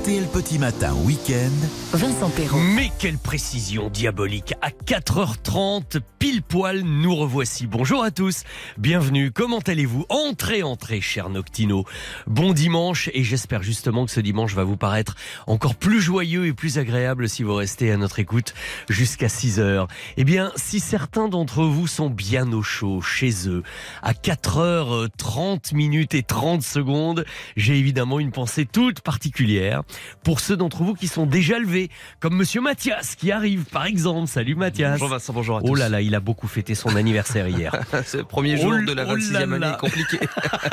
RTL 0.00 0.26
Petit 0.28 0.58
Matin 0.58 0.94
Week-end. 1.04 1.50
Vincent 1.92 2.30
Perrault. 2.30 2.58
Mais 2.74 2.90
quelle 2.98 3.18
précision 3.18 3.90
diabolique 3.90 4.54
À 4.62 4.70
4h30, 4.70 6.00
pile 6.18 6.42
poil, 6.42 6.82
nous 6.84 7.14
revoici. 7.14 7.66
Bonjour 7.66 8.02
à 8.02 8.10
tous, 8.10 8.44
bienvenue, 8.78 9.30
comment 9.30 9.58
allez-vous? 9.58 10.06
Entrez, 10.08 10.62
entrez, 10.62 11.02
cher 11.02 11.28
Noctino. 11.28 11.84
Bon 12.26 12.54
dimanche, 12.54 13.10
et 13.12 13.24
j'espère 13.24 13.62
justement 13.62 14.06
que 14.06 14.12
ce 14.12 14.20
dimanche 14.20 14.54
va 14.54 14.64
vous 14.64 14.78
paraître 14.78 15.16
encore 15.46 15.74
plus 15.74 16.00
joyeux 16.00 16.46
et 16.46 16.54
plus 16.54 16.78
agréable 16.78 17.28
si 17.28 17.42
vous 17.42 17.54
restez 17.54 17.92
à 17.92 17.98
notre 17.98 18.20
écoute 18.20 18.54
jusqu'à 18.88 19.26
6h. 19.26 19.86
Eh 20.16 20.24
bien, 20.24 20.50
si 20.56 20.80
certains 20.80 21.28
d'entre 21.28 21.64
vous 21.64 21.86
sont 21.86 22.08
bien 22.08 22.50
au 22.52 22.62
chaud, 22.62 23.02
chez 23.02 23.48
eux, 23.48 23.62
à 24.02 24.14
4h30 24.14 25.74
minutes 25.74 26.14
et 26.14 26.22
30 26.22 26.62
secondes, 26.62 27.26
j'ai 27.56 27.78
évidemment 27.78 28.18
une 28.18 28.32
pensée 28.32 28.64
toute 28.64 29.00
particulière 29.02 29.82
pour 30.22 30.40
ceux 30.40 30.56
d'entre 30.56 30.82
vous 30.82 30.94
qui 30.94 31.08
sont 31.08 31.26
déjà 31.26 31.58
levés, 31.58 31.90
comme 32.20 32.36
Monsieur 32.36 32.60
Mathias 32.60 33.14
qui 33.16 33.32
arrive 33.32 33.64
par 33.64 33.86
exemple. 33.86 34.28
Salut 34.28 34.54
Mathias. 34.54 34.92
Bonjour 34.92 35.08
Vincent, 35.08 35.32
bonjour 35.32 35.56
à 35.58 35.60
tous. 35.60 35.68
Oh 35.70 35.74
là 35.74 35.88
là, 35.88 36.00
il 36.00 36.14
a 36.14 36.20
beaucoup 36.20 36.48
fêté 36.48 36.74
son 36.74 36.94
anniversaire 36.96 37.48
hier. 37.48 37.74
c'est 38.04 38.18
le 38.18 38.24
premier 38.24 38.56
jour 38.56 38.72
Oh 38.76 38.84
de 38.86 38.92
la 38.92 39.04
oh 39.04 39.14
là 39.16 39.16
26e 39.16 39.58
là. 39.58 39.66
année 39.68 39.76
compliquée. 39.78 40.20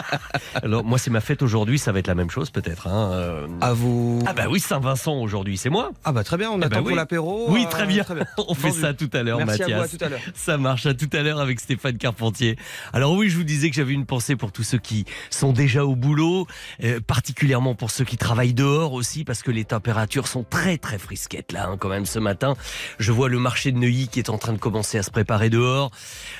Alors 0.64 0.84
moi 0.84 0.98
c'est 0.98 1.10
ma 1.12 1.22
fête 1.22 1.42
aujourd'hui, 1.42 1.80
ça 1.80 1.92
va 1.92 2.00
être 2.00 2.08
la 2.08 2.16
même 2.16 2.30
chose 2.30 2.50
peut-être. 2.50 2.88
hein, 2.88 3.12
euh. 3.14 3.48
À 3.62 3.74
vous. 3.74 4.22
Ah 4.26 4.34
bah 4.34 4.46
oui, 4.50 4.60
Saint-Vincent 4.60 5.16
aujourd'hui, 5.16 5.58
c'est 5.58 5.70
moi. 5.70 5.92
Ah 6.04 6.12
bah 6.12 6.24
très 6.24 6.38
bien, 6.38 6.50
on 6.52 6.60
Eh 6.62 6.66
attend 6.66 6.78
ben 6.78 6.82
oui. 6.82 6.88
pour 6.88 6.96
l'apéro. 6.96 7.46
Oui, 7.50 7.64
euh, 7.66 7.70
très 7.70 7.86
bien. 7.86 8.06
On 8.48 8.54
fait 8.54 8.70
Vendu. 8.70 8.82
ça 8.82 8.94
tout 8.94 9.10
à 9.14 9.24
l'heure, 9.24 9.44
Mathias. 9.46 9.70
à 9.70 9.78
vous, 9.78 9.84
à 9.84 9.88
tout 9.88 9.98
à 10.06 10.10
l'heure. 10.10 10.20
Ça 10.36 10.58
marche 10.58 10.86
à 10.86 10.94
tout 10.94 11.10
à 11.14 11.22
l'heure 11.22 11.40
avec 11.40 11.60
Stéphane 11.60 11.98
Carpentier. 11.98 12.56
Alors 12.94 13.14
oui, 13.14 13.30
je 13.30 13.38
vous 13.38 13.44
disais 13.44 13.70
que 13.70 13.76
j'avais 13.76 13.94
une 13.94 14.06
pensée 14.06 14.36
pour 14.36 14.52
tous 14.52 14.64
ceux 14.64 14.78
qui 14.78 15.06
sont 15.30 15.54
déjà 15.54 15.86
au 15.86 15.96
boulot, 15.96 16.48
euh, 16.84 17.00
particulièrement 17.06 17.76
pour 17.76 17.92
ceux 17.92 18.06
qui 18.06 18.18
travaillent 18.18 18.54
dehors 18.54 18.94
aussi, 18.94 19.07
parce 19.26 19.42
que 19.42 19.52
les 19.52 19.66
températures 19.66 20.28
sont 20.28 20.44
très 20.44 20.78
très 20.78 20.98
frisquettes 20.98 21.52
là, 21.52 21.68
hein, 21.68 21.78
quand 21.78 21.90
même 21.90 22.06
ce 22.06 22.20
matin. 22.20 22.56
Je 23.00 23.12
vois 23.12 23.30
le 23.30 23.40
marché 23.40 23.72
de 23.72 23.78
Neuilly 23.78 24.08
qui 24.08 24.20
est 24.20 24.30
en 24.30 24.38
train 24.38 24.54
de 24.54 24.58
commencer 24.58 24.98
à 24.98 25.04
se 25.04 25.12
préparer 25.12 25.50
dehors. 25.50 25.92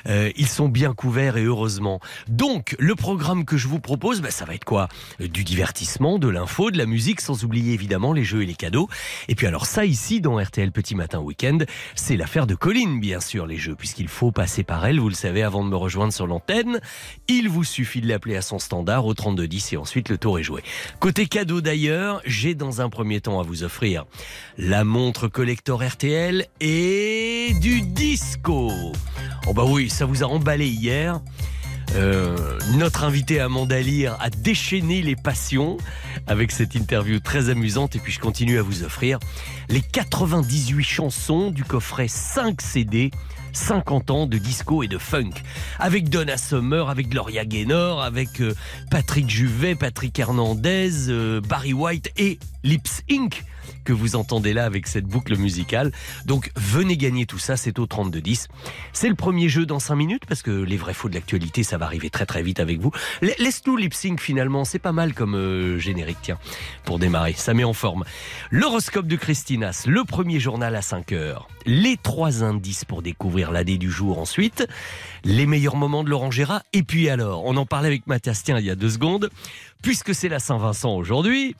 Euh, 0.06 0.30
ils 0.36 0.48
sont 0.48 0.68
bien 0.68 0.92
couverts 0.92 1.36
et 1.36 1.44
heureusement. 1.44 2.00
Donc 2.28 2.76
le 2.78 2.94
programme 2.94 3.44
que 3.44 3.56
je 3.56 3.68
vous 3.68 3.80
propose, 3.80 4.20
bah, 4.20 4.30
ça 4.30 4.44
va 4.44 4.54
être 4.54 4.64
quoi? 4.64 4.88
Du 5.18 5.44
divertissement, 5.44 6.18
de 6.18 6.28
l'info, 6.28 6.70
de 6.70 6.78
la 6.78 6.86
musique, 6.86 7.20
sans 7.20 7.44
oublier 7.44 7.72
évidemment 7.72 8.12
les 8.12 8.24
jeux 8.24 8.42
et 8.42 8.46
les 8.46 8.54
cadeaux. 8.54 8.88
Et 9.28 9.34
puis 9.34 9.46
alors 9.46 9.66
ça 9.66 9.84
ici 9.84 10.20
dans 10.20 10.38
RTL 10.38 10.70
Petit 10.72 10.94
Matin 10.94 11.20
Week-end, 11.20 11.58
c'est 11.94 12.16
l'affaire 12.16 12.46
de 12.46 12.54
Colline 12.54 13.00
bien 13.00 13.20
sûr 13.20 13.46
les 13.46 13.56
jeux, 13.56 13.74
puisqu'il 13.74 14.08
faut 14.08 14.30
passer 14.30 14.62
par 14.62 14.84
elle, 14.86 15.00
vous 15.00 15.08
le 15.08 15.14
savez, 15.14 15.42
avant 15.42 15.64
de 15.64 15.70
me 15.70 15.76
rejoindre 15.76 16.12
sur 16.12 16.26
l'antenne. 16.26 16.80
Il 17.28 17.48
vous 17.48 17.64
suffit 17.64 18.00
de 18.00 18.08
l'appeler 18.08 18.36
à 18.36 18.42
son 18.42 18.58
standard 18.58 19.06
au 19.06 19.14
3210 19.14 19.72
et 19.72 19.76
ensuite 19.76 20.08
le 20.08 20.18
tour 20.18 20.38
est 20.38 20.42
joué. 20.42 20.62
Côté 21.00 21.26
cadeau 21.26 21.60
d'ailleurs, 21.60 22.20
j'ai 22.24 22.54
dans 22.58 22.82
un 22.82 22.90
premier 22.90 23.20
temps 23.22 23.40
à 23.40 23.42
vous 23.42 23.62
offrir 23.62 24.04
la 24.58 24.84
montre 24.84 25.28
collector 25.28 25.82
RTL 25.82 26.46
et 26.60 27.54
du 27.62 27.80
disco. 27.80 28.70
Oh 29.46 29.54
bah 29.54 29.64
oui, 29.64 29.88
ça 29.88 30.04
vous 30.04 30.22
a 30.22 30.26
emballé 30.26 30.66
hier. 30.66 31.20
Euh, 31.94 32.58
notre 32.74 33.04
invité 33.04 33.40
Amanda 33.40 33.80
Lear 33.80 34.18
a 34.20 34.28
déchaîné 34.28 35.00
les 35.00 35.16
passions 35.16 35.78
avec 36.26 36.52
cette 36.52 36.74
interview 36.74 37.18
très 37.18 37.48
amusante 37.48 37.96
et 37.96 37.98
puis 37.98 38.12
je 38.12 38.20
continue 38.20 38.58
à 38.58 38.62
vous 38.62 38.82
offrir 38.82 39.18
les 39.70 39.80
98 39.80 40.84
chansons 40.84 41.50
du 41.50 41.64
coffret 41.64 42.08
5 42.08 42.60
CD 42.60 43.10
50 43.52 44.10
ans 44.10 44.26
de 44.26 44.38
disco 44.38 44.82
et 44.82 44.88
de 44.88 44.98
funk. 44.98 45.30
Avec 45.78 46.08
Donna 46.08 46.36
Summer, 46.36 46.88
avec 46.88 47.08
Gloria 47.08 47.44
Gaynor, 47.44 48.02
avec 48.02 48.40
euh, 48.40 48.54
Patrick 48.90 49.28
Juvet, 49.28 49.74
Patrick 49.74 50.18
Hernandez, 50.18 51.08
euh, 51.08 51.40
Barry 51.40 51.72
White 51.72 52.10
et 52.16 52.38
Lips 52.64 53.02
Inc 53.10 53.44
que 53.84 53.92
vous 53.92 54.16
entendez 54.16 54.52
là 54.52 54.64
avec 54.64 54.86
cette 54.86 55.06
boucle 55.06 55.36
musicale. 55.36 55.92
Donc 56.26 56.50
venez 56.56 56.96
gagner 56.96 57.26
tout 57.26 57.38
ça, 57.38 57.56
c'est 57.56 57.78
au 57.78 57.86
3210. 57.86 58.48
C'est 58.92 59.08
le 59.08 59.14
premier 59.14 59.48
jeu 59.48 59.66
dans 59.66 59.78
5 59.78 59.94
minutes 59.94 60.22
parce 60.26 60.42
que 60.42 60.50
les 60.50 60.76
vrais 60.76 60.94
faux 60.94 61.08
de 61.08 61.14
l'actualité, 61.14 61.62
ça 61.62 61.78
va 61.78 61.86
arriver 61.86 62.10
très 62.10 62.26
très 62.26 62.42
vite 62.42 62.60
avec 62.60 62.80
vous. 62.80 62.90
La- 63.22 63.32
Laisse-nous 63.38 63.76
lip 63.76 63.94
sync 63.94 64.20
finalement, 64.20 64.64
c'est 64.64 64.78
pas 64.78 64.92
mal 64.92 65.14
comme 65.14 65.34
euh, 65.34 65.78
générique, 65.78 66.18
tiens, 66.22 66.38
pour 66.84 66.98
démarrer, 66.98 67.32
ça 67.34 67.54
met 67.54 67.64
en 67.64 67.72
forme. 67.72 68.04
L'horoscope 68.50 69.06
de 69.06 69.16
Christinas, 69.16 69.84
le 69.86 70.04
premier 70.04 70.40
journal 70.40 70.74
à 70.76 70.82
5 70.82 71.12
heures. 71.12 71.48
Les 71.66 71.96
trois 71.96 72.42
indices 72.44 72.84
pour 72.84 73.02
découvrir 73.02 73.50
l'année 73.52 73.78
du 73.78 73.90
jour 73.90 74.18
ensuite. 74.18 74.66
Les 75.24 75.46
meilleurs 75.46 75.76
moments 75.76 76.04
de 76.04 76.10
Laurent 76.10 76.30
Gérard. 76.30 76.62
Et 76.72 76.82
puis 76.82 77.08
alors, 77.08 77.44
on 77.44 77.56
en 77.56 77.66
parlait 77.66 77.88
avec 77.88 78.06
Mathias 78.06 78.42
Tien 78.42 78.58
il 78.58 78.64
y 78.66 78.70
a 78.70 78.74
deux 78.74 78.90
secondes. 78.90 79.30
Puisque 79.82 80.14
c'est 80.14 80.28
la 80.28 80.40
Saint-Vincent 80.40 80.94
aujourd'hui, 80.94 81.54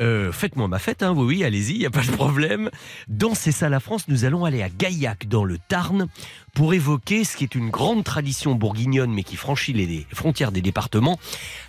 euh, 0.00 0.32
faites-moi 0.32 0.68
ma 0.68 0.78
fête, 0.78 1.02
hein, 1.02 1.12
oui, 1.16 1.44
allez-y, 1.44 1.74
il 1.74 1.78
n'y 1.78 1.86
a 1.86 1.90
pas 1.90 2.02
de 2.02 2.10
problème. 2.10 2.70
Dans 3.08 3.34
C'est 3.34 3.52
ça 3.52 3.68
la 3.68 3.80
France, 3.80 4.08
nous 4.08 4.24
allons 4.24 4.44
aller 4.44 4.62
à 4.62 4.68
Gaillac, 4.68 5.28
dans 5.28 5.44
le 5.44 5.58
Tarn, 5.58 6.06
pour 6.54 6.74
évoquer 6.74 7.24
ce 7.24 7.36
qui 7.36 7.44
est 7.44 7.54
une 7.54 7.70
grande 7.70 8.04
tradition 8.04 8.54
bourguignonne, 8.54 9.12
mais 9.12 9.22
qui 9.22 9.36
franchit 9.36 9.72
les 9.72 10.06
frontières 10.12 10.52
des 10.52 10.60
départements, 10.60 11.18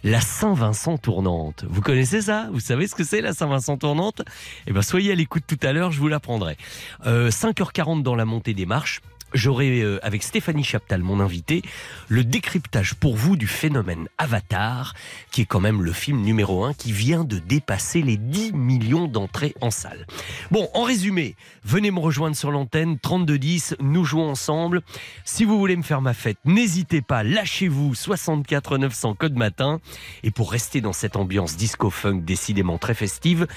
la 0.04 0.22
Saint-Vincent 0.22 0.98
tournante. 0.98 1.66
Vous 1.70 1.82
connaissez 1.82 2.24
ça? 2.24 2.50
Vous 2.52 2.60
savez 2.60 2.88
ce 2.88 2.96
que 2.96 3.04
c'est, 3.04 3.22
la 3.22 3.34
Saint-Vincent 3.34 3.78
tournante? 3.78 4.22
Eh 4.68 4.74
bien, 4.74 4.82
soyez 4.82 5.12
à 5.12 5.16
l'écoute 5.16 5.44
tout 5.48 5.60
à 5.62 5.72
l'heure, 5.72 5.92
je 5.92 6.00
vous 6.00 6.08
l'apprendrai. 6.08 6.58
Euh, 7.06 7.30
5h40 7.30 8.04
dans 8.04 8.16
la 8.16 8.26
montée 8.26 8.54
des 8.54 8.66
marches. 8.66 9.02
J'aurai 9.34 9.82
euh, 9.82 10.00
avec 10.04 10.22
Stéphanie 10.22 10.64
Chaptal, 10.64 11.02
mon 11.02 11.20
invité, 11.20 11.64
le 12.08 12.24
décryptage 12.24 12.94
pour 12.94 13.16
vous 13.16 13.36
du 13.36 13.48
phénomène 13.48 14.08
Avatar, 14.18 14.94
qui 15.32 15.42
est 15.42 15.46
quand 15.46 15.60
même 15.60 15.82
le 15.82 15.92
film 15.92 16.22
numéro 16.22 16.64
1 16.66 16.74
qui 16.74 16.92
vient 16.92 17.24
de 17.24 17.40
dépasser 17.40 18.02
les 18.02 18.18
10 18.18 18.54
millions 18.54 19.08
d'entrées 19.08 19.56
en 19.62 19.72
salle. 19.72 20.06
Bon, 20.52 20.70
en 20.74 20.84
résumé, 20.84 21.36
venez 21.64 21.90
me 21.90 22.00
rejoindre 22.00 22.36
sur 22.36 22.52
l'antenne 22.52 23.00
3210, 23.00 23.78
nous 23.80 24.06
jouons 24.06 24.30
ensemble. 24.30 24.82
Si 25.26 25.46
vous 25.46 25.58
voulez 25.58 25.76
me 25.76 25.84
faire 25.84 26.02
ma 26.02 26.14
fête, 26.14 26.38
n'hésitez 26.46 27.02
pas, 27.02 27.24
lâchez-vous 27.24 27.96
64 27.96 28.78
900 28.78 29.16
code 29.16 29.36
matin. 29.36 29.80
Et 30.24 30.32
pour 30.32 30.52
rester 30.52 30.82
dans 30.82 30.94
cette 30.94 31.16
ambiance 31.16 31.58
disco-funk 31.58 32.22
décidément 32.24 32.78
très 32.78 32.94
festive, 32.94 33.48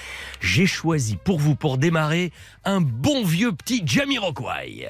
j'ai 0.41 0.65
choisi 0.65 1.17
pour 1.17 1.39
vous, 1.39 1.55
pour 1.55 1.77
démarrer, 1.77 2.31
un 2.65 2.81
bon 2.81 3.23
vieux 3.23 3.51
petit 3.51 3.83
Jamiroquai. 3.85 4.89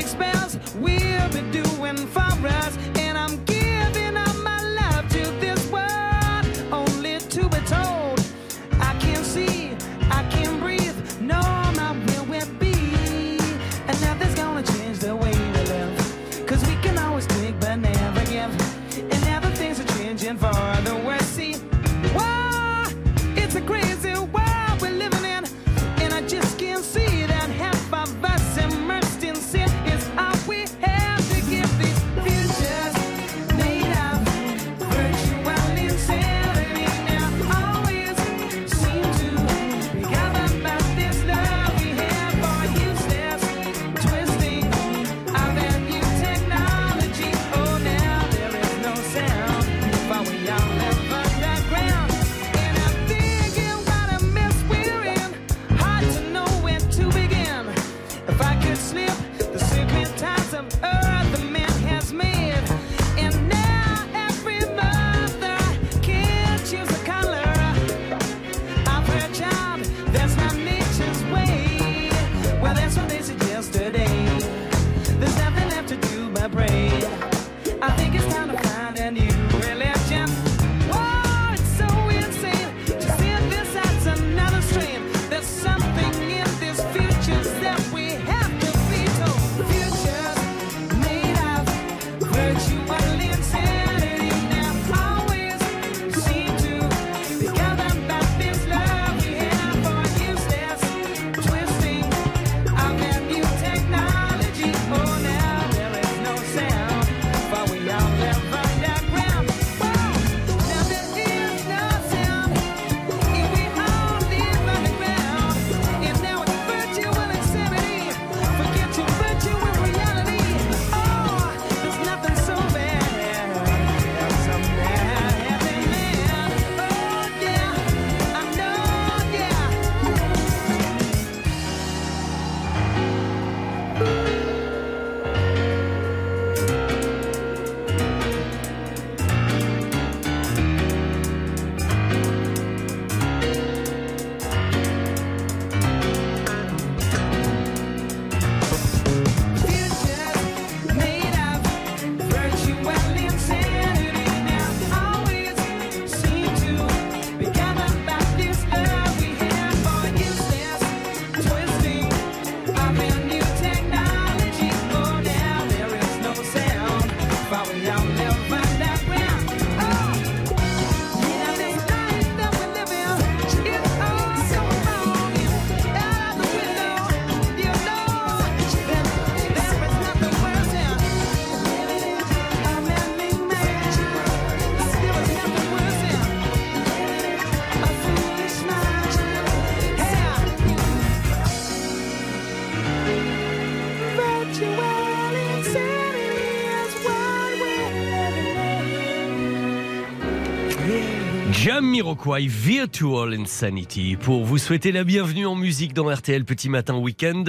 Virtual 202.47 203.33
Insanity 203.33 204.17
pour 204.17 204.43
vous 204.43 204.57
souhaiter 204.57 204.91
la 204.91 205.05
bienvenue 205.05 205.45
en 205.45 205.55
musique 205.55 205.93
dans 205.93 206.13
RTL 206.13 206.43
Petit 206.43 206.67
Matin 206.67 206.97
Week-end. 206.97 207.45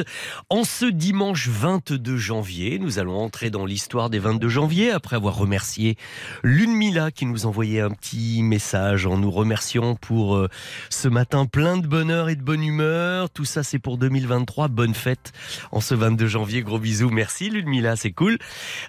En 0.53 0.65
ce 0.65 0.85
dimanche 0.85 1.49
22 1.49 2.19
janvier, 2.19 2.79
nous 2.79 2.99
allons 2.99 3.19
entrer 3.19 3.49
dans 3.49 3.65
l'histoire 3.65 4.11
des 4.11 4.19
22 4.19 4.51
janvier 4.51 4.91
après 4.91 5.17
avoir 5.17 5.35
remercié 5.35 5.97
Lune 6.43 6.75
Mila 6.75 7.11
qui 7.11 7.25
nous 7.25 7.47
envoyait 7.47 7.81
un 7.81 7.89
petit 7.89 8.43
message 8.43 9.07
en 9.07 9.17
nous 9.17 9.31
remerciant 9.31 9.95
pour 9.95 10.37
euh, 10.37 10.51
ce 10.91 11.09
matin 11.09 11.47
plein 11.47 11.79
de 11.79 11.87
bonheur 11.87 12.29
et 12.29 12.37
de 12.37 12.43
bonne 12.43 12.63
humeur. 12.63 13.31
Tout 13.31 13.47
ça 13.47 13.63
c'est 13.63 13.79
pour 13.79 13.97
2023. 13.97 14.69
Bonne 14.69 14.93
fête 14.93 15.33
en 15.71 15.81
ce 15.81 15.95
22 15.95 16.27
janvier. 16.27 16.61
Gros 16.61 16.79
bisous. 16.79 17.09
Merci 17.09 17.49
Lune 17.49 17.71
Mila, 17.71 17.97
c'est 17.97 18.13
cool. 18.13 18.37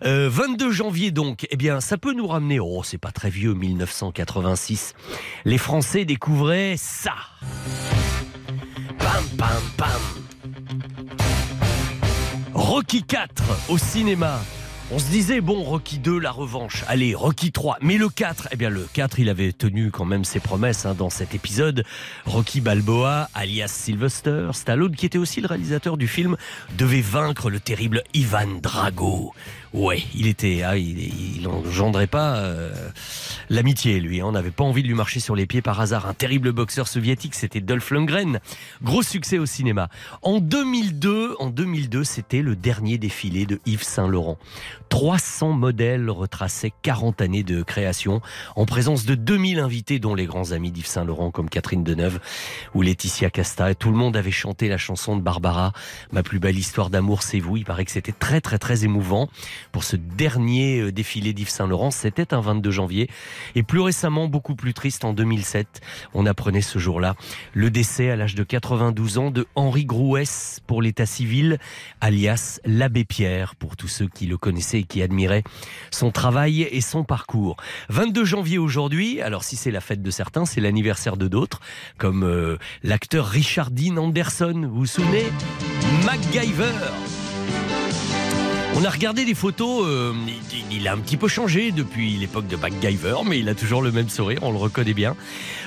Euh, 0.04 0.28
22 0.30 0.70
janvier 0.70 1.12
donc, 1.12 1.48
eh 1.50 1.56
bien 1.56 1.80
ça 1.80 1.98
peut 1.98 2.14
nous 2.14 2.28
ramener, 2.28 2.60
oh 2.60 2.82
c'est 2.84 2.98
pas 2.98 3.14
très 3.14 3.30
vieux, 3.30 3.54
1986 3.54 4.96
les 5.46 5.58
Français 5.58 6.04
découvraient 6.04 6.76
ça. 6.76 7.14
Pam, 9.00 9.24
pam, 9.38 9.62
pam. 9.78 10.33
Rocky 12.64 13.04
4 13.04 13.44
au 13.68 13.78
cinéma. 13.78 14.40
On 14.90 14.98
se 14.98 15.10
disait, 15.10 15.42
bon, 15.42 15.64
Rocky 15.64 16.00
2, 16.00 16.18
la 16.18 16.32
revanche. 16.32 16.86
Allez, 16.88 17.14
Rocky 17.14 17.52
3. 17.52 17.78
Mais 17.82 17.98
le 17.98 18.08
4, 18.08 18.48
eh 18.52 18.56
bien, 18.56 18.70
le 18.70 18.88
4, 18.94 19.20
il 19.20 19.28
avait 19.28 19.52
tenu 19.52 19.92
quand 19.92 20.06
même 20.06 20.24
ses 20.24 20.40
promesses 20.40 20.86
hein, 20.86 20.96
dans 20.98 21.10
cet 21.10 21.36
épisode. 21.36 21.84
Rocky 22.26 22.62
Balboa, 22.62 23.28
alias 23.34 23.68
Sylvester 23.68 24.48
Stallone, 24.54 24.96
qui 24.96 25.06
était 25.06 25.18
aussi 25.18 25.42
le 25.42 25.48
réalisateur 25.48 25.98
du 25.98 26.08
film, 26.08 26.38
devait 26.78 27.02
vaincre 27.02 27.50
le 27.50 27.60
terrible 27.60 28.02
Ivan 28.14 28.62
Drago. 28.62 29.34
Ouais, 29.74 30.04
il 30.14 30.28
était, 30.28 30.62
ah, 30.64 30.78
il, 30.78 31.00
il 31.38 31.48
engendrait 31.48 32.06
pas 32.06 32.36
euh, 32.36 32.72
l'amitié, 33.50 34.00
lui. 34.00 34.22
hein. 34.22 34.26
On 34.28 34.32
n'avait 34.34 34.52
pas 34.52 34.64
envie 34.64 34.84
de 34.84 34.88
lui 34.88 34.94
marcher 34.94 35.20
sur 35.20 35.36
les 35.36 35.48
pieds 35.48 35.64
par 35.64 35.82
hasard. 35.82 36.06
Un 36.08 36.14
terrible 36.14 36.52
boxeur 36.52 36.88
soviétique, 36.88 37.34
c'était 37.34 37.60
Dolph 37.60 37.90
Lundgren. 37.90 38.40
Gros 38.84 39.02
succès 39.02 39.40
au 39.40 39.48
cinéma. 39.48 39.90
En 40.22 40.40
2002, 40.40 41.38
en 41.40 41.50
2002, 41.50 42.04
c'était 42.04 42.44
le 42.44 42.56
dernier 42.56 43.00
défilé 43.00 43.48
de 43.48 43.60
Yves 43.66 43.82
Saint 43.82 44.08
Laurent. 44.08 44.38
300 44.90 45.54
modèles 45.54 46.08
retraçaient 46.12 46.72
40 46.84 47.22
années 47.22 47.42
de 47.42 47.64
création 47.64 48.22
en 48.56 48.66
présence 48.68 49.06
de 49.06 49.16
2000 49.16 49.58
invités, 49.58 49.98
dont 49.98 50.14
les 50.14 50.28
grands 50.28 50.52
amis 50.52 50.72
d'Yves 50.72 50.86
Saint 50.86 51.04
Laurent 51.04 51.32
comme 51.32 51.50
Catherine 51.50 51.84
Deneuve 51.84 52.20
ou 52.76 52.84
Laetitia 52.84 53.32
Casta. 53.32 53.72
Et 53.72 53.76
tout 53.76 53.90
le 53.90 53.98
monde 53.98 54.16
avait 54.16 54.30
chanté 54.30 54.70
la 54.70 54.78
chanson 54.78 55.18
de 55.18 55.24
Barbara, 55.24 55.74
Ma 56.12 56.22
plus 56.22 56.38
belle 56.38 56.60
histoire 56.60 56.92
d'amour, 56.92 57.24
c'est 57.24 57.40
vous. 57.40 57.58
Il 57.58 57.66
paraît 57.66 57.86
que 57.86 57.92
c'était 57.92 58.12
très 58.12 58.40
très 58.40 58.60
très 58.60 58.84
émouvant 58.84 59.30
pour 59.72 59.84
ce 59.84 59.96
dernier 59.96 60.80
euh, 60.80 60.92
défilé 60.92 61.34
d'Yves 61.34 61.50
Saint 61.50 61.68
Laurent. 61.68 61.92
C'était 61.92 62.34
un 62.34 62.42
22 62.42 62.72
janvier. 62.72 63.10
Et 63.56 63.64
plus 63.64 63.80
récemment, 63.80 64.28
beaucoup 64.28 64.56
plus 64.56 64.74
triste, 64.74 65.06
en 65.06 65.14
2007, 65.14 65.82
on 66.14 66.26
apprenait 66.26 66.62
ce 66.62 66.80
jour-là 66.80 67.16
le 67.54 67.70
décès 67.70 68.10
à 68.10 68.16
l'âge 68.16 68.36
de 68.36 68.44
92 68.44 69.18
ans 69.18 69.32
de 69.32 69.48
Henri 69.56 69.86
Grouès 69.86 70.60
pour 70.68 70.82
l'état 70.82 71.06
civil, 71.06 71.60
alias 72.02 72.60
l'abbé 72.66 73.06
Pierre, 73.06 73.56
pour 73.56 73.76
tous 73.76 73.88
ceux 73.88 74.08
qui 74.08 74.26
le 74.26 74.38
connaissaient 74.38 74.80
et 74.80 74.84
qui 74.84 75.02
admiraient 75.02 75.44
son 75.92 76.12
travail 76.12 76.64
et 76.64 76.82
son 76.82 77.04
parcours. 77.04 77.58
22 77.90 78.26
janvier 78.26 78.58
aujourd'hui, 78.58 79.22
alors 79.22 79.44
si 79.44 79.56
c'est 79.56 79.72
la 79.72 79.82
fête 79.82 80.02
de 80.02 80.12
certains, 80.12 80.46
c'est 80.46 80.62
l'anniversaire 80.62 81.18
de 81.18 81.28
d'autres, 81.28 81.60
comme 81.98 82.24
euh, 82.24 82.58
l'acteur 82.84 83.28
Richard 83.28 83.72
Dean 83.72 83.98
Anderson, 83.98 84.68
vous 84.70 84.80
vous 84.80 84.86
souvenez? 84.86 85.26
MacGyver 86.06 86.74
on 88.76 88.84
a 88.84 88.90
regardé 88.90 89.26
des 89.26 89.36
photos, 89.36 89.86
euh, 89.88 90.14
il, 90.72 90.88
a 90.88 90.94
un 90.94 90.98
petit 90.98 91.18
peu 91.18 91.28
changé 91.28 91.72
depuis 91.72 92.18
l'époque 92.18 92.48
de 92.48 92.56
MacGyver, 92.56 93.18
mais 93.26 93.40
il 93.40 93.50
a 93.50 93.56
toujours 93.56 93.82
le 93.82 93.92
même 93.92 94.10
sourire, 94.10 94.40
on 94.42 94.52
le 94.52 94.58
reconnaît 94.58 94.94
bien. 94.94 95.16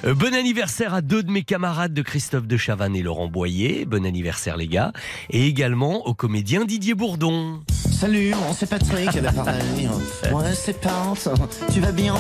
Euh, 0.04 0.14
bon 0.14 0.34
anniversaire 0.34 0.94
à 0.94 1.00
deux 1.00 1.22
de 1.22 1.30
mes 1.30 1.42
camarades 1.42 1.94
de 1.94 2.02
Christophe 2.02 2.46
de 2.46 2.56
Chavannes 2.56 2.96
et 2.96 3.02
Laurent 3.02 3.28
Boyer, 3.28 3.84
bon 3.84 4.04
anniversaire 4.04 4.56
les 4.56 4.68
gars, 4.68 4.92
et 5.30 5.46
également 5.46 6.06
au 6.06 6.14
comédien 6.14 6.64
Didier 6.64 6.94
Bourdon. 6.94 7.60
Salut, 7.98 8.30
moi 8.34 8.52
c'est 8.52 8.68
Patrick 8.68 9.14
l'appareil. 9.14 9.88
Moi 10.30 10.44
c'est 10.52 10.78
Pente, 10.80 11.28
tu 11.72 11.80
vas 11.80 11.92
bien 11.92 12.14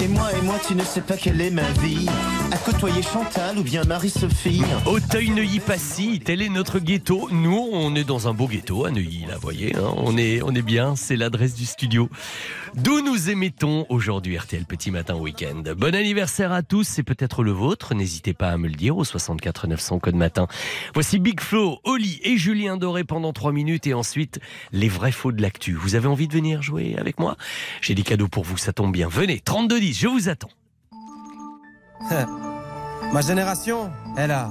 Et 0.00 0.08
moi, 0.08 0.28
et 0.36 0.42
moi, 0.42 0.56
tu 0.66 0.74
ne 0.74 0.82
sais 0.82 1.00
pas 1.00 1.16
quelle 1.16 1.40
est 1.40 1.50
ma 1.50 1.70
vie. 1.80 2.06
À 2.50 2.58
côtoyer 2.58 3.00
Chantal 3.02 3.56
ou 3.58 3.62
bien 3.62 3.82
Marie-Sophie. 3.84 4.62
Auteuil-Neuilly-Passy, 4.84 6.20
tel 6.22 6.42
est 6.42 6.50
notre 6.50 6.78
ghetto. 6.80 7.28
Nous, 7.30 7.68
on 7.72 7.94
est 7.94 8.04
dans 8.04 8.28
un 8.28 8.34
beau 8.34 8.46
ghetto 8.46 8.84
à 8.84 8.90
Neuilly, 8.90 9.24
là, 9.26 9.36
vous 9.36 9.40
voyez. 9.40 9.74
hein. 9.74 9.94
on, 9.96 10.18
est, 10.18 10.42
on 10.42 10.54
est 10.54 10.62
bien, 10.62 10.96
c'est 10.96 11.16
l'adresse 11.16 11.54
du 11.54 11.64
studio. 11.64 12.10
D'où 12.74 13.00
nous 13.02 13.30
émettons 13.30 13.86
aujourd'hui 13.88 14.36
RTL 14.36 14.64
Petit 14.64 14.90
Matin 14.90 15.14
Week-end. 15.14 15.62
Bon 15.76 15.94
anniversaire 15.94 16.52
à 16.52 16.62
tous, 16.62 16.84
c'est 16.84 17.02
peut-être 17.02 17.42
le 17.42 17.52
vôtre. 17.52 17.94
N'hésitez 17.94 18.34
pas 18.34 18.48
à 18.48 18.58
me 18.58 18.68
le 18.68 18.74
dire 18.74 18.96
au 18.96 19.04
64 19.04 19.66
900 19.66 19.98
code 19.98 20.14
matin. 20.14 20.46
Voici 20.94 21.18
Big 21.18 21.40
Flo, 21.40 21.78
Oli 21.84 22.20
et 22.22 22.36
Julien 22.36 22.76
Doré 22.76 23.04
pendant 23.04 23.32
3 23.32 23.52
minutes 23.52 23.86
et 23.86 23.94
ensuite 23.94 24.40
les 24.72 24.88
vrais 24.88 25.12
de 25.30 25.40
l'actu. 25.40 25.74
Vous 25.74 25.94
avez 25.94 26.08
envie 26.08 26.26
de 26.26 26.32
venir 26.32 26.62
jouer 26.62 26.96
avec 26.98 27.20
moi? 27.20 27.36
J'ai 27.80 27.94
des 27.94 28.02
cadeaux 28.02 28.28
pour 28.28 28.44
vous, 28.44 28.56
ça 28.56 28.72
tombe 28.72 28.92
bien. 28.92 29.08
Venez, 29.08 29.40
3210, 29.40 29.98
je 30.00 30.08
vous 30.08 30.28
attends. 30.28 30.50
Ma 33.12 33.20
génération, 33.20 33.90
elle 34.16 34.30
a, 34.30 34.50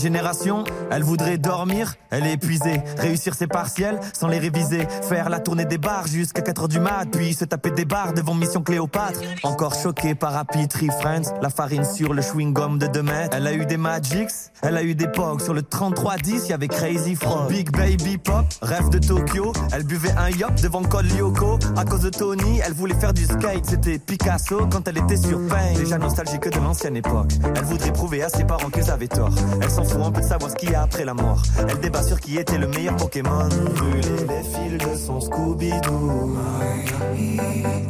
Génération, 0.00 0.64
elle 0.90 1.02
voudrait 1.02 1.38
dormir, 1.38 1.94
elle 2.10 2.26
est 2.26 2.34
épuisée. 2.34 2.82
Réussir 2.98 3.34
ses 3.34 3.46
partiels 3.46 4.00
sans 4.12 4.28
les 4.28 4.38
réviser. 4.38 4.86
Faire 5.02 5.30
la 5.30 5.40
tournée 5.40 5.64
des 5.64 5.78
bars 5.78 6.06
jusqu'à 6.06 6.42
4 6.42 6.62
heures 6.62 6.68
du 6.68 6.80
mat, 6.80 7.06
puis 7.10 7.34
se 7.34 7.44
taper 7.44 7.70
des 7.70 7.84
bars 7.84 8.12
devant 8.12 8.34
Mission 8.34 8.62
Cléopâtre. 8.62 9.20
Encore 9.42 9.74
choqué 9.74 10.14
par 10.14 10.36
Happy 10.36 10.68
Tree 10.68 10.90
Friends, 11.00 11.34
la 11.42 11.50
farine 11.50 11.84
sur 11.84 12.12
le 12.12 12.22
chewing-gum 12.22 12.78
de 12.78 12.86
2 12.86 13.02
mètres. 13.02 13.36
Elle 13.36 13.46
a 13.46 13.52
eu 13.52 13.66
des 13.66 13.76
Magics, 13.76 14.30
elle 14.62 14.76
a 14.76 14.82
eu 14.82 14.94
des 14.94 15.08
Pogs. 15.08 15.40
Sur 15.40 15.54
le 15.54 15.62
3310, 15.62 16.48
y 16.48 16.52
avait 16.52 16.68
Crazy 16.68 17.14
Frog. 17.14 17.48
Big 17.48 17.70
Baby 17.70 18.18
Pop, 18.18 18.44
rêve 18.62 18.90
de 18.90 18.98
Tokyo. 18.98 19.52
Elle 19.72 19.84
buvait 19.84 20.12
un 20.16 20.30
yop 20.30 20.54
devant 20.62 20.82
Col 20.82 21.06
Lyoko. 21.06 21.58
À 21.76 21.84
cause 21.84 22.00
de 22.00 22.10
Tony, 22.10 22.60
elle 22.64 22.74
voulait 22.74 22.94
faire 22.94 23.12
du 23.12 23.24
skate. 23.24 23.64
C'était 23.66 23.98
Picasso 23.98 24.66
quand 24.70 24.86
elle 24.88 24.98
était 24.98 25.16
sur 25.16 25.38
Pain. 25.48 25.74
Déjà 25.76 25.98
nostalgique 25.98 26.48
de 26.48 26.58
l'ancienne 26.58 26.96
époque. 26.96 27.32
Elle 27.56 27.64
voudrait 27.64 27.92
prouver 27.92 28.22
à 28.22 28.28
ses 28.28 28.44
parents 28.44 28.70
qu'ils 28.70 28.90
avaient 28.90 29.08
tort. 29.08 29.30
Elle 29.60 29.70
s'en 29.70 29.84
fout 29.84 30.02
un 30.02 30.10
peu 30.10 30.20
de 30.20 30.26
savoir 30.26 30.50
ce 30.50 30.56
qu'il 30.56 30.70
y 30.70 30.74
a 30.74 30.79
après 30.80 31.04
la 31.04 31.14
mort. 31.14 31.42
Elle 31.58 31.78
débat 31.80 32.02
sur 32.02 32.20
qui 32.20 32.38
était 32.38 32.58
le 32.58 32.66
meilleur 32.68 32.96
Pokémon. 32.96 33.48
Brûler 33.48 34.26
les 34.28 34.42
fils 34.42 34.78
de 34.78 34.96
son 34.96 35.20
Scooby-Doo. 35.20 36.36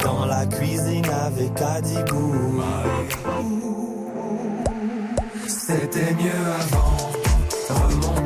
Dans 0.04 0.26
la 0.26 0.46
cuisine 0.46 1.06
avec 1.08 1.60
Adibou. 1.60 2.62
C'était 5.46 6.14
mieux 6.14 6.46
avant. 6.60 8.19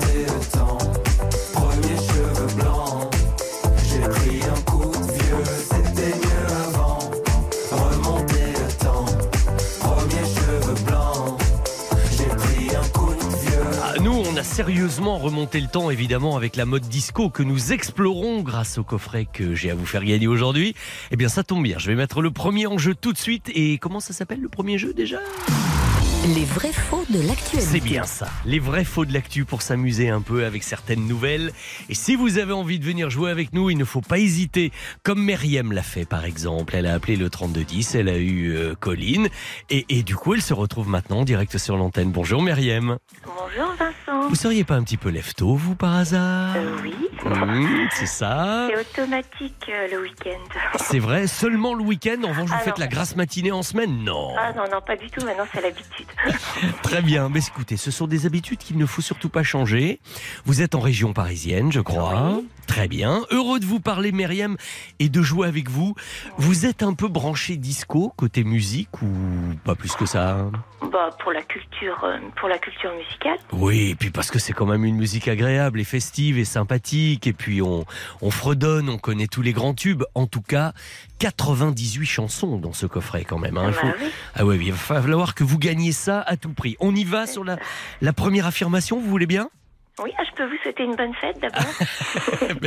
Sérieusement 14.55 15.19
remonté 15.19 15.59
le 15.59 15.67
temps, 15.67 15.91
évidemment, 15.91 16.37
avec 16.37 16.55
la 16.55 16.65
mode 16.65 16.85
disco 16.85 17.29
que 17.29 17.43
nous 17.43 17.73
explorons 17.73 18.43
grâce 18.43 18.79
au 18.79 18.85
coffret 18.85 19.27
que 19.27 19.53
j'ai 19.53 19.69
à 19.73 19.75
vous 19.75 19.85
faire 19.85 20.05
gagner 20.05 20.29
aujourd'hui. 20.29 20.77
Eh 21.11 21.17
bien, 21.17 21.29
ça 21.29 21.43
tombe 21.43 21.65
bien. 21.65 21.77
Je 21.81 21.89
vais 21.89 21.97
mettre 21.97 22.23
le 22.23 22.31
premier 22.31 22.69
en 22.69 22.79
jeu 22.79 22.95
tout 22.95 23.13
de 23.13 23.19
suite. 23.19 23.51
Et 23.53 23.79
comment 23.79 23.99
ça 23.99 24.13
s'appelle 24.13 24.41
le 24.41 24.49
premier 24.49 24.79
jeu 24.79 24.95
déjà? 24.95 25.19
Les 26.37 26.45
vrais 26.45 26.73
faux 26.73 27.05
de 27.11 27.21
l'actualité. 27.27 27.61
C'est 27.61 27.81
bien 27.81 28.05
ça. 28.05 28.29
Les 28.47 28.61
vrais 28.61 28.85
faux 28.85 29.05
de 29.05 29.13
l'actu 29.13 29.45
pour 29.45 29.61
s'amuser 29.61 30.09
un 30.09 30.21
peu 30.21 30.45
avec 30.45 30.63
certaines 30.63 31.09
nouvelles. 31.09 31.51
Et 31.89 31.95
si 31.95 32.15
vous 32.15 32.39
avez 32.39 32.53
envie 32.53 32.79
de 32.79 32.85
venir 32.85 33.11
jouer 33.11 33.33
avec 33.33 33.53
nous, 33.55 33.71
il 33.71 33.77
ne 33.77 33.85
faut 33.85 34.03
pas 34.03 34.21
hésiter. 34.21 34.71
Comme 35.03 35.23
Myriam 35.23 35.73
l'a 35.73 35.83
fait 35.83 36.05
par 36.05 36.25
exemple. 36.25 36.77
Elle 36.77 36.87
a 36.87 36.95
appelé 36.95 37.17
le 37.17 37.29
3210, 37.29 37.97
elle 37.97 38.09
a 38.09 38.19
eu 38.19 38.55
euh, 38.55 38.77
Colline. 38.79 39.29
Et, 39.69 39.85
et 39.89 40.05
du 40.05 40.15
coup, 40.15 40.33
elle 40.33 40.43
se 40.43 40.55
retrouve 40.55 40.89
maintenant 40.89 41.19
en 41.19 41.25
direct 41.25 41.59
sur 41.59 41.77
l'antenne. 41.77 42.13
Bonjour 42.13 42.41
Myriam. 42.41 42.99
Bonjour 43.27 43.75
Vincent. 43.77 44.04
Vous 44.29 44.35
seriez 44.35 44.65
pas 44.65 44.75
un 44.75 44.83
petit 44.83 44.97
peu 44.97 45.09
lève-tôt, 45.11 45.55
vous, 45.55 45.75
par 45.75 45.95
hasard 45.95 46.55
Euh, 46.57 46.77
oui, 46.83 46.95
Mmh, 47.25 47.89
C'est 47.93 48.07
ça. 48.07 48.69
c'est 48.69 48.79
automatique 48.79 49.71
euh, 49.71 49.87
le 49.93 50.03
week-end. 50.03 50.39
C'est 50.77 50.99
vrai, 50.99 51.27
seulement 51.27 51.75
le 51.75 51.83
week-end. 51.83 52.17
En 52.25 52.29
revanche, 52.29 52.51
vous 52.51 52.57
Ah 52.59 52.63
faites 52.63 52.77
non. 52.79 52.83
la 52.85 52.87
grasse 52.89 53.17
matinée 53.17 53.51
en 53.53 53.63
semaine 53.63 54.05
Non. 54.05 54.35
Ah 54.39 54.53
non, 54.53 54.65
non, 54.71 54.81
pas 54.87 54.97
du 54.97 55.09
tout, 55.11 55.25
maintenant 55.25 55.45
c'est 55.53 55.63
l'habitude. 55.63 56.07
Très 56.83 57.01
bien. 57.01 57.29
Mais 57.31 57.41
écoutez, 57.41 57.77
ce 57.79 57.91
sont 57.91 58.07
des 58.07 58.27
habitudes 58.27 58.59
qu'il 58.59 58.77
ne 58.77 58.85
faut 58.87 59.01
surtout 59.03 59.29
pas 59.31 59.43
changer. 59.43 60.01
Vous 60.45 60.61
êtes 60.61 60.75
en 60.75 60.81
région 60.81 61.13
parisienne, 61.15 61.73
je 61.73 61.81
crois. 61.81 62.41
Très 62.67 62.89
bien. 62.89 63.23
Heureux 63.31 63.61
de 63.61 63.65
vous 63.67 63.81
parler, 63.81 64.13
Myriam, 64.13 64.57
et 64.99 65.09
de 65.09 65.23
jouer 65.23 65.47
avec 65.49 65.71
vous. 65.71 65.95
Vous 66.37 66.67
êtes 66.67 66.83
un 66.83 66.95
peu 66.95 67.09
branché 67.09 67.57
disco 67.57 68.13
côté 68.17 68.45
musique 68.45 69.03
ou 69.03 69.09
pas 69.65 69.75
plus 69.75 69.95
que 69.95 70.07
ça 70.07 70.51
bah, 70.93 71.11
pour 71.23 71.33
la 71.33 71.43
culture, 71.43 72.05
euh, 72.05 72.19
pour 72.39 72.49
la 72.49 72.59
culture 72.59 72.91
musicale. 72.95 73.39
Oui, 73.53 73.91
et 73.91 73.95
puis 74.05 74.11
parce 74.11 74.31
que 74.31 74.39
c'est 74.39 74.53
quand 74.53 74.67
même 74.67 74.85
une 74.85 74.97
musique 74.97 75.29
agréable 75.29 75.81
et 75.81 75.85
festive 75.85 76.37
et 76.39 76.45
sympathique. 76.45 77.27
Et 77.27 77.33
puis 77.33 77.63
on, 77.63 77.87
on 78.21 78.31
fredonne, 78.31 78.91
on 78.91 78.99
connaît 78.99 79.29
tous 79.29 79.41
les 79.41 79.53
grands 79.55 79.73
tubes. 79.73 80.03
En 80.15 80.27
tout 80.27 80.43
cas, 80.43 80.75
98 81.21 82.05
chansons 82.05 82.59
dans 82.59 82.75
ce 82.75 82.85
coffret 82.85 83.25
quand 83.25 83.39
même. 83.39 83.57
hein. 83.57 83.71
Il 83.71 83.73
Bah 83.73 83.81
faut-. 83.81 84.05
Ah 84.35 84.45
oui, 84.45 84.59
il 84.63 84.73
va 84.73 84.77
falloir 84.77 85.35
que 85.35 85.43
vous 85.43 85.59
gagniez 85.59 85.93
ça 85.93 86.21
à 86.21 86.37
tout 86.37 86.53
prix. 86.53 86.77
On 86.81 86.95
y 86.95 87.05
va 87.05 87.27
sur 87.27 87.45
la, 87.45 87.57
la 88.03 88.13
première 88.13 88.45
affirmation, 88.47 89.01
vous 89.01 89.09
voulez 89.09 89.25
bien? 89.27 89.49
Oui, 90.03 90.11
ah, 90.19 90.23
je 90.29 90.37
peux 90.37 90.45
vous 90.51 90.57
souhaiter 90.63 90.83
une 90.83 90.97
bonne 90.97 91.15
fête 91.15 91.39
d'abord. 91.41 92.59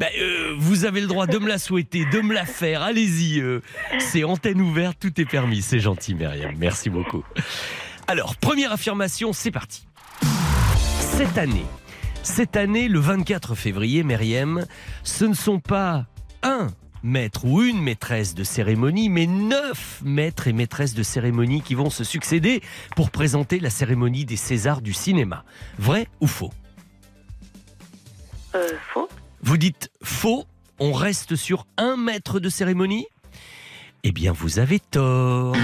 Ben, 0.00 0.08
euh, 0.18 0.54
Vous 0.58 0.84
avez 0.86 1.00
le 1.02 1.06
droit 1.06 1.26
de 1.28 1.38
me 1.38 1.46
la 1.46 1.58
souhaiter, 1.58 2.04
de 2.06 2.20
me 2.20 2.34
la 2.34 2.46
faire. 2.46 2.82
Allez-y, 2.82 3.38
euh, 3.40 3.60
c'est 4.00 4.24
antenne 4.24 4.60
ouverte, 4.60 4.96
tout 4.98 5.20
est 5.20 5.24
permis. 5.26 5.62
C'est 5.62 5.78
gentil, 5.78 6.14
Myriam. 6.14 6.54
Merci 6.58 6.90
beaucoup. 6.90 7.22
Alors, 8.08 8.34
première 8.36 8.72
affirmation, 8.72 9.32
c'est 9.32 9.52
parti. 9.52 9.86
Cette 11.20 11.36
année, 11.36 11.66
cette 12.22 12.56
année, 12.56 12.88
le 12.88 12.98
24 12.98 13.54
février, 13.54 14.02
Myriam, 14.02 14.64
ce 15.04 15.26
ne 15.26 15.34
sont 15.34 15.60
pas 15.60 16.06
un 16.42 16.68
maître 17.02 17.44
ou 17.44 17.60
une 17.60 17.82
maîtresse 17.82 18.34
de 18.34 18.42
cérémonie, 18.42 19.10
mais 19.10 19.26
neuf 19.26 20.00
maîtres 20.02 20.48
et 20.48 20.54
maîtresses 20.54 20.94
de 20.94 21.02
cérémonie 21.02 21.60
qui 21.60 21.74
vont 21.74 21.90
se 21.90 22.04
succéder 22.04 22.62
pour 22.96 23.10
présenter 23.10 23.60
la 23.60 23.68
cérémonie 23.68 24.24
des 24.24 24.36
Césars 24.36 24.80
du 24.80 24.94
cinéma. 24.94 25.44
Vrai 25.78 26.08
ou 26.22 26.26
faux? 26.26 26.54
Euh, 28.54 28.68
faux. 28.94 29.10
Vous 29.42 29.58
dites 29.58 29.90
faux, 30.02 30.46
on 30.78 30.94
reste 30.94 31.36
sur 31.36 31.66
un 31.76 31.98
maître 31.98 32.40
de 32.40 32.48
cérémonie? 32.48 33.06
Eh 34.02 34.12
bien, 34.12 34.32
vous 34.32 34.58
avez 34.58 34.80
tort. 34.80 35.54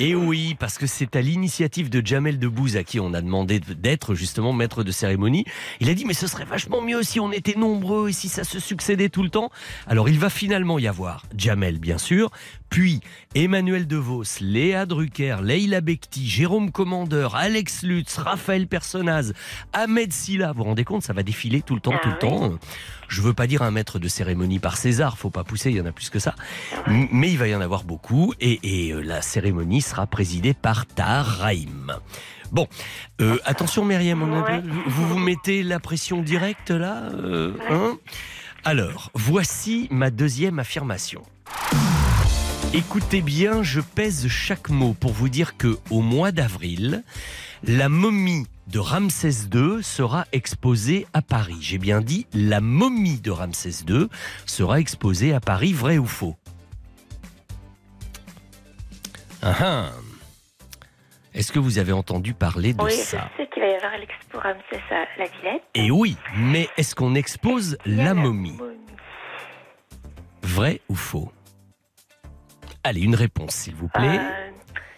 Et 0.00 0.14
oui, 0.14 0.56
parce 0.58 0.78
que 0.78 0.86
c'est 0.86 1.16
à 1.16 1.20
l'initiative 1.20 1.90
de 1.90 2.04
Jamel 2.04 2.38
Debbouze 2.38 2.78
à 2.78 2.82
qui 2.82 2.98
on 2.98 3.12
a 3.12 3.20
demandé 3.20 3.60
d'être 3.60 4.14
justement 4.14 4.54
maître 4.54 4.82
de 4.82 4.90
cérémonie. 4.90 5.44
Il 5.80 5.90
a 5.90 5.94
dit 5.94 6.06
mais 6.06 6.14
ce 6.14 6.26
serait 6.26 6.46
vachement 6.46 6.80
mieux 6.80 7.02
si 7.02 7.20
on 7.20 7.30
était 7.30 7.58
nombreux 7.58 8.08
et 8.08 8.12
si 8.12 8.30
ça 8.30 8.44
se 8.44 8.58
succédait 8.58 9.10
tout 9.10 9.22
le 9.22 9.28
temps. 9.28 9.50
Alors 9.86 10.08
il 10.08 10.18
va 10.18 10.30
finalement 10.30 10.78
y 10.78 10.86
avoir 10.88 11.26
Jamel 11.36 11.78
bien 11.78 11.98
sûr, 11.98 12.30
puis 12.72 13.00
Emmanuel 13.34 13.86
DeVos, 13.86 14.24
Léa 14.40 14.86
Drucker, 14.86 15.36
Leila 15.42 15.82
Bekti, 15.82 16.26
Jérôme 16.26 16.72
Commandeur, 16.72 17.36
Alex 17.36 17.82
Lutz, 17.82 18.16
Raphaël 18.16 18.66
Personnaz, 18.66 19.34
Ahmed 19.74 20.10
Silla. 20.10 20.52
Vous 20.52 20.58
vous 20.58 20.64
rendez 20.64 20.84
compte, 20.84 21.02
ça 21.02 21.12
va 21.12 21.22
défiler 21.22 21.60
tout 21.60 21.74
le 21.74 21.82
temps, 21.82 21.92
Ah 21.94 22.00
tout 22.02 22.08
le 22.08 22.14
oui. 22.14 22.20
temps. 22.20 22.58
Je 23.08 23.20
veux 23.20 23.34
pas 23.34 23.46
dire 23.46 23.60
un 23.60 23.70
maître 23.70 23.98
de 23.98 24.08
cérémonie 24.08 24.58
par 24.58 24.78
César, 24.78 25.18
faut 25.18 25.28
pas 25.28 25.44
pousser, 25.44 25.70
il 25.70 25.76
y 25.76 25.80
en 25.82 25.86
a 25.86 25.92
plus 25.92 26.08
que 26.08 26.18
ça. 26.18 26.34
Mais 26.86 27.30
il 27.30 27.36
va 27.36 27.46
y 27.46 27.54
en 27.54 27.60
avoir 27.60 27.84
beaucoup 27.84 28.32
et, 28.40 28.58
et, 28.62 28.92
euh, 28.94 29.02
la 29.02 29.20
cérémonie 29.20 29.82
sera 29.82 30.06
présidée 30.06 30.54
par 30.54 30.86
Tahar 30.86 31.26
Rahim. 31.26 31.92
Bon, 32.52 32.68
euh, 33.20 33.36
attention 33.44 33.84
Myriam, 33.84 34.22
on 34.22 34.42
a- 34.44 34.60
vous 34.86 35.06
vous 35.08 35.18
mettez 35.18 35.62
la 35.62 35.78
pression 35.78 36.22
directe 36.22 36.70
là 36.70 37.02
euh, 37.12 37.52
hein? 37.70 37.98
Alors, 38.64 39.10
voici 39.14 39.88
ma 39.90 40.10
deuxième 40.10 40.58
affirmation. 40.58 41.22
Écoutez 42.74 43.20
bien, 43.20 43.62
je 43.62 43.82
pèse 43.82 44.28
chaque 44.28 44.70
mot 44.70 44.94
pour 44.94 45.12
vous 45.12 45.28
dire 45.28 45.58
que 45.58 45.76
au 45.90 46.00
mois 46.00 46.32
d'avril, 46.32 47.04
la 47.64 47.90
momie 47.90 48.46
de 48.66 48.78
Ramsès 48.78 49.46
II 49.52 49.82
sera 49.82 50.24
exposée 50.32 51.06
à 51.12 51.20
Paris. 51.20 51.58
J'ai 51.60 51.76
bien 51.76 52.00
dit 52.00 52.26
la 52.32 52.62
momie 52.62 53.20
de 53.20 53.30
Ramsès 53.30 53.84
II 53.86 54.08
sera 54.46 54.80
exposée 54.80 55.34
à 55.34 55.40
Paris, 55.40 55.74
vrai 55.74 55.98
ou 55.98 56.06
faux? 56.06 56.34
Ah 59.42 59.54
ah. 59.60 59.90
Est-ce 61.34 61.52
que 61.52 61.58
vous 61.58 61.78
avez 61.78 61.92
entendu 61.92 62.32
parler 62.32 62.72
de 62.72 62.82
oui, 62.82 62.92
ça? 62.92 63.28
je 63.36 63.42
sais 63.42 63.50
qu'il 63.52 63.62
va 63.62 63.68
y 63.68 63.74
avoir 63.74 63.98
l'expo 63.98 64.38
Ramsès 64.38 64.82
à 64.90 65.04
la 65.18 65.26
Villette. 65.26 65.62
Et 65.74 65.90
oui, 65.90 66.16
mais 66.38 66.70
est-ce 66.78 66.94
qu'on 66.94 67.16
expose 67.16 67.76
la 67.84 68.14
momie 68.14 68.56
Vrai 70.42 70.80
ou 70.88 70.94
faux? 70.94 71.30
Allez, 72.84 73.02
une 73.02 73.14
réponse 73.14 73.54
s'il 73.54 73.74
vous 73.74 73.88
plaît. 73.88 74.18
Euh, 74.18 74.50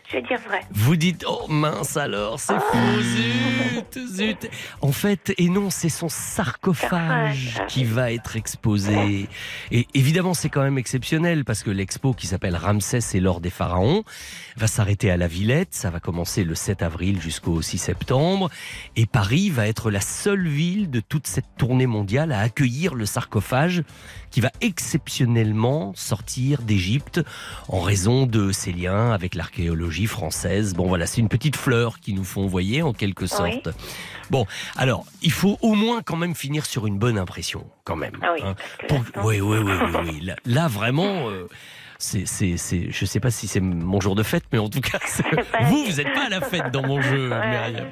je 0.09 0.17
vais 0.17 0.23
dire 0.23 0.39
vrai. 0.47 0.61
Vous 0.71 0.97
dites 0.97 1.25
oh 1.27 1.47
mince 1.49 1.97
alors 1.97 2.39
c'est 2.39 2.59
faux 2.61 3.01
zut 3.01 3.99
zut 4.07 4.51
en 4.83 4.93
fait 4.93 5.33
et 5.39 5.49
non 5.49 5.71
c'est 5.71 5.89
son 5.89 6.09
sarcophage 6.11 7.55
Sarcophage. 7.55 7.67
qui 7.69 7.85
va 7.85 8.13
être 8.13 8.37
exposé 8.37 9.29
et 9.71 9.87
évidemment 9.95 10.35
c'est 10.35 10.51
quand 10.51 10.63
même 10.63 10.77
exceptionnel 10.77 11.45
parce 11.45 11.63
que 11.63 11.71
l'expo 11.71 12.13
qui 12.13 12.27
s'appelle 12.27 12.55
Ramsès 12.55 12.99
et 13.15 13.21
l'or 13.21 13.41
des 13.41 13.51
pharaons 13.51 14.05
va 14.57 14.67
s'arrêter 14.67 15.11
à 15.11 15.17
la 15.17 15.27
Villette 15.27 15.75
ça 15.75 15.89
va 15.91 16.01
commencer 16.01 16.45
le 16.45 16.55
7 16.55 16.83
avril 16.83 17.21
jusqu'au 17.21 17.63
6 17.63 17.79
septembre 17.79 18.51
et 18.97 19.07
Paris 19.07 19.49
va 19.49 19.67
être 19.67 19.91
la 19.91 20.01
seule 20.01 20.47
ville 20.47 20.91
de 20.91 21.01
toute 21.01 21.27
cette 21.27 21.57
tournée 21.57 21.87
mondiale 21.87 22.31
à 22.33 22.41
accueillir 22.41 22.95
le 22.95 23.07
sarcophage 23.07 23.83
qui 24.35 24.41
va 24.41 24.51
exceptionnellement 24.61 25.93
sortir 25.95 26.61
d'Égypte 26.63 27.21
en 27.69 27.81
raison 27.81 28.27
de 28.27 28.51
ses 28.51 28.73
liens 28.73 29.13
avec 29.13 29.37
l'archéologie 29.37 30.09
française. 30.09 30.75
Bon 30.75 30.89
voilà, 30.89 31.07
c'est 31.07 31.21
une 31.21 31.29
petite 31.29 31.55
fleur 31.55 32.01
qui 32.01 32.15
nous 32.15 32.25
font 32.25 32.49
voyer 32.49 32.83
en 32.83 32.93
quelque 32.93 33.29
sorte. 33.29 33.69
Bon, 34.31 34.45
alors, 34.75 35.07
il 35.23 35.31
faut 35.31 35.57
au 35.63 35.75
moins 35.75 36.03
quand 36.03 36.17
même 36.17 36.35
finir 36.35 36.67
sur 36.67 36.89
une 36.89 36.99
bonne 36.99 37.17
impression, 37.17 37.65
quand 37.85 37.95
même. 37.95 38.17
Ah 38.23 38.33
oui, 38.35 38.41
hein. 38.45 38.57
Pour- 38.89 39.05
Oui, 39.25 39.41
oui, 39.41 39.59
oui, 39.59 39.73
oui, 39.73 40.01
oui. 40.05 40.21
Là, 40.25 40.35
là, 40.47 40.67
vraiment... 40.67 41.29
euh, 41.31 41.47
c'est, 41.99 42.27
c'est, 42.27 42.57
c'est, 42.57 42.91
je 42.91 43.05
sais 43.07 43.21
pas 43.21 43.31
si 43.31 43.47
c'est 43.47 43.61
mon 43.61 44.01
jour 44.01 44.17
de 44.17 44.25
fête, 44.25 44.45
mais 44.53 44.59
en 44.59 44.69
tout 44.69 44.81
cas, 44.81 44.99
vous, 45.69 45.85
vous 45.85 45.93
n'êtes 45.93 46.13
pas 46.13 46.27
à 46.27 46.29
la 46.29 46.41
fête 46.41 46.73
dans 46.73 46.83
mon 46.85 47.01
jeu, 47.01 47.29
Myriam. 47.29 47.87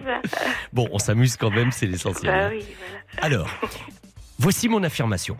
Bon, 0.72 0.88
on 0.90 0.99
s'amuse 0.99 1.37
quand 1.37 1.50
même, 1.50 1.70
c'est 1.70 1.87
l'essentiel. 1.87 2.32
Bah 2.32 2.49
hein. 2.52 3.18
Alors, 3.22 3.49
voici 4.40 4.68
mon 4.68 4.82
affirmation. 4.82 5.37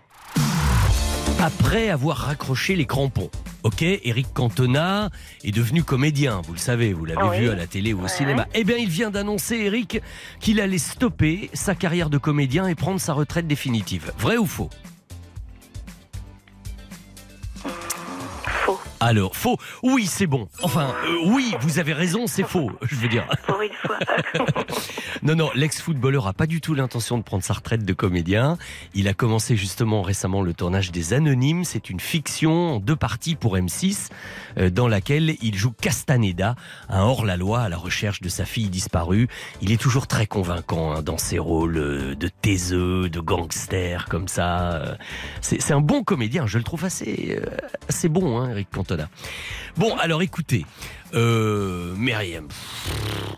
Après 1.41 1.88
avoir 1.91 2.17
raccroché 2.19 2.76
les 2.76 2.87
crampons, 2.87 3.31
ok, 3.64 3.83
Eric 3.83 4.33
Cantona 4.33 5.11
est 5.43 5.50
devenu 5.50 5.83
comédien, 5.83 6.41
vous 6.47 6.52
le 6.52 6.59
savez, 6.59 6.93
vous 6.93 7.05
l'avez 7.05 7.21
Ah 7.21 7.31
oui. 7.31 7.41
vu 7.41 7.50
à 7.50 7.55
la 7.57 7.67
télé 7.67 7.93
ou 7.93 7.99
au 8.00 8.02
Ouais. 8.02 8.09
cinéma. 8.09 8.47
Eh 8.55 8.62
bien, 8.64 8.76
il 8.76 8.88
vient 8.88 9.11
d'annoncer, 9.11 9.57
Eric, 9.57 10.00
qu'il 10.41 10.61
allait 10.61 10.79
stopper 10.79 11.50
sa 11.52 11.75
carrière 11.75 12.11
de 12.11 12.19
comédien 12.19 12.69
et 12.69 12.75
prendre 12.76 13.00
sa 13.00 13.12
retraite 13.12 13.47
définitive. 13.49 14.12
Vrai 14.19 14.37
ou 14.37 14.47
faux? 14.47 14.71
Alors, 19.04 19.35
faux. 19.35 19.59
Oui, 19.82 20.06
c'est 20.06 20.28
bon. 20.28 20.49
Enfin, 20.62 20.94
euh, 21.04 21.16
oui, 21.26 21.56
vous 21.61 21.80
avez 21.80 21.92
raison, 21.92 22.28
c'est 22.28 22.44
faux. 22.44 22.71
Je 22.82 22.94
veux 22.94 23.09
dire. 23.09 23.26
Pour 23.47 23.61
une 23.61 23.73
fois. 23.73 23.99
Non, 25.25 25.37
non, 25.37 25.50
l'ex-footballeur 25.54 26.26
a 26.26 26.32
pas 26.32 26.49
du 26.49 26.61
tout 26.61 26.75
l'intention 26.75 27.16
de 27.16 27.23
prendre 27.23 27.44
sa 27.44 27.54
retraite 27.54 27.85
de 27.85 27.92
comédien. 27.92 28.58
Il 28.93 29.06
a 29.06 29.15
commencé 29.15 29.56
justement 29.56 30.02
récemment 30.02 30.43
le 30.43 30.52
tournage 30.52 30.91
des 30.91 31.12
Anonymes. 31.12 31.62
C'est 31.62 31.91
une 31.91 32.00
fiction 32.00 32.75
en 32.75 32.80
deux 32.80 32.97
parties 32.97 33.36
pour 33.36 33.56
M6, 33.56 34.08
euh, 34.58 34.69
dans 34.69 34.88
laquelle 34.88 35.36
il 35.41 35.54
joue 35.54 35.71
Castaneda, 35.71 36.56
un 36.88 37.02
hors-la-loi 37.02 37.60
à 37.60 37.69
la 37.69 37.76
recherche 37.76 38.21
de 38.21 38.28
sa 38.28 38.45
fille 38.45 38.69
disparue. 38.69 39.28
Il 39.60 39.71
est 39.71 39.80
toujours 39.80 40.08
très 40.08 40.26
convaincant 40.26 40.93
hein, 40.93 41.02
dans 41.02 41.19
ses 41.19 41.38
rôles 41.38 41.78
euh, 41.78 42.15
de 42.17 42.26
taiseux, 42.26 43.08
de 43.08 43.21
gangster, 43.21 44.06
comme 44.08 44.26
ça. 44.26 44.97
C'est 45.41 45.73
un 45.73 45.80
bon 45.80 46.02
comédien, 46.02 46.49
je 46.49 46.58
le 46.58 46.65
trouve 46.65 46.84
assez, 46.84 47.41
assez 47.88 48.08
bon, 48.08 48.41
hein, 48.41 48.50
Eric 48.50 48.71
Bon, 49.76 49.97
alors 49.97 50.23
écoutez, 50.23 50.67
euh, 51.15 51.95
Myriam, 51.97 52.49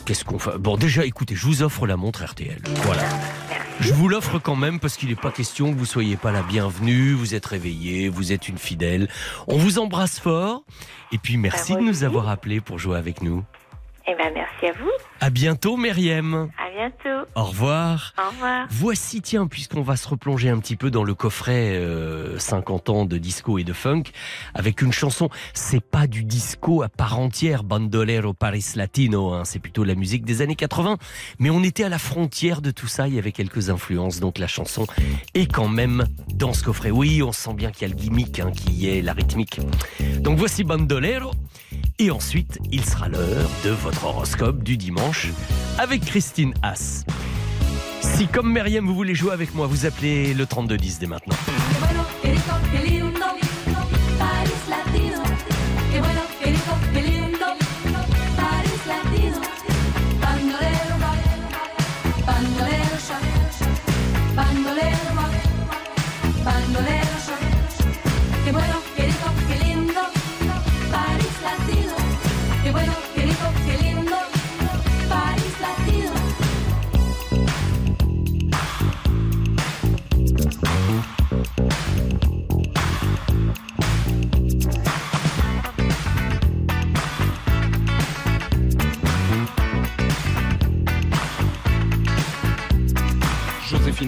qu'est-ce 0.04 0.24
qu'on 0.24 0.38
fait 0.38 0.58
Bon, 0.58 0.76
déjà, 0.76 1.04
écoutez, 1.04 1.34
je 1.34 1.46
vous 1.46 1.62
offre 1.62 1.86
la 1.86 1.96
montre 1.96 2.24
RTL. 2.24 2.60
Voilà. 2.82 3.02
Je 3.80 3.92
vous 3.92 4.08
l'offre 4.08 4.38
quand 4.38 4.54
même 4.56 4.78
parce 4.78 4.96
qu'il 4.96 5.08
n'est 5.08 5.16
pas 5.16 5.32
question 5.32 5.72
que 5.72 5.78
vous 5.78 5.84
soyez 5.84 6.16
pas 6.16 6.30
la 6.30 6.42
bienvenue. 6.42 7.12
Vous 7.12 7.34
êtes 7.34 7.46
réveillée, 7.46 8.08
vous 8.08 8.32
êtes 8.32 8.48
une 8.48 8.58
fidèle. 8.58 9.08
On 9.48 9.56
vous 9.56 9.78
embrasse 9.78 10.20
fort. 10.20 10.62
Et 11.12 11.18
puis 11.18 11.36
merci 11.36 11.72
Bah, 11.74 11.80
de 11.80 11.84
nous 11.84 12.04
avoir 12.04 12.28
appelés 12.28 12.60
pour 12.60 12.78
jouer 12.78 12.96
avec 12.98 13.22
nous. 13.22 13.42
Eh 14.06 14.14
ben, 14.14 14.32
merci 14.34 14.66
à 14.66 14.72
vous. 14.78 14.90
À 15.20 15.30
bientôt, 15.30 15.76
Myriam. 15.76 16.50
À 16.58 16.70
bientôt. 16.70 17.28
Au 17.34 17.44
revoir. 17.44 18.12
Au 18.18 18.30
revoir. 18.30 18.66
Voici, 18.70 19.22
tiens, 19.22 19.46
puisqu'on 19.46 19.82
va 19.82 19.96
se 19.96 20.08
replonger 20.08 20.50
un 20.50 20.58
petit 20.58 20.76
peu 20.76 20.90
dans 20.90 21.04
le 21.04 21.14
coffret 21.14 21.76
euh, 21.76 22.38
50 22.38 22.90
ans 22.90 23.04
de 23.04 23.16
disco 23.16 23.58
et 23.58 23.64
de 23.64 23.72
funk, 23.72 24.04
avec 24.54 24.82
une 24.82 24.92
chanson, 24.92 25.30
c'est 25.54 25.82
pas 25.82 26.06
du 26.06 26.24
disco 26.24 26.82
à 26.82 26.88
part 26.88 27.18
entière, 27.18 27.64
Bandolero 27.64 28.34
Paris 28.34 28.64
Latino, 28.76 29.32
hein, 29.32 29.44
c'est 29.44 29.60
plutôt 29.60 29.84
la 29.84 29.94
musique 29.94 30.24
des 30.24 30.42
années 30.42 30.56
80, 30.56 30.98
mais 31.38 31.50
on 31.50 31.62
était 31.62 31.84
à 31.84 31.88
la 31.88 31.98
frontière 31.98 32.60
de 32.60 32.70
tout 32.70 32.88
ça, 32.88 33.08
il 33.08 33.14
y 33.14 33.18
avait 33.18 33.32
quelques 33.32 33.70
influences, 33.70 34.20
donc 34.20 34.38
la 34.38 34.46
chanson 34.48 34.86
est 35.34 35.50
quand 35.50 35.68
même 35.68 36.06
dans 36.34 36.52
ce 36.52 36.64
coffret. 36.64 36.90
Oui, 36.90 37.22
on 37.22 37.32
sent 37.32 37.54
bien 37.54 37.70
qu'il 37.70 37.88
y 37.88 37.90
a 37.90 37.94
le 37.94 38.00
gimmick 38.00 38.40
hein, 38.40 38.50
qui 38.50 38.72
y 38.72 38.88
est, 38.88 39.02
la 39.02 39.12
rythmique. 39.12 39.60
Donc 40.20 40.38
voici 40.38 40.64
Bandolero, 40.64 41.30
et 41.98 42.10
ensuite, 42.10 42.58
il 42.72 42.84
sera 42.84 43.08
l'heure 43.08 43.48
de 43.64 43.70
votre 43.70 44.04
horoscope 44.04 44.62
du 44.62 44.76
dimanche 44.76 45.28
avec 45.78 46.04
Christine 46.04 46.54
Haas. 46.62 47.04
Si 48.00 48.26
comme 48.26 48.52
Myriam 48.52 48.86
vous 48.86 48.94
voulez 48.94 49.14
jouer 49.14 49.32
avec 49.32 49.54
moi, 49.54 49.66
vous 49.66 49.86
appelez 49.86 50.34
le 50.34 50.46
3210 50.46 50.98
dès 50.98 51.06
maintenant. 51.06 51.36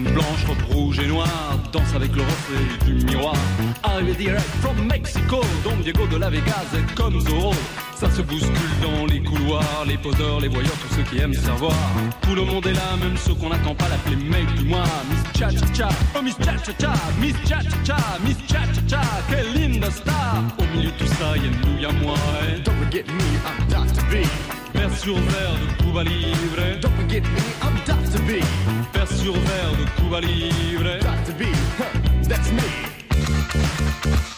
Blanche, 0.03 0.45
robe 0.47 0.61
rouge 0.73 0.99
et 0.99 1.07
noire, 1.07 1.57
danse 1.71 1.93
avec 1.95 2.15
le 2.15 2.21
reflet 2.21 2.85
du 2.85 3.05
miroir. 3.05 3.35
Arrivé 3.83 4.13
direct 4.13 4.45
from 4.61 4.75
Mexico, 4.85 5.41
Don 5.63 5.77
Diego 5.83 6.05
de 6.07 6.17
la 6.17 6.29
Vegas 6.29 6.65
est 6.75 6.95
comme 6.95 7.19
Zorro. 7.21 7.53
Ça 7.95 8.09
se 8.11 8.21
bouscule 8.21 8.51
dans 8.81 9.05
les 9.07 9.21
couloirs, 9.21 9.85
les 9.87 9.97
poseurs, 9.97 10.39
les 10.39 10.49
voyeurs, 10.49 10.75
tous 10.87 10.95
ceux 10.95 11.03
qui 11.03 11.19
aiment 11.19 11.33
savoir. 11.33 11.73
Tout 12.21 12.35
le 12.35 12.43
monde 12.43 12.65
est 12.67 12.73
là, 12.73 12.95
même 13.01 13.17
ceux 13.17 13.33
qu'on 13.33 13.49
n'attend 13.49 13.73
pas 13.73 13.89
l'appeler 13.89 14.17
mec 14.17 14.45
du 14.55 14.65
mois. 14.65 14.83
Miss 15.09 15.39
Cha 15.39 15.49
Cha 15.49 15.73
Cha, 15.73 15.89
oh 16.15 16.21
Miss 16.21 16.35
Cha 16.37 16.57
Cha 16.57 16.73
Cha, 16.79 16.93
Miss 17.19 17.35
Cha 17.47 17.61
Cha 17.61 17.77
Cha, 17.83 17.97
Miss 18.23 18.37
Cha 18.47 18.61
Cha 18.65 18.81
Cha, 18.87 19.01
quelle 19.29 19.51
linda 19.53 19.89
star. 19.89 20.43
Au 20.59 20.77
milieu 20.77 20.91
de 20.91 20.97
tout 20.97 21.07
ça, 21.07 21.35
y'a 21.37 21.49
nous, 21.49 21.81
y'a 21.81 21.91
moi. 22.03 22.15
et 22.47 22.59
Don't 22.61 22.75
forget 22.83 23.03
me, 23.07 23.23
I'm 23.45 23.67
Dr. 23.67 24.03
B. 24.11 24.25
Sur 25.01 25.15
verre 25.15 25.53
de 25.59 25.83
Cuba 25.83 26.03
Libre. 26.03 26.79
Don't 26.81 26.91
forget 26.97 27.21
me, 27.21 27.41
I'm 27.61 27.75
Dr. 27.85 28.06
B. 28.25 28.41
Verre 28.93 29.07
sur 29.07 29.33
verre 29.33 29.71
de 29.77 29.85
Cuba 30.01 30.21
Libre. 30.21 30.99
Huh, 31.79 32.27
that's 32.27 32.51
me. 32.51 34.36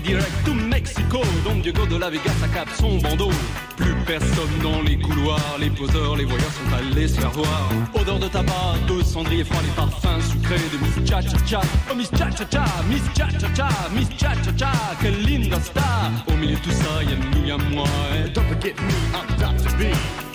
Direct 0.00 0.44
to 0.44 0.54
Mexico, 0.54 1.20
Don 1.44 1.60
Diego 1.60 1.84
de 1.86 1.96
la 1.98 2.08
Vegas 2.08 2.42
accap 2.44 2.68
son 2.78 2.98
bandeau. 2.98 3.30
Plus 3.76 3.94
personne 4.06 4.58
dans 4.62 4.80
les 4.82 4.96
couloirs, 4.98 5.56
les 5.58 5.70
poseurs, 5.70 6.16
les 6.16 6.24
voyeurs 6.24 6.52
sont 6.52 6.74
allés 6.76 7.08
se 7.08 7.20
faire 7.20 7.30
voir. 7.32 7.68
Odeur 7.94 8.18
de 8.18 8.28
tabac, 8.28 8.76
de 8.86 9.02
cendrier 9.02 9.44
froid, 9.44 9.60
les 9.62 9.72
parfums 9.74 10.22
sucrés 10.30 10.56
de 10.72 10.78
Miss 10.78 11.08
Cha 11.08 11.20
Cha 11.20 11.36
Cha. 11.46 11.60
Oh 11.90 11.94
Miss 11.94 12.10
Cha 12.10 12.30
Cha 12.30 12.44
Cha, 12.50 12.64
Miss 12.88 13.02
Cha 13.14 13.28
Cha 13.38 13.48
Cha, 13.54 13.68
Miss 13.94 14.08
Cha 14.16 14.34
Cha 14.34 14.52
Cha, 14.56 14.72
quelle 15.02 15.20
linda 15.22 15.60
star. 15.60 16.10
Au 16.28 16.36
milieu 16.36 16.56
de 16.56 16.60
tout 16.60 16.70
ça, 16.70 17.02
y'a 17.02 17.16
nous, 17.16 17.46
y'a 17.46 17.58
moi. 17.74 17.86
Don't 18.34 18.44
forget 18.48 18.74
me, 18.80 18.94
I'm 19.14 19.26
Dr. 19.38 19.76
B. 19.78 19.92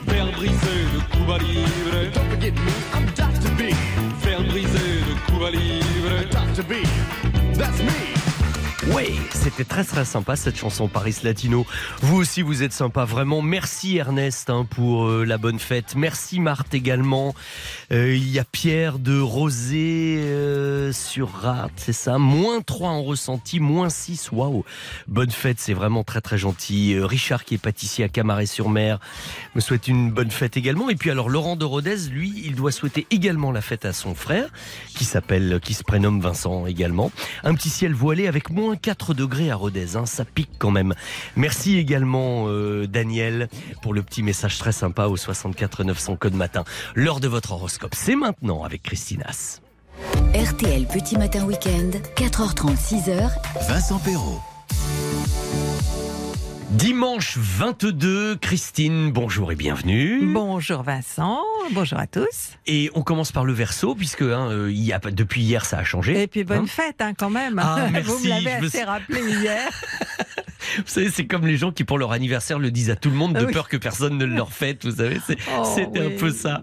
Verre 0.07 0.31
brisé 0.33 0.75
de 0.93 1.15
Cuba 1.15 1.37
Libre. 1.39 2.11
Don't 2.13 2.29
forget 2.29 2.51
me, 2.51 2.71
I'm 2.93 3.05
Dr. 3.15 3.49
B. 3.57 3.73
Verre 4.23 4.43
brisé 4.43 5.01
de 5.07 5.31
Cuba 5.31 5.51
Libre. 5.51 6.27
Dr. 6.31 6.63
B, 6.63 6.73
that's 7.57 7.79
me. 7.79 8.22
Ouais, 8.91 9.13
c'était 9.31 9.63
très 9.63 9.85
très 9.85 10.03
sympa 10.03 10.35
cette 10.35 10.57
chanson 10.57 10.89
Paris 10.89 11.15
Latino. 11.23 11.65
Vous 12.01 12.17
aussi 12.17 12.41
vous 12.41 12.63
êtes 12.63 12.73
sympa, 12.73 13.05
vraiment. 13.05 13.41
Merci 13.41 13.95
Ernest 13.95 14.49
hein, 14.49 14.67
pour 14.69 15.07
euh, 15.07 15.23
la 15.23 15.37
bonne 15.37 15.57
fête. 15.57 15.95
Merci 15.95 16.41
Marthe 16.41 16.73
également. 16.73 17.33
Euh, 17.93 18.13
Il 18.13 18.29
y 18.29 18.39
a 18.39 18.43
Pierre 18.43 18.99
de 18.99 19.17
Rosé 19.17 20.17
euh, 20.17 20.91
sur 20.91 21.31
Rart, 21.31 21.69
c'est 21.77 21.93
ça. 21.93 22.17
Moins 22.17 22.59
3 22.59 22.89
en 22.89 23.03
ressenti, 23.03 23.61
moins 23.61 23.89
6. 23.89 24.31
Waouh. 24.33 24.65
Bonne 25.07 25.31
fête, 25.31 25.61
c'est 25.61 25.73
vraiment 25.73 26.03
très 26.03 26.19
très 26.19 26.37
gentil. 26.37 26.99
Richard 26.99 27.45
qui 27.45 27.55
est 27.55 27.59
pâtissier 27.59 28.03
à 28.03 28.09
Camaret-sur-Mer 28.09 28.99
me 29.55 29.61
souhaite 29.61 29.87
une 29.87 30.11
bonne 30.11 30.31
fête 30.31 30.57
également. 30.57 30.89
Et 30.89 30.95
puis 30.95 31.09
alors 31.09 31.29
Laurent 31.29 31.55
de 31.55 31.65
Rodez, 31.65 32.09
lui, 32.11 32.33
il 32.43 32.55
doit 32.55 32.73
souhaiter 32.73 33.07
également 33.11 33.53
la 33.53 33.61
fête 33.61 33.85
à 33.85 33.93
son 33.93 34.13
frère 34.13 34.49
qui 34.93 35.05
s'appelle, 35.05 35.61
qui 35.63 35.73
se 35.73 35.83
prénomme 35.83 36.19
Vincent 36.19 36.65
également. 36.65 37.11
Un 37.45 37.55
petit 37.55 37.69
ciel 37.69 37.93
voilé 37.93 38.27
avec 38.27 38.49
moins 38.49 38.72
4 38.75 39.13
degrés 39.13 39.51
à 39.51 39.55
Rodez, 39.55 39.95
hein, 39.95 40.05
ça 40.05 40.25
pique 40.25 40.51
quand 40.57 40.71
même. 40.71 40.93
Merci 41.35 41.77
également 41.77 42.45
euh, 42.47 42.87
Daniel 42.87 43.49
pour 43.81 43.93
le 43.93 44.01
petit 44.01 44.23
message 44.23 44.57
très 44.57 44.71
sympa 44.71 45.05
au 45.05 45.17
64 45.17 45.83
900 45.83 46.15
code 46.17 46.35
matin. 46.35 46.63
L'heure 46.95 47.19
de 47.19 47.27
votre 47.27 47.53
horoscope, 47.53 47.95
c'est 47.95 48.15
maintenant 48.15 48.63
avec 48.63 48.83
Christinas. 48.83 49.59
RTL 50.33 50.87
Petit 50.87 51.17
Matin 51.17 51.45
Week-end, 51.45 51.91
4h30, 52.15 52.77
6h. 52.77 53.29
Vincent 53.67 53.99
Perrault. 53.99 54.41
Dimanche 56.73 57.37
22, 57.37 58.37
Christine, 58.37 59.11
bonjour 59.11 59.51
et 59.51 59.55
bienvenue. 59.55 60.21
Bonjour 60.25 60.81
Vincent, 60.81 61.39
bonjour 61.71 61.99
à 61.99 62.07
tous. 62.07 62.57
Et 62.65 62.89
on 62.95 63.03
commence 63.03 63.31
par 63.31 63.45
le 63.45 63.53
verso, 63.53 63.93
puisque 63.93 64.23
hein, 64.23 64.49
euh, 64.49 64.71
il 64.71 64.83
y 64.83 64.91
a, 64.91 64.97
depuis 64.97 65.43
hier 65.43 65.65
ça 65.65 65.77
a 65.77 65.83
changé. 65.83 66.19
Et 66.19 66.25
puis 66.25 66.43
bonne 66.43 66.63
Hein 66.63 66.67
fête 66.67 66.95
hein, 66.99 67.13
quand 67.15 67.29
même. 67.29 67.59
Ah, 67.63 67.85
Vous 67.85 67.91
merci, 67.91 68.23
me 68.23 68.29
l'avez 68.29 68.59
me 68.59 68.65
assez 68.65 68.83
rappelé 68.83 69.21
hier. 69.21 69.69
Vous 70.77 70.83
savez, 70.85 71.09
c'est 71.09 71.25
comme 71.25 71.45
les 71.47 71.57
gens 71.57 71.71
qui 71.71 71.83
pour 71.83 71.97
leur 71.97 72.11
anniversaire 72.11 72.59
le 72.59 72.71
disent 72.71 72.89
à 72.89 72.95
tout 72.95 73.09
le 73.09 73.15
monde 73.15 73.33
de 73.33 73.45
Oui. 73.45 73.53
peur 73.53 73.67
que 73.69 73.77
personne 73.77 74.17
ne 74.17 74.25
leur 74.25 74.51
fête, 74.51 74.85
vous 74.85 74.97
savez, 74.97 75.19
c'est- 75.25 75.37
Oh, 75.57 75.63
c'était 75.75 75.99
oui. 76.01 76.13
un 76.15 76.19
peu 76.19 76.31
ça. 76.31 76.61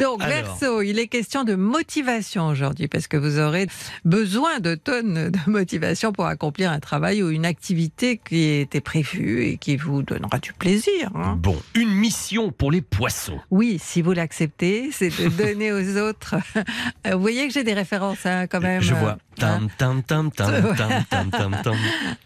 Donc. 0.00 0.22
Verseau, 0.22 0.82
il 0.82 0.98
est 0.98 1.08
question 1.08 1.44
de 1.44 1.54
motivation 1.54 2.46
aujourd'hui 2.48 2.88
parce 2.88 3.06
que 3.08 3.16
vous 3.16 3.38
aurez 3.38 3.66
besoin 4.04 4.60
de 4.60 4.74
tonnes 4.74 5.30
de 5.30 5.38
motivation 5.50 6.12
pour 6.12 6.26
accomplir 6.26 6.70
un 6.70 6.78
travail 6.80 7.22
ou 7.22 7.30
une 7.30 7.46
activité 7.46 8.20
qui 8.22 8.44
était 8.60 8.80
prévue 8.80 9.44
et 9.44 9.56
qui 9.56 9.76
vous 9.76 10.02
donnera 10.02 10.38
du 10.38 10.52
plaisir. 10.52 11.10
hein. 11.14 11.36
Bon, 11.38 11.56
une 11.74 11.90
mission 11.90 12.52
pour 12.52 12.70
les 12.70 12.80
poissons. 12.82 13.38
Oui, 13.50 13.78
si 13.82 14.02
vous 14.02 14.12
l'acceptez, 14.12 14.90
c'est 14.92 15.08
de 15.10 15.28
donner 15.28 15.72
aux 15.72 15.96
autres. 15.98 16.36
Vous 17.10 17.20
voyez 17.20 17.46
que 17.48 17.52
j'ai 17.54 17.64
des 17.64 17.72
références 17.74 18.24
hein, 18.24 18.46
quand 18.46 18.60
même. 18.60 18.80
Je 18.82 18.94
vois. 18.94 19.12
hein. 19.12 19.18
Tam, 19.36 19.68
tam, 19.78 20.02
tam, 20.02 20.30
tam, 20.30 20.74
tam, 20.76 21.04
tam, 21.10 21.30
tam, 21.30 21.56
tam. 21.62 21.76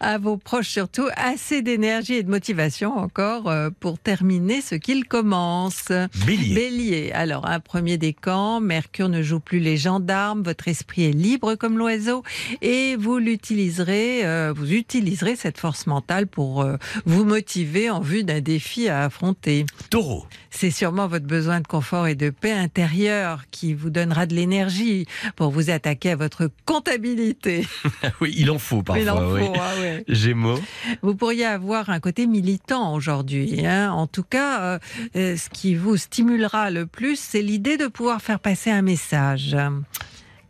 à 0.01 0.19
vos 0.19 0.37
proches 0.37 0.79
surtout, 0.85 1.09
assez 1.17 1.63
d'énergie 1.63 2.13
et 2.13 2.23
de 2.23 2.29
motivation 2.29 2.95
encore 2.99 3.49
euh, 3.49 3.71
pour 3.81 3.99
terminer 3.99 4.61
ce 4.61 4.75
qu'ils 4.75 5.07
commencent. 5.07 5.93
Bélier. 6.27 6.55
Bélier, 6.55 7.13
alors 7.13 7.47
un 7.47 7.59
premier 7.59 7.97
décan, 7.97 8.61
Mercure 8.61 9.09
ne 9.09 9.23
joue 9.23 9.41
plus 9.41 9.61
les 9.61 9.79
gendarmes, 9.79 10.43
votre 10.43 10.69
esprit 10.69 11.05
est 11.05 11.13
libre 11.13 11.55
comme 11.55 11.79
l'oiseau 11.79 12.23
et 12.61 12.97
vous 12.97 13.17
l'utiliserez, 13.17 14.27
euh, 14.27 14.53
vous 14.55 14.75
utiliserez 14.75 15.37
cette 15.37 15.57
force 15.57 15.87
mentale 15.87 16.27
pour 16.27 16.61
euh, 16.61 16.77
vous 17.07 17.25
motiver 17.25 17.89
en 17.89 18.01
vue 18.01 18.23
d'un 18.23 18.43
défi 18.43 18.91
à 18.91 19.05
affronter. 19.05 19.65
Taureau. 19.89 20.27
C'est 20.57 20.71
sûrement 20.71 21.09
votre 21.09 21.27
besoin 21.27 21.61
de 21.61 21.67
confort 21.67 22.07
et 22.07 22.15
de 22.15 22.31
paix 22.31 22.53
intérieure 22.53 23.43
qui 23.51 23.75
vous 23.75 23.91
donnera 23.91 24.27
de 24.27 24.35
l'énergie 24.35 25.05
pour 25.35 25.51
vous 25.51 25.69
attaquer 25.69 26.13
à 26.13 26.17
votre 26.17 26.49
comptabilité. 26.65 27.67
oui, 28.21 28.33
il 28.37 28.51
en 28.53 28.59
faut 28.59 28.83
parfois. 28.83 29.03
Il 29.03 29.11
en 29.11 29.33
oui. 29.33 29.41
faut, 29.47 29.53
ah 29.57 29.81
ouais. 29.81 30.05
Gémeaux. 30.07 30.61
Vous 31.03 31.17
pourriez 31.17 31.45
avoir 31.45 31.91
un 31.91 31.99
côté 31.99 32.27
militant 32.29 32.95
aujourd'hui. 32.95 33.67
hein. 33.67 33.91
En 33.93 34.07
tout 34.07 34.23
cas, 34.23 34.61
euh, 34.63 34.79
euh, 35.17 35.37
ce 35.37 35.51
qui 35.51 35.75
vous 35.75 35.97
stimulera 35.97 36.71
le 36.71 36.87
plus, 36.87 37.19
c'est 37.19 37.43
l'idée 37.43 37.77
de 37.77 37.89
pouvoir 37.89 38.23
faire 38.23 38.39
passer 38.39 38.71
un 38.71 38.83
message. 38.83 39.57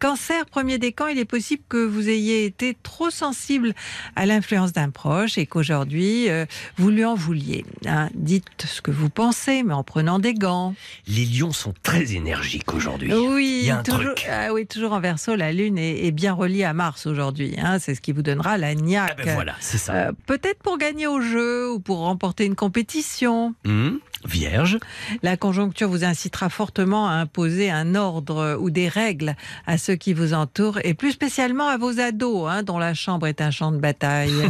Cancer, 0.09 0.45
premier 0.45 0.77
décan, 0.77 1.07
il 1.07 1.19
est 1.19 1.25
possible 1.25 1.63
que 1.67 1.83
vous 1.83 2.11
ayez 2.11 2.45
été 2.45 2.77
trop 2.83 3.09
sensible 3.09 3.73
à 4.17 4.27
l'influence 4.27 4.75
d'un 4.75 4.91
proche 4.91 5.39
et 5.39 5.47
qu'aujourd'hui, 5.47 6.29
euh, 6.29 6.45
vous 6.77 6.91
lui 6.91 7.07
en 7.07 7.15
vouliez. 7.15 7.65
hein. 7.87 8.11
Dites 8.15 8.67
ce 8.67 8.83
que 8.83 8.91
vous 8.91 9.09
pensez, 9.09 9.63
mais 9.63 9.73
en 9.73 9.83
prenant 9.83 10.19
des 10.19 10.35
gants. 10.35 10.75
Les 11.07 11.25
lions 11.25 11.53
sont 11.53 11.73
très 11.83 12.13
énergiques 12.13 12.75
aujourd'hui. 12.75 13.15
Oui, 13.15 13.61
Il 13.63 13.67
y 13.67 13.71
a 13.71 13.79
un 13.79 13.83
toujours, 13.83 14.15
truc. 14.15 14.27
ah 14.31 14.53
oui, 14.53 14.67
toujours 14.67 14.93
en 14.93 15.01
verso, 15.01 15.37
la 15.37 15.53
Lune 15.53 15.79
est, 15.79 16.05
est 16.05 16.11
bien 16.13 16.35
reliée 16.35 16.65
à 16.65 16.75
Mars 16.75 17.07
aujourd'hui. 17.07 17.55
hein. 17.57 17.79
C'est 17.79 17.95
ce 17.95 18.03
qui 18.03 18.13
vous 18.13 18.21
donnera 18.21 18.59
la 18.59 18.75
niaque. 18.75 19.17
Ah 19.21 19.25
ben 19.25 19.35
voilà, 19.35 19.55
c'est 19.61 19.79
ça. 19.79 19.95
Euh, 19.95 20.13
Peut-être 20.27 20.59
pour 20.63 20.77
gagner 20.77 21.07
au 21.07 21.23
jeu 21.23 21.71
ou 21.73 21.81
pour 21.81 22.01
remporter 22.01 22.45
une 22.45 22.57
compétition. 22.57 23.55
Hum, 23.65 24.01
Vierge. 24.27 24.79
La 25.23 25.37
conjoncture 25.37 25.89
vous 25.89 26.05
incitera 26.05 26.49
fortement 26.49 27.09
à 27.09 27.13
imposer 27.13 27.71
un 27.71 27.95
ordre 27.95 28.57
ou 28.61 28.71
des 28.71 28.89
règles 28.89 29.37
à 29.67 29.79
ceux 29.79 29.95
qui 29.97 30.13
vous 30.13 30.35
entourent 30.35 30.79
et 30.85 30.95
plus 30.95 31.13
spécialement 31.13 31.69
à 31.69 31.77
vos 31.77 32.01
ados, 32.01 32.49
hein, 32.49 32.63
dont 32.63 32.79
la 32.79 32.95
chambre 32.95 33.27
est 33.27 33.41
un 33.41 33.51
champ 33.51 33.73
de 33.73 33.79
bataille. 33.79 34.33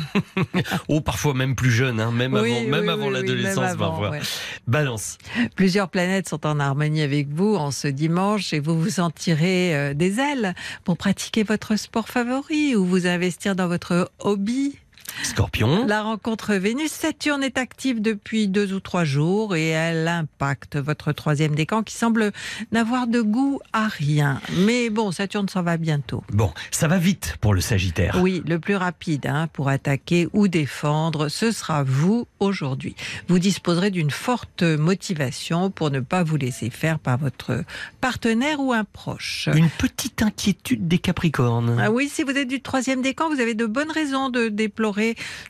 Oh, 0.89 1.01
parfois 1.01 1.35
même 1.35 1.55
plus 1.55 1.71
jeune, 1.71 2.01
hein, 2.01 2.11
même 2.11 2.35
Oui, 2.35 2.53
avant, 2.53 2.69
même 2.71 2.85
oui, 2.85 2.89
avant 2.91 3.03
oui, 3.03 3.09
oui, 3.09 3.15
l'adolescence 3.15 3.77
parfois. 3.77 4.11
ouais. 4.11 4.21
Balance. 4.67 5.19
Plusieurs 5.57 5.89
planètes 5.89 6.29
sont 6.29 6.47
en 6.47 6.61
harmonie 6.61 7.03
avec 7.03 7.29
vous 7.29 7.55
en 7.57 7.71
ce 7.71 7.89
dimanche 7.89 8.53
et 8.53 8.61
vous 8.61 8.79
vous 8.81 8.91
sentirez 8.91 9.75
euh, 9.75 9.95
des 9.95 10.21
ailes 10.21 10.55
pour 10.85 10.97
pratiquer 10.97 11.43
votre 11.43 11.77
sport 11.77 12.09
favori 12.09 12.77
ou 12.77 12.85
vous 12.85 13.07
investir 13.07 13.57
dans 13.57 13.69
votre 13.69 14.11
hobby. 14.21 14.77
Scorpion. 15.23 15.87
La 15.87 16.03
rencontre 16.03 16.55
Vénus-Saturne 16.55 17.43
est 17.43 17.59
active 17.59 18.03
depuis 18.03 18.49
deux 18.49 18.73
ou 18.73 18.81
trois 18.81 19.05
jours 19.05 19.57
et 19.57 19.69
elle 19.69 20.07
impacte 20.09 20.77
votre 20.77 21.13
troisième 21.13 21.55
décan 21.55 21.83
qui 21.83 21.95
semble 21.95 22.33
n'avoir 22.73 23.07
de 23.07 23.21
goût 23.21 23.61
à 23.73 23.87
rien. 23.87 24.41
Mais 24.59 24.91
bon, 24.91 25.13
Saturne 25.13 25.49
s'en 25.49 25.63
va 25.63 25.77
bientôt. 25.77 26.25
Bon, 26.33 26.53
ça 26.71 26.89
va 26.89 26.99
vite 26.99 27.37
pour 27.41 27.55
le 27.55 27.61
Sagittaire. 27.61 28.19
Oui, 28.23 28.43
le 28.47 28.59
plus 28.59 28.77
rapide 28.77 29.27
hein, 29.27 29.49
pour 29.53 29.69
attaquer 29.69 30.29
ou 30.33 30.49
défendre, 30.49 31.29
ce 31.29 31.53
sera 31.53 31.83
vous 31.85 32.27
aujourd'hui. 32.41 32.97
Vous 33.29 33.39
disposerez 33.39 33.91
d'une 33.91 34.11
forte 34.11 34.63
motivation 34.63 35.71
pour 35.71 35.91
ne 35.91 36.01
pas 36.01 36.23
vous 36.23 36.37
laisser 36.37 36.71
faire 36.71 36.99
par 36.99 37.19
votre 37.19 37.65
partenaire 38.01 38.61
ou 38.61 38.73
un 38.73 38.85
proche. 38.85 39.49
Une 39.55 39.71
petite 39.71 40.23
inquiétude 40.23 40.89
des 40.89 40.99
Capricornes. 40.99 41.79
Ah 41.81 41.91
oui, 41.91 42.09
si 42.09 42.23
vous 42.23 42.33
êtes 42.33 42.49
du 42.49 42.61
troisième 42.61 43.03
décan, 43.03 43.29
vous 43.29 43.41
avez 43.41 43.55
de 43.55 43.67
bonnes 43.67 43.91
raisons 43.91 44.29
de 44.29 44.49
déplorer 44.49 44.94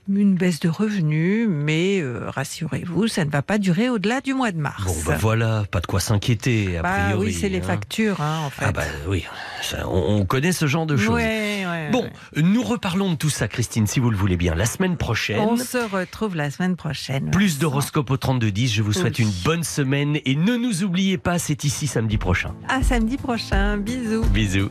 une 0.09 0.35
baisse 0.35 0.61
de 0.61 0.69
revenus, 0.69 1.47
mais 1.49 2.01
euh, 2.01 2.29
rassurez-vous, 2.31 3.09
ça 3.09 3.25
ne 3.25 3.31
va 3.31 3.43
pas 3.43 3.59
durer 3.59 3.89
au-delà 3.89 4.21
du 4.21 4.35
mois 4.35 4.53
de 4.53 4.59
mars. 4.59 4.85
Bon, 4.85 4.95
bah 5.07 5.17
voilà, 5.21 5.65
pas 5.71 5.81
de 5.81 5.87
quoi 5.87 6.01
s'inquiéter, 6.01 6.79
a 6.79 6.83
Bah 6.83 6.95
priori. 7.07 7.27
oui, 7.27 7.33
c'est 7.33 7.49
les 7.49 7.59
hein. 7.59 7.63
factures, 7.63 8.21
hein, 8.21 8.41
en 8.47 8.51
fait. 8.51 8.65
Ah 8.67 8.73
bah 8.73 8.83
oui, 9.09 9.25
ça, 9.63 9.89
on, 9.89 10.17
on 10.21 10.25
connaît 10.27 10.53
ce 10.53 10.67
genre 10.67 10.87
de 10.87 10.97
choses. 10.97 11.15
Ouais, 11.15 11.65
ouais, 11.67 11.91
Bon, 11.91 12.03
ouais. 12.05 12.43
nous 12.43 12.63
reparlons 12.63 13.11
de 13.13 13.17
tout 13.17 13.31
ça, 13.31 13.49
Christine, 13.49 13.87
si 13.87 14.01
vous 14.01 14.11
le 14.11 14.17
voulez 14.17 14.37
bien, 14.37 14.55
la 14.55 14.67
semaine 14.67 14.97
prochaine. 14.97 15.41
On 15.41 15.57
se 15.57 15.79
retrouve 15.79 16.37
la 16.37 16.51
semaine 16.51 16.77
prochaine. 16.77 17.31
Plus 17.31 17.59
d'horoscopes 17.59 18.11
au 18.11 18.17
3210. 18.17 18.73
Je 18.75 18.83
vous 18.83 18.93
souhaite 18.93 19.19
Oui. 19.19 19.25
une 19.25 19.33
bonne 19.45 19.65
semaine 19.65 20.19
et 20.25 20.35
ne 20.37 20.57
nous 20.57 20.83
oubliez 20.85 21.19
pas, 21.19 21.39
c'est 21.39 21.65
ici 21.65 21.87
samedi 21.87 22.19
prochain. 22.19 22.55
À 22.69 22.83
samedi 22.83 23.17
prochain. 23.17 23.77
Bisous. 23.79 24.25
Bisous. 24.27 24.71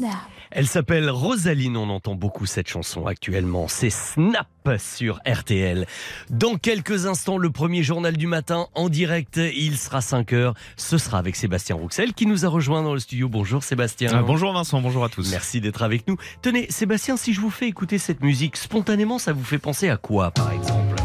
snap. 0.00 0.12
Elle 0.50 0.66
s'appelle 0.66 1.08
Rosaline, 1.10 1.76
on 1.76 1.90
entend 1.90 2.14
beaucoup 2.16 2.46
cette 2.46 2.68
chanson 2.68 3.06
actuellement. 3.06 3.68
C'est 3.68 3.90
Snap 3.90 4.48
sur 4.78 5.20
RTL. 5.26 5.86
Dans 6.28 6.56
quelques 6.56 7.06
instants, 7.06 7.38
le 7.38 7.50
premier 7.50 7.82
journal 7.82 8.16
du 8.16 8.26
matin 8.26 8.66
en 8.74 8.88
direct, 8.88 9.36
il 9.36 9.76
sera 9.76 10.00
5 10.00 10.32
heures. 10.32 10.54
Ce 10.76 10.98
sera 10.98 11.18
avec 11.18 11.36
Sébastien 11.36 11.76
Rouxel 11.76 12.14
qui 12.14 12.26
nous 12.26 12.44
a 12.44 12.48
rejoint 12.48 12.82
dans 12.82 12.94
le 12.94 13.00
studio. 13.00 13.28
Bonjour 13.28 13.62
Sébastien. 13.62 14.10
Ah, 14.12 14.22
bonjour 14.22 14.52
Vincent, 14.52 14.80
bonjour 14.80 15.04
à 15.04 15.08
tous. 15.08 15.30
Merci 15.30 15.60
d'être 15.60 15.82
avec 15.82 16.08
nous. 16.08 16.16
Tenez, 16.42 16.66
Sébastien, 16.70 17.16
si 17.16 17.32
je 17.32 17.40
vous 17.40 17.50
fais 17.50 17.68
écouter 17.68 17.98
cette 17.98 18.22
musique, 18.22 18.56
spontanément, 18.56 19.18
ça 19.18 19.32
vous 19.32 19.44
fait 19.44 19.58
penser 19.58 19.88
à 19.88 19.98
quoi 19.98 20.32
par 20.32 20.50
exemple? 20.50 20.99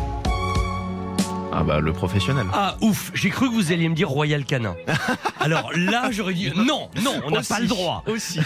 Ah 1.58 1.64
bah 1.64 1.80
le 1.80 1.94
professionnel. 1.94 2.46
Ah 2.54 2.76
ouf, 2.82 3.12
j'ai 3.14 3.30
cru 3.30 3.48
que 3.50 3.54
vous 3.54 3.72
alliez 3.72 3.88
me 3.88 3.96
dire 3.96 4.10
Royal 4.10 4.44
Canin. 4.44 4.76
Alors 5.40 5.72
là, 5.74 6.10
j'aurais 6.12 6.34
dit 6.34 6.52
non, 6.56 6.90
non, 7.02 7.22
on 7.26 7.32
n'a 7.32 7.44
pas 7.44 7.62
le 7.62 7.68
droit. 7.68 8.04
Aussi. 8.08 8.42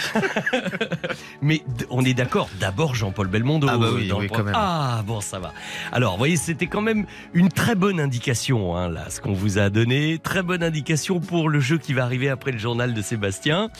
Mais 1.42 1.62
on 1.90 2.04
est 2.04 2.14
d'accord, 2.14 2.48
d'abord 2.60 2.94
Jean-Paul 2.94 3.26
Belmondo. 3.26 3.66
Ah 3.68 3.78
bah 3.78 3.88
oui, 3.92 4.06
dans 4.06 4.18
oui, 4.18 4.22
le 4.24 4.28
pro- 4.28 4.38
quand 4.38 4.44
même. 4.44 4.54
Ah 4.56 5.02
bon, 5.04 5.20
ça 5.20 5.40
va. 5.40 5.52
Alors, 5.90 6.12
vous 6.12 6.18
voyez, 6.18 6.36
c'était 6.36 6.68
quand 6.68 6.82
même 6.82 7.04
une 7.34 7.48
très 7.48 7.74
bonne 7.74 7.98
indication, 7.98 8.76
hein, 8.76 8.88
là, 8.88 9.10
ce 9.10 9.20
qu'on 9.20 9.32
vous 9.32 9.58
a 9.58 9.70
donné. 9.70 10.18
Très 10.22 10.42
bonne 10.42 10.62
indication 10.62 11.18
pour 11.18 11.48
le 11.48 11.58
jeu 11.58 11.78
qui 11.78 11.92
va 11.94 12.04
arriver 12.04 12.28
après 12.28 12.52
le 12.52 12.58
journal 12.58 12.94
de 12.94 13.02
Sébastien, 13.02 13.70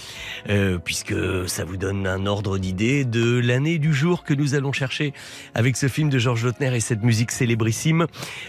euh, 0.48 0.78
puisque 0.78 1.14
ça 1.46 1.64
vous 1.64 1.76
donne 1.76 2.06
un 2.06 2.26
ordre 2.26 2.58
d'idée 2.58 3.04
de 3.04 3.38
l'année 3.38 3.78
du 3.78 3.94
jour 3.94 4.24
que 4.24 4.34
nous 4.34 4.54
allons 4.56 4.72
chercher 4.72 5.12
avec 5.54 5.76
ce 5.76 5.86
film 5.86 6.10
de 6.10 6.18
Georges 6.18 6.44
Lautner 6.44 6.74
et 6.74 6.80
cette 6.80 7.04
musique 7.04 7.30
célébrissime 7.30 8.06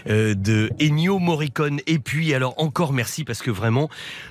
euh, 0.08 0.34
de 0.34 0.70
Ennio 0.80 1.18
Morricone. 1.18 1.80
Et 1.86 1.98
puis, 1.98 2.34
alors 2.34 2.54
encore 2.56 2.92
merci 2.92 3.24
parce 3.24 3.42
que 3.42 3.50
vraiment, 3.50 3.88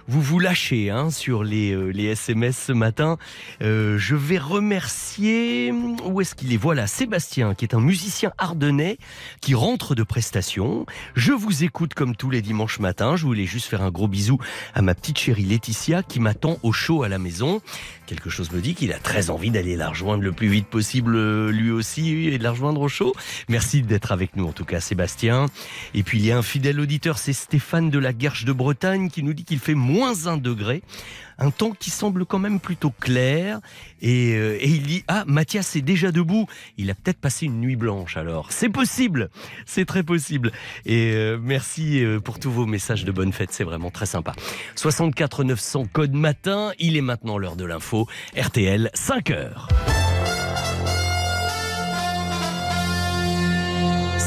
vous 0.07 0.21
vous 0.21 0.39
lâchez 0.39 0.89
hein, 0.89 1.09
sur 1.09 1.43
les, 1.43 1.71
euh, 1.71 1.91
SMS 2.11 2.57
ce 2.67 2.71
matin. 2.71 3.17
Euh, 3.61 3.97
je 3.97 4.15
vais 4.15 4.37
remercier, 4.37 5.71
où 5.71 6.21
est-ce 6.21 6.35
qu'il 6.35 6.53
est? 6.53 6.57
Voilà, 6.57 6.87
Sébastien, 6.87 7.53
qui 7.53 7.65
est 7.65 7.75
un 7.75 7.79
musicien 7.79 8.31
ardennais 8.37 8.97
qui 9.39 9.53
rentre 9.53 9.95
de 9.95 10.03
prestation. 10.03 10.85
Je 11.15 11.31
vous 11.31 11.63
écoute 11.63 11.93
comme 11.93 12.15
tous 12.15 12.29
les 12.29 12.41
dimanches 12.41 12.79
matins. 12.79 13.15
Je 13.15 13.25
voulais 13.25 13.45
juste 13.45 13.67
faire 13.67 13.81
un 13.81 13.91
gros 13.91 14.07
bisou 14.07 14.39
à 14.73 14.81
ma 14.81 14.95
petite 14.95 15.19
chérie 15.19 15.43
Laetitia 15.43 16.03
qui 16.03 16.19
m'attend 16.19 16.57
au 16.63 16.71
show 16.71 17.03
à 17.03 17.09
la 17.09 17.19
maison. 17.19 17.61
Quelque 18.11 18.29
chose 18.29 18.51
me 18.51 18.59
dit 18.59 18.75
qu'il 18.75 18.91
a 18.91 18.99
très 18.99 19.29
envie 19.29 19.51
d'aller 19.51 19.77
la 19.77 19.87
rejoindre 19.87 20.21
le 20.21 20.33
plus 20.33 20.49
vite 20.49 20.67
possible, 20.67 21.15
euh, 21.15 21.49
lui 21.49 21.71
aussi, 21.71 22.27
et 22.27 22.37
de 22.37 22.43
la 22.43 22.51
rejoindre 22.51 22.81
au 22.81 22.89
show. 22.89 23.13
Merci 23.47 23.83
d'être 23.83 24.11
avec 24.11 24.35
nous, 24.35 24.45
en 24.45 24.51
tout 24.51 24.65
cas, 24.65 24.81
Sébastien. 24.81 25.45
Et 25.93 26.03
puis, 26.03 26.19
il 26.19 26.25
y 26.25 26.31
a 26.33 26.37
un 26.37 26.41
fidèle 26.41 26.81
auditeur, 26.81 27.17
c'est 27.17 27.31
Stéphane 27.31 27.89
de 27.89 27.97
la 27.97 28.11
Guerche 28.11 28.43
de 28.43 28.51
Bretagne, 28.51 29.09
qui 29.09 29.23
nous 29.23 29.31
dit 29.31 29.45
qu'il 29.45 29.59
fait 29.59 29.75
moins 29.75 30.27
un 30.27 30.35
degré. 30.35 30.83
Un 31.41 31.49
temps 31.49 31.71
qui 31.71 31.89
semble 31.89 32.27
quand 32.27 32.37
même 32.37 32.59
plutôt 32.59 32.91
clair. 32.91 33.59
Et, 34.03 34.35
euh, 34.35 34.59
et 34.61 34.69
il 34.69 34.83
dit, 34.83 35.03
ah, 35.07 35.23
Mathias 35.25 35.75
est 35.75 35.81
déjà 35.81 36.11
debout. 36.11 36.45
Il 36.77 36.91
a 36.91 36.93
peut-être 36.93 37.19
passé 37.19 37.47
une 37.47 37.59
nuit 37.59 37.75
blanche 37.75 38.15
alors. 38.15 38.51
C'est 38.51 38.69
possible. 38.69 39.31
C'est 39.65 39.85
très 39.85 40.03
possible. 40.03 40.51
Et 40.85 41.13
euh, 41.15 41.39
merci 41.41 42.03
euh, 42.03 42.19
pour 42.19 42.37
tous 42.37 42.51
vos 42.51 42.67
messages 42.67 43.05
de 43.05 43.11
bonne 43.11 43.33
fête. 43.33 43.51
C'est 43.51 43.63
vraiment 43.63 43.89
très 43.89 44.05
sympa. 44.05 44.33
64 44.75 45.43
900 45.43 45.87
code 45.91 46.13
matin. 46.13 46.73
Il 46.77 46.95
est 46.95 47.01
maintenant 47.01 47.39
l'heure 47.39 47.55
de 47.55 47.65
l'info. 47.65 48.07
RTL, 48.37 48.91
5 48.93 49.31
heures. 49.31 49.67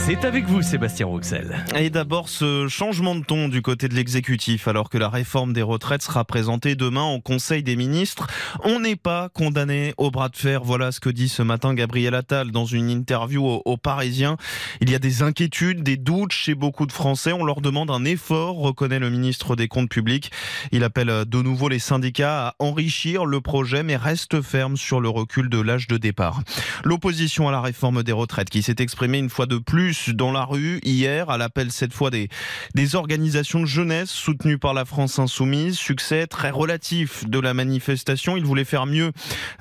C'est 0.07 0.27
avec 0.27 0.45
vous, 0.45 0.61
Sébastien 0.61 1.07
Roxel. 1.07 1.65
Et 1.79 1.89
d'abord, 1.89 2.29
ce 2.29 2.69
changement 2.69 3.15
de 3.15 3.25
ton 3.25 3.49
du 3.49 3.63
côté 3.63 3.89
de 3.89 3.95
l'exécutif, 3.95 4.69
alors 4.69 4.91
que 4.91 4.99
la 4.99 5.09
réforme 5.09 5.55
des 5.55 5.63
retraites 5.63 6.03
sera 6.03 6.27
présentée 6.27 6.75
demain 6.75 7.05
au 7.05 7.23
Conseil 7.23 7.63
des 7.63 7.75
ministres. 7.75 8.27
On 8.65 8.81
n'est 8.81 8.97
pas 8.97 9.31
condamné 9.31 9.95
au 9.97 10.11
bras 10.11 10.29
de 10.29 10.37
fer. 10.37 10.63
Voilà 10.63 10.93
ce 10.93 11.01
que 11.01 11.09
dit 11.09 11.31
ce 11.31 11.43
matin 11.43 11.73
Gabriel 11.73 12.15
Attal 12.15 12.51
dans 12.51 12.67
une 12.67 12.91
interview 12.91 13.47
aux, 13.47 13.63
aux 13.65 13.79
Parisiens. 13.79 14.37
Il 14.83 14.91
y 14.91 14.95
a 14.95 14.99
des 14.99 15.23
inquiétudes, 15.23 15.83
des 15.83 15.97
doutes 15.97 16.33
chez 16.33 16.55
beaucoup 16.55 16.85
de 16.85 16.93
Français. 16.93 17.33
On 17.33 17.43
leur 17.43 17.63
demande 17.63 17.91
un 17.91 18.05
effort, 18.05 18.57
reconnaît 18.57 18.99
le 18.99 19.09
ministre 19.09 19.57
des 19.57 19.69
Comptes 19.69 19.89
publics. 19.89 20.31
Il 20.71 20.85
appelle 20.85 21.25
de 21.25 21.41
nouveau 21.41 21.71
les 21.71 21.79
syndicats 21.79 22.49
à 22.49 22.55
enrichir 22.59 23.25
le 23.25 23.41
projet, 23.41 23.83
mais 23.83 23.97
reste 23.97 24.43
ferme 24.43 24.77
sur 24.77 25.01
le 25.01 25.09
recul 25.09 25.49
de 25.49 25.61
l'âge 25.63 25.87
de 25.87 25.97
départ. 25.97 26.43
L'opposition 26.85 27.49
à 27.49 27.53
la 27.53 27.63
réforme 27.63 28.03
des 28.03 28.13
retraites 28.13 28.51
qui 28.51 28.61
s'est 28.61 28.77
exprimée 28.81 29.17
une 29.17 29.31
fois 29.31 29.47
de 29.47 29.57
plus 29.57 29.94
dans 30.11 30.33
la 30.33 30.45
rue 30.45 30.81
hier 30.85 31.31
à 31.31 31.39
l'appel 31.39 31.71
cette 31.71 31.93
fois 31.93 32.11
des, 32.11 32.29
des 32.75 32.95
organisations 32.95 33.61
de 33.61 33.67
jeunesse 33.67 34.11
soutenues 34.11 34.59
par 34.59 34.75
la 34.75 34.85
France 34.85 35.19
insoumise. 35.19 35.77
Succès 35.77 36.27
très 36.27 36.51
relatif 36.51 37.29
de 37.29 37.39
la 37.39 37.55
manifestation. 37.55 38.37
Ils 38.37 38.45
voulaient 38.45 38.65
faire 38.65 38.87
mieux 38.87 39.13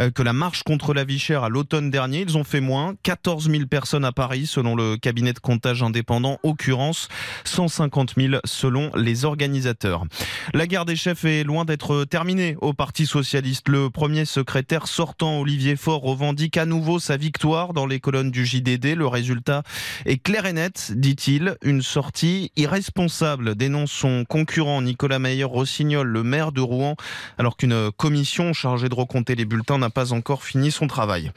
euh, 0.01 0.11
que 0.11 0.23
la 0.23 0.33
marche 0.33 0.63
contre 0.63 0.93
la 0.93 1.03
vie 1.03 1.19
chère 1.19 1.43
à 1.43 1.49
l'automne 1.49 1.89
dernier. 1.89 2.21
Ils 2.21 2.37
ont 2.37 2.43
fait 2.43 2.61
moins. 2.61 2.95
14 3.03 3.49
000 3.49 3.65
personnes 3.67 4.05
à 4.05 4.11
Paris 4.11 4.45
selon 4.45 4.75
le 4.75 4.97
cabinet 4.97 5.33
de 5.33 5.39
comptage 5.39 5.83
indépendant. 5.83 6.39
Occurrence 6.43 7.07
150 7.45 8.15
000 8.17 8.35
selon 8.45 8.91
les 8.95 9.25
organisateurs. 9.25 10.05
La 10.53 10.67
guerre 10.67 10.85
des 10.85 10.95
chefs 10.95 11.25
est 11.25 11.43
loin 11.43 11.65
d'être 11.65 12.05
terminée 12.05 12.55
au 12.61 12.73
Parti 12.73 13.05
socialiste. 13.05 13.69
Le 13.69 13.89
premier 13.89 14.25
secrétaire 14.25 14.87
sortant, 14.87 15.39
Olivier 15.39 15.75
Faure, 15.75 16.01
revendique 16.01 16.57
à 16.57 16.65
nouveau 16.65 16.99
sa 16.99 17.17
victoire 17.17 17.73
dans 17.73 17.85
les 17.85 17.99
colonnes 17.99 18.31
du 18.31 18.45
JDD. 18.45 18.95
Le 18.95 19.07
résultat 19.07 19.63
est 20.05 20.17
claire 20.23 20.45
et 20.45 20.53
nette, 20.53 20.93
dit-il. 20.95 21.57
Une 21.61 21.81
sortie 21.81 22.51
irresponsable, 22.55 23.55
dénonce 23.55 23.91
son 23.91 24.23
concurrent 24.27 24.81
Nicolas 24.81 25.19
Meyer-Rossignol, 25.19 26.07
le 26.07 26.23
maire 26.23 26.51
de 26.51 26.61
Rouen, 26.61 26.95
alors 27.37 27.57
qu'une 27.57 27.91
commission 27.97 28.53
chargée 28.53 28.87
de 28.87 28.95
recompter 28.95 29.35
les 29.35 29.45
bulletins 29.45 29.77
n'a 29.77 29.89
pas 29.89 30.13
encore 30.13 30.43
fini 30.43 30.71
son 30.71 30.87
travail. 30.87 31.31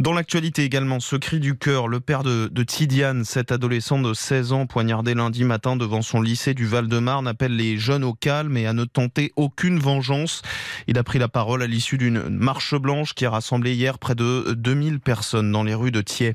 Dans 0.00 0.12
l'actualité 0.12 0.64
également, 0.64 1.00
ce 1.00 1.16
cri 1.16 1.40
du 1.40 1.56
cœur, 1.56 1.88
le 1.88 2.00
père 2.00 2.22
de, 2.22 2.62
Tidiane, 2.62 3.24
cette 3.24 3.52
adolescente 3.52 4.02
de 4.02 4.12
16 4.12 4.52
ans 4.52 4.66
poignardée 4.66 5.14
lundi 5.14 5.44
matin 5.44 5.76
devant 5.76 6.02
son 6.02 6.20
lycée 6.20 6.52
du 6.52 6.66
Val-de-Marne, 6.66 7.26
appelle 7.26 7.56
les 7.56 7.78
jeunes 7.78 8.04
au 8.04 8.12
calme 8.12 8.56
et 8.56 8.66
à 8.66 8.74
ne 8.74 8.84
tenter 8.84 9.32
aucune 9.36 9.78
vengeance. 9.78 10.42
Il 10.88 10.98
a 10.98 11.04
pris 11.04 11.18
la 11.18 11.28
parole 11.28 11.62
à 11.62 11.66
l'issue 11.66 11.96
d'une 11.96 12.28
marche 12.28 12.74
blanche 12.74 13.14
qui 13.14 13.24
a 13.24 13.30
rassemblé 13.30 13.74
hier 13.74 13.98
près 13.98 14.14
de 14.14 14.54
2000 14.56 15.00
personnes 15.00 15.50
dans 15.50 15.62
les 15.62 15.74
rues 15.74 15.92
de 15.92 16.02
Thiers. 16.02 16.34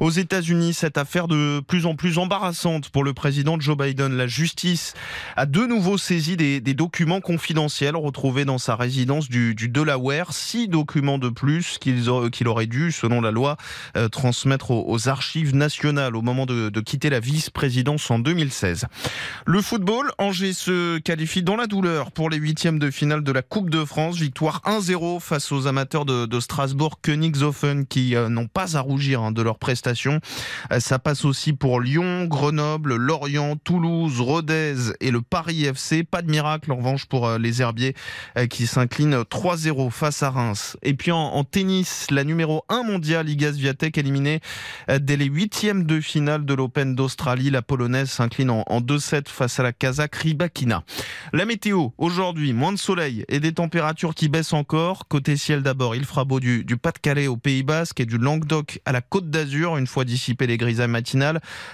Aux 0.00 0.10
États-Unis, 0.10 0.72
cette 0.72 0.96
affaire 0.96 1.25
de 1.28 1.60
plus 1.66 1.86
en 1.86 1.94
plus 1.94 2.18
embarrassante 2.18 2.90
pour 2.90 3.04
le 3.04 3.14
président 3.14 3.58
Joe 3.58 3.76
Biden. 3.76 4.16
La 4.16 4.26
justice 4.26 4.94
a 5.36 5.46
de 5.46 5.66
nouveau 5.66 5.98
saisi 5.98 6.36
des, 6.36 6.60
documents 6.60 7.20
confidentiels 7.20 7.96
retrouvés 7.96 8.44
dans 8.44 8.58
sa 8.58 8.76
résidence 8.76 9.28
du, 9.28 9.54
Delaware. 9.54 10.32
Six 10.32 10.68
documents 10.68 11.18
de 11.18 11.28
plus 11.28 11.78
qu'il 11.78 12.04
qu'il 12.32 12.48
aurait 12.48 12.66
dû, 12.66 12.92
selon 12.92 13.20
la 13.20 13.30
loi, 13.30 13.56
euh, 13.96 14.08
transmettre 14.08 14.70
aux, 14.70 15.08
archives 15.08 15.54
nationales 15.54 16.16
au 16.16 16.22
moment 16.22 16.46
de, 16.46 16.80
quitter 16.80 17.10
la 17.10 17.20
vice-présidence 17.20 18.10
en 18.10 18.18
2016. 18.18 18.86
Le 19.44 19.62
football, 19.62 20.10
Angers 20.18 20.52
se 20.52 20.98
qualifie 20.98 21.42
dans 21.42 21.56
la 21.56 21.66
douleur 21.66 22.12
pour 22.12 22.30
les 22.30 22.36
huitièmes 22.36 22.78
de 22.78 22.90
finale 22.90 23.22
de 23.22 23.32
la 23.32 23.42
Coupe 23.42 23.70
de 23.70 23.84
France. 23.84 24.16
Victoire 24.16 24.62
1-0 24.64 25.20
face 25.20 25.52
aux 25.52 25.66
amateurs 25.66 26.04
de, 26.04 26.40
Strasbourg, 26.40 27.00
Königshofen, 27.02 27.86
qui 27.86 28.14
euh, 28.14 28.28
n'ont 28.28 28.46
pas 28.46 28.76
à 28.76 28.80
rougir 28.80 29.22
hein, 29.22 29.32
de 29.32 29.42
leur 29.42 29.58
prestation. 29.58 30.20
Euh, 30.72 30.80
ça 30.80 30.98
passe 30.98 31.15
aussi 31.24 31.52
pour 31.52 31.80
Lyon, 31.80 32.26
Grenoble, 32.26 32.96
Lorient, 32.96 33.56
Toulouse, 33.56 34.20
Rodez 34.20 34.74
et 35.00 35.10
le 35.10 35.22
Paris 35.22 35.64
FC. 35.64 36.04
Pas 36.04 36.22
de 36.22 36.30
miracle 36.30 36.72
en 36.72 36.76
revanche 36.76 37.06
pour 37.06 37.26
euh, 37.26 37.38
les 37.38 37.62
Herbiers 37.62 37.94
euh, 38.36 38.46
qui 38.46 38.66
s'inclinent 38.66 39.22
3-0 39.22 39.90
face 39.90 40.22
à 40.22 40.30
Reims. 40.30 40.76
Et 40.82 40.94
puis 40.94 41.12
en, 41.12 41.18
en 41.18 41.44
tennis, 41.44 42.10
la 42.10 42.24
numéro 42.24 42.64
1 42.68 42.82
mondiale, 42.82 43.28
Iga 43.28 43.52
Swiatek, 43.52 43.98
éliminée 43.98 44.40
euh, 44.90 44.98
dès 44.98 45.16
les 45.16 45.26
huitièmes 45.26 45.84
de 45.84 46.00
finale 46.00 46.44
de 46.44 46.54
l'Open 46.54 46.94
d'Australie. 46.94 47.50
La 47.50 47.62
Polonaise 47.62 48.10
s'incline 48.10 48.50
en, 48.50 48.64
en 48.66 48.80
2-7 48.80 49.28
face 49.28 49.58
à 49.60 49.62
la 49.62 49.72
Kazakh 49.72 50.16
Rybakina. 50.16 50.82
La 51.32 51.44
météo, 51.44 51.88
aujourd'hui, 51.98 52.52
moins 52.52 52.72
de 52.72 52.78
soleil 52.78 53.24
et 53.28 53.40
des 53.40 53.52
températures 53.52 54.14
qui 54.14 54.28
baissent 54.28 54.52
encore. 54.52 55.08
Côté 55.08 55.36
ciel 55.36 55.62
d'abord, 55.62 55.94
il 55.94 56.04
fera 56.04 56.24
beau 56.24 56.40
du, 56.40 56.64
Pas-de-Calais 56.76 57.26
au 57.26 57.36
Pays 57.36 57.62
Basque 57.62 58.00
et 58.00 58.06
du 58.06 58.18
Languedoc 58.18 58.80
à 58.84 58.92
la 58.92 59.00
Côte 59.00 59.30
d'Azur, 59.30 59.76
une 59.76 59.86
fois 59.86 60.04
dissipées 60.04 60.46
les 60.46 60.56
grisailles 60.56 60.88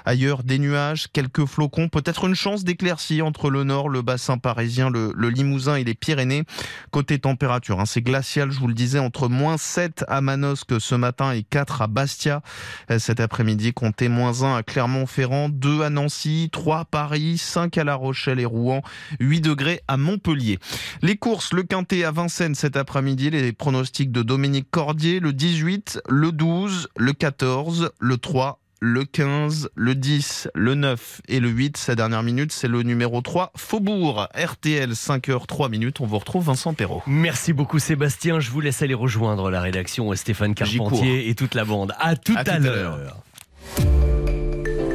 Ailleurs, 0.04 0.42
des 0.42 0.58
nuages, 0.58 1.06
quelques 1.12 1.46
flocons, 1.46 1.88
peut-être 1.88 2.26
une 2.26 2.34
chance 2.34 2.64
d'éclaircie 2.64 3.22
entre 3.22 3.50
le 3.50 3.64
nord, 3.64 3.88
le 3.88 4.02
bassin 4.02 4.38
parisien, 4.38 4.90
le, 4.90 5.12
le 5.16 5.28
Limousin 5.28 5.76
et 5.76 5.84
les 5.84 5.94
Pyrénées. 5.94 6.44
Côté 6.90 7.18
température, 7.18 7.80
hein, 7.80 7.86
c'est 7.86 8.02
glacial, 8.02 8.50
je 8.50 8.58
vous 8.58 8.68
le 8.68 8.74
disais, 8.74 8.98
entre 8.98 9.28
moins 9.28 9.56
7 9.56 10.04
à 10.08 10.20
Manosque 10.20 10.80
ce 10.80 10.94
matin 10.94 11.32
et 11.32 11.42
4 11.42 11.82
à 11.82 11.86
Bastia. 11.86 12.42
Euh, 12.90 12.98
Cet 12.98 13.20
après-midi, 13.20 13.72
comptez 13.72 14.08
moins 14.08 14.42
1 14.42 14.56
à 14.56 14.62
Clermont-Ferrand, 14.62 15.48
2 15.48 15.82
à 15.82 15.90
Nancy, 15.90 16.48
3 16.52 16.80
à 16.80 16.84
Paris, 16.84 17.38
5 17.38 17.78
à 17.78 17.84
La 17.84 17.94
Rochelle 17.94 18.40
et 18.40 18.44
Rouen, 18.44 18.82
8 19.20 19.40
degrés 19.40 19.80
à 19.88 19.96
Montpellier. 19.96 20.58
Les 21.02 21.16
courses, 21.16 21.52
le 21.52 21.62
Quintet 21.62 22.04
à 22.04 22.10
Vincennes 22.10 22.54
cet 22.54 22.76
après-midi, 22.76 23.30
les 23.30 23.52
pronostics 23.52 24.12
de 24.12 24.22
Dominique 24.22 24.68
Cordier, 24.70 25.20
le 25.20 25.32
18, 25.32 26.00
le 26.08 26.32
12, 26.32 26.88
le 26.96 27.12
14, 27.12 27.90
le 27.98 28.16
3, 28.16 28.61
le 28.84 29.04
15, 29.04 29.68
le 29.76 29.94
10, 29.94 30.48
le 30.56 30.74
9 30.74 31.20
et 31.28 31.38
le 31.38 31.48
8. 31.48 31.76
Sa 31.76 31.94
dernière 31.94 32.24
minute, 32.24 32.50
c'est 32.50 32.66
le 32.66 32.82
numéro 32.82 33.20
3, 33.20 33.52
Faubourg. 33.56 34.26
RTL, 34.34 34.90
5h, 34.90 35.46
3 35.46 35.68
minutes. 35.68 36.00
On 36.00 36.06
vous 36.06 36.18
retrouve 36.18 36.46
Vincent 36.46 36.74
Perrault. 36.74 37.00
Merci 37.06 37.52
beaucoup 37.52 37.78
Sébastien. 37.78 38.40
Je 38.40 38.50
vous 38.50 38.60
laisse 38.60 38.82
aller 38.82 38.94
rejoindre 38.94 39.52
la 39.52 39.60
rédaction 39.60 40.12
Stéphane 40.16 40.56
Carpentier 40.56 41.28
et 41.28 41.34
toute 41.36 41.54
la 41.54 41.64
bande. 41.64 41.94
À 42.00 42.16
tout 42.16 42.34
à, 42.34 42.40
À 42.40 42.44
tout 42.44 42.50
à 42.50 42.58
l'heure. 42.58 42.98
l'heure. 42.98 43.22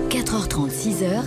4h30, 0.09 0.69
6h, 0.69 1.23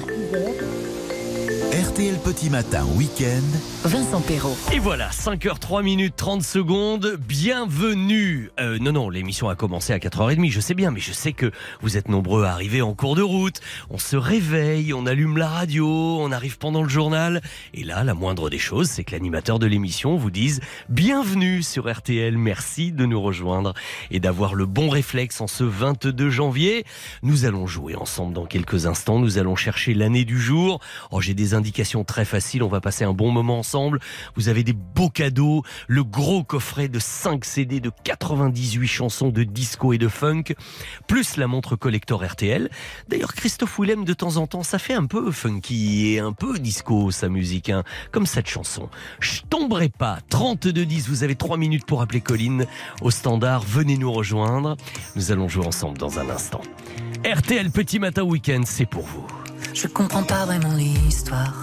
RTL 1.90 2.18
Petit 2.18 2.50
Matin 2.50 2.84
Week-end. 2.94 3.42
Vincent 3.84 4.20
Perrault. 4.20 4.56
Et 4.72 4.78
voilà, 4.78 5.08
5h03 5.08 5.82
minutes 5.82 6.14
30 6.14 6.42
secondes. 6.42 7.18
Bienvenue. 7.18 8.50
Euh, 8.60 8.78
non, 8.78 8.92
non, 8.92 9.10
l'émission 9.10 9.48
a 9.48 9.56
commencé 9.56 9.92
à 9.92 9.98
4h30, 9.98 10.50
je 10.50 10.60
sais 10.60 10.74
bien, 10.74 10.92
mais 10.92 11.00
je 11.00 11.12
sais 11.12 11.32
que 11.32 11.50
vous 11.80 11.96
êtes 11.96 12.08
nombreux 12.08 12.44
à 12.44 12.52
arriver 12.52 12.80
en 12.80 12.94
cours 12.94 13.16
de 13.16 13.22
route. 13.22 13.60
On 13.90 13.98
se 13.98 14.16
réveille, 14.16 14.92
on 14.92 15.04
allume 15.04 15.36
la 15.36 15.48
radio, 15.48 15.88
on 15.88 16.30
arrive 16.30 16.58
pendant 16.58 16.82
le 16.84 16.88
journal. 16.88 17.40
Et 17.74 17.82
là, 17.82 18.04
la 18.04 18.14
moindre 18.14 18.50
des 18.50 18.58
choses, 18.58 18.88
c'est 18.88 19.02
que 19.02 19.12
l'animateur 19.12 19.58
de 19.58 19.66
l'émission 19.66 20.16
vous 20.16 20.30
dise 20.30 20.60
Bienvenue 20.90 21.62
sur 21.64 21.90
RTL, 21.90 22.38
merci 22.38 22.92
de 22.92 23.04
nous 23.04 23.20
rejoindre 23.20 23.74
et 24.12 24.20
d'avoir 24.20 24.54
le 24.54 24.66
bon 24.66 24.90
réflexe 24.90 25.40
en 25.40 25.48
ce 25.48 25.64
22 25.64 26.30
janvier. 26.30 26.84
Nous 27.22 27.46
allons 27.46 27.66
jouer 27.66 27.96
ensemble 27.96 28.32
dans 28.32 28.46
quelques 28.46 28.86
instants. 28.86 29.18
Nous 29.18 29.38
allons 29.38 29.56
chercher 29.56 29.92
l'année 29.94 30.24
du 30.24 30.38
jour. 30.38 30.80
Oh, 31.10 31.20
j'ai 31.20 31.34
des 31.34 31.54
indications 31.54 31.79
très 32.06 32.24
faciles. 32.24 32.62
On 32.62 32.68
va 32.68 32.80
passer 32.80 33.04
un 33.04 33.12
bon 33.12 33.30
moment 33.30 33.58
ensemble. 33.58 34.00
Vous 34.36 34.48
avez 34.48 34.64
des 34.64 34.72
beaux 34.72 35.10
cadeaux. 35.10 35.62
Le 35.88 36.04
gros 36.04 36.44
coffret 36.44 36.88
de 36.88 36.98
5 36.98 37.44
CD 37.44 37.80
de 37.80 37.90
98 38.04 38.86
chansons 38.86 39.28
de 39.30 39.44
disco 39.44 39.92
et 39.92 39.98
de 39.98 40.08
funk, 40.08 40.54
plus 41.06 41.36
la 41.36 41.46
montre 41.46 41.76
collector 41.76 42.24
RTL. 42.24 42.70
D'ailleurs, 43.08 43.34
Christophe 43.34 43.78
Willem, 43.78 44.04
de 44.04 44.12
temps 44.12 44.36
en 44.36 44.46
temps, 44.46 44.62
ça 44.62 44.78
fait 44.78 44.94
un 44.94 45.06
peu 45.06 45.30
funky 45.30 46.14
et 46.14 46.20
un 46.20 46.32
peu 46.32 46.58
disco, 46.58 47.10
sa 47.10 47.28
musique, 47.28 47.70
hein, 47.70 47.82
comme 48.10 48.26
cette 48.26 48.48
chanson. 48.48 48.88
Je 49.20 49.40
tomberai 49.48 49.88
pas. 49.88 50.18
3210, 50.28 51.08
vous 51.08 51.24
avez 51.24 51.34
3 51.34 51.56
minutes 51.56 51.86
pour 51.86 52.02
appeler 52.02 52.20
Colline 52.20 52.66
au 53.00 53.10
standard. 53.10 53.62
Venez 53.62 53.96
nous 53.96 54.12
rejoindre. 54.12 54.76
Nous 55.16 55.32
allons 55.32 55.48
jouer 55.48 55.66
ensemble 55.66 55.98
dans 55.98 56.18
un 56.18 56.28
instant. 56.28 56.60
RTL 57.24 57.70
Petit 57.70 57.98
Matin 57.98 58.22
Week-end, 58.22 58.62
c'est 58.64 58.86
pour 58.86 59.04
vous. 59.04 59.39
Je 59.74 59.86
comprends 59.86 60.22
pas 60.22 60.44
vraiment 60.46 60.74
l'histoire. 60.74 61.60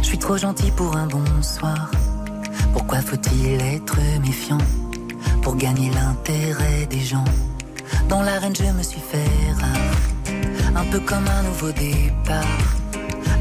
Je 0.00 0.06
suis 0.06 0.18
trop 0.18 0.36
gentil 0.36 0.70
pour 0.70 0.96
un 0.96 1.06
bonsoir. 1.06 1.90
Pourquoi 2.72 3.00
faut-il 3.00 3.60
être 3.60 3.96
méfiant 4.20 4.58
pour 5.42 5.56
gagner 5.56 5.90
l'intérêt 5.90 6.86
des 6.86 7.00
gens? 7.00 7.24
Dans 8.08 8.22
l'arène, 8.22 8.54
je 8.56 8.64
me 8.64 8.82
suis 8.82 9.00
fait 9.00 9.52
rare, 9.60 10.76
un 10.76 10.84
peu 10.90 11.00
comme 11.00 11.26
un 11.26 11.42
nouveau 11.42 11.72
départ. 11.72 12.44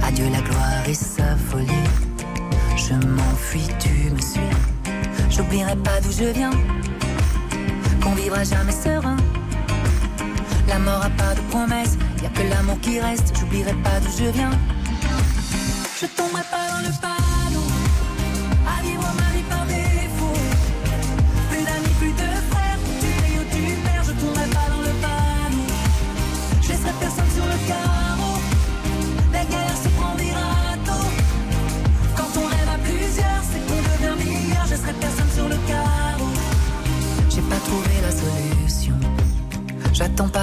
Adieu 0.07 0.29
la 0.29 0.41
gloire 0.41 0.88
et 0.88 0.93
sa 0.93 1.36
folie. 1.49 1.88
Je 2.75 2.93
m'enfuis, 2.93 3.67
tu 3.79 4.11
me 4.11 4.19
suis. 4.21 4.51
J'oublierai 5.29 5.75
pas 5.77 5.99
d'où 6.01 6.11
je 6.11 6.25
viens, 6.25 6.51
qu'on 8.01 8.13
vivra 8.13 8.43
jamais 8.43 8.71
serein. 8.71 9.17
La 10.74 10.80
mort 10.80 11.03
a 11.03 11.09
pas 11.11 11.36
de 11.36 11.41
promesse, 11.51 11.99
y 12.24 12.26
a 12.26 12.30
que 12.30 12.41
l'amour 12.49 12.80
qui 12.82 12.99
reste. 12.99 13.32
J'oublierai 13.39 13.74
pas 13.84 13.99
d'où 14.01 14.09
je 14.17 14.30
viens. 14.32 14.49
Je 16.01 16.07
tomberai 16.17 16.41
pas 16.53 16.65
dans 16.71 16.82
le 16.88 16.91
panneau, 17.03 17.67
à 18.74 18.82
vivre 18.82 19.07
ma 19.21 19.30
vie 19.36 19.45
par 19.53 19.65
défaut. 19.67 20.39
Plus 21.51 21.63
d'amis, 21.67 21.95
plus 21.99 22.13
de 22.24 22.30
frères, 22.49 22.80
tu 22.99 23.07
payes 23.21 23.38
ou 23.41 23.45
tu 23.53 23.63
perds. 23.86 24.05
Je 24.09 24.13
tomberai 24.21 24.47
pas 24.57 24.67
dans 24.74 24.84
le 24.89 24.93
panneau, 25.03 25.67
je 26.63 26.67
laisserai 26.69 26.93
personne 26.99 27.32
sur 27.38 27.45
le 27.45 27.57
carreau. 27.69 28.36
La 29.32 29.43
guerre 29.45 29.78
se 29.84 29.89
prend 29.89 30.15
des. 30.15 30.34
Quand 32.17 32.32
on 32.41 32.45
rêve 32.53 32.69
à 32.76 32.80
plusieurs, 32.88 33.43
c'est 33.49 33.61
qu'on 33.67 33.82
devient 33.89 34.15
meilleur. 34.26 34.65
Je 34.65 34.71
laisserai 34.71 34.93
personne 34.93 35.32
sur 35.36 35.47
le 35.53 35.57
carreau. 35.69 36.32
J'ai 37.30 37.45
pas 37.51 37.61
trouvé 37.67 37.93
la 38.01 38.11
solution. 38.24 38.95
J'attends 39.93 40.28
pas 40.28 40.43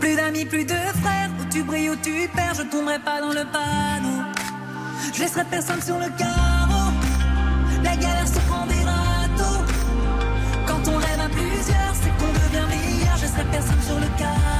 Plus 0.00 0.16
d'amis, 0.16 0.44
plus 0.44 0.64
de 0.64 0.74
frères, 1.02 1.30
tu 1.54 1.62
brilles, 1.62 1.90
où 1.90 1.96
tu 1.96 2.28
perds, 2.34 2.54
je 2.54 2.62
tomberai 2.62 2.98
pas 2.98 3.20
dans 3.20 3.32
le 3.32 3.44
panneau. 3.54 4.22
Je 5.12 5.20
laisserai 5.20 5.44
personne 5.44 5.80
sur 5.80 5.96
le 5.98 6.08
carreau, 6.18 6.90
la 7.84 7.96
galère 7.96 8.26
se 8.26 8.40
prend 8.48 8.66
des 8.66 8.82
râteaux. 8.90 9.62
Quand 10.66 10.82
on 10.88 10.96
rêve 10.96 11.20
à 11.20 11.28
plusieurs, 11.28 11.94
c'est 12.02 12.14
qu'on 12.18 12.32
devient 12.32 12.66
meilleur, 12.74 13.16
je 13.18 13.22
laisserai 13.22 13.44
personne 13.52 13.82
sur 13.82 14.00
le 14.00 14.18
carreau. 14.18 14.53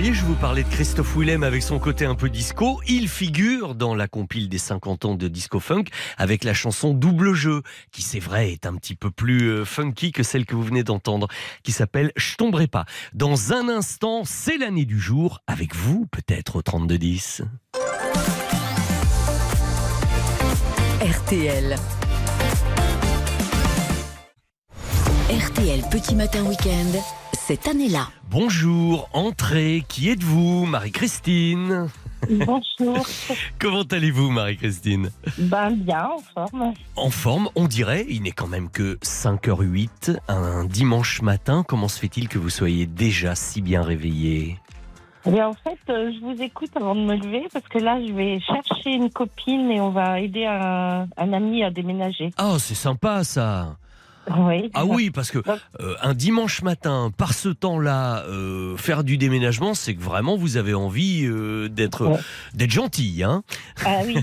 Voyez, 0.00 0.14
je 0.14 0.24
vous 0.24 0.34
parlais 0.34 0.62
de 0.62 0.68
Christophe 0.70 1.14
Willem 1.14 1.42
avec 1.42 1.62
son 1.62 1.78
côté 1.78 2.06
un 2.06 2.14
peu 2.14 2.30
disco. 2.30 2.80
Il 2.88 3.06
figure 3.06 3.74
dans 3.74 3.94
la 3.94 4.08
compile 4.08 4.48
des 4.48 4.56
50 4.56 5.04
ans 5.04 5.14
de 5.14 5.28
disco 5.28 5.60
funk 5.60 5.84
avec 6.16 6.42
la 6.42 6.54
chanson 6.54 6.94
Double 6.94 7.34
Jeu, 7.34 7.60
qui 7.92 8.00
c'est 8.00 8.18
vrai 8.18 8.50
est 8.50 8.64
un 8.64 8.76
petit 8.76 8.94
peu 8.94 9.10
plus 9.10 9.50
euh, 9.50 9.66
funky 9.66 10.10
que 10.10 10.22
celle 10.22 10.46
que 10.46 10.54
vous 10.54 10.62
venez 10.62 10.84
d'entendre, 10.84 11.28
qui 11.62 11.72
s'appelle 11.72 12.12
Je 12.16 12.36
tomberai 12.36 12.66
pas. 12.66 12.86
Dans 13.12 13.52
un 13.52 13.68
instant, 13.68 14.22
c'est 14.24 14.56
l'année 14.56 14.86
du 14.86 14.98
jour, 14.98 15.42
avec 15.46 15.76
vous 15.76 16.06
peut-être 16.06 16.56
au 16.56 16.62
3210. 16.62 17.42
RTL. 21.02 21.76
RTL 25.28 25.82
Petit 25.90 26.14
Matin 26.14 26.42
Week-end, 26.44 27.19
cette 27.50 27.66
année-là. 27.66 28.06
Bonjour, 28.30 29.08
entrez, 29.12 29.82
qui 29.88 30.08
êtes-vous 30.08 30.66
Marie-Christine? 30.66 31.88
Bonjour. 32.30 33.04
Comment 33.58 33.82
allez-vous 33.82 34.30
Marie-Christine? 34.30 35.10
Ben 35.36 35.72
bien, 35.72 36.10
en 36.10 36.20
forme. 36.20 36.74
En 36.94 37.10
forme, 37.10 37.48
on 37.56 37.66
dirait, 37.66 38.06
il 38.08 38.22
n'est 38.22 38.30
quand 38.30 38.46
même 38.46 38.70
que 38.70 38.98
5h08, 38.98 40.18
un 40.28 40.64
dimanche 40.64 41.22
matin. 41.22 41.64
Comment 41.66 41.88
se 41.88 41.98
fait-il 41.98 42.28
que 42.28 42.38
vous 42.38 42.50
soyez 42.50 42.86
déjà 42.86 43.34
si 43.34 43.62
bien 43.62 43.82
réveillé 43.82 44.56
Eh 45.26 45.32
bien, 45.32 45.48
en 45.48 45.54
fait, 45.54 45.78
euh, 45.88 46.12
je 46.12 46.20
vous 46.24 46.40
écoute 46.40 46.70
avant 46.76 46.94
de 46.94 47.00
me 47.00 47.16
lever 47.16 47.48
parce 47.52 47.66
que 47.66 47.78
là, 47.78 47.98
je 48.00 48.12
vais 48.12 48.38
chercher 48.38 48.90
une 48.90 49.10
copine 49.10 49.72
et 49.72 49.80
on 49.80 49.90
va 49.90 50.20
aider 50.20 50.46
un, 50.46 51.08
un 51.16 51.32
ami 51.32 51.64
à 51.64 51.72
déménager. 51.72 52.30
Oh, 52.40 52.58
c'est 52.60 52.76
sympa 52.76 53.24
ça 53.24 53.76
Oui. 54.38 54.70
Ah 54.74 54.84
oui, 54.84 55.10
parce 55.10 55.30
que 55.30 55.38
euh, 55.80 55.94
un 56.02 56.14
dimanche 56.14 56.62
matin, 56.62 57.10
par 57.16 57.34
ce 57.34 57.48
temps-là, 57.48 58.24
euh, 58.26 58.76
faire 58.76 59.02
du 59.04 59.16
déménagement, 59.18 59.74
c'est 59.74 59.94
que 59.94 60.00
vraiment 60.02 60.36
vous 60.36 60.56
avez 60.56 60.74
envie 60.74 61.24
euh, 61.26 61.68
d'être 61.68 62.06
Ouais. 62.06 62.18
d'être 62.54 62.70
gentil, 62.70 63.22
hein 63.24 63.42
Ah 63.84 64.00
oui. 64.06 64.16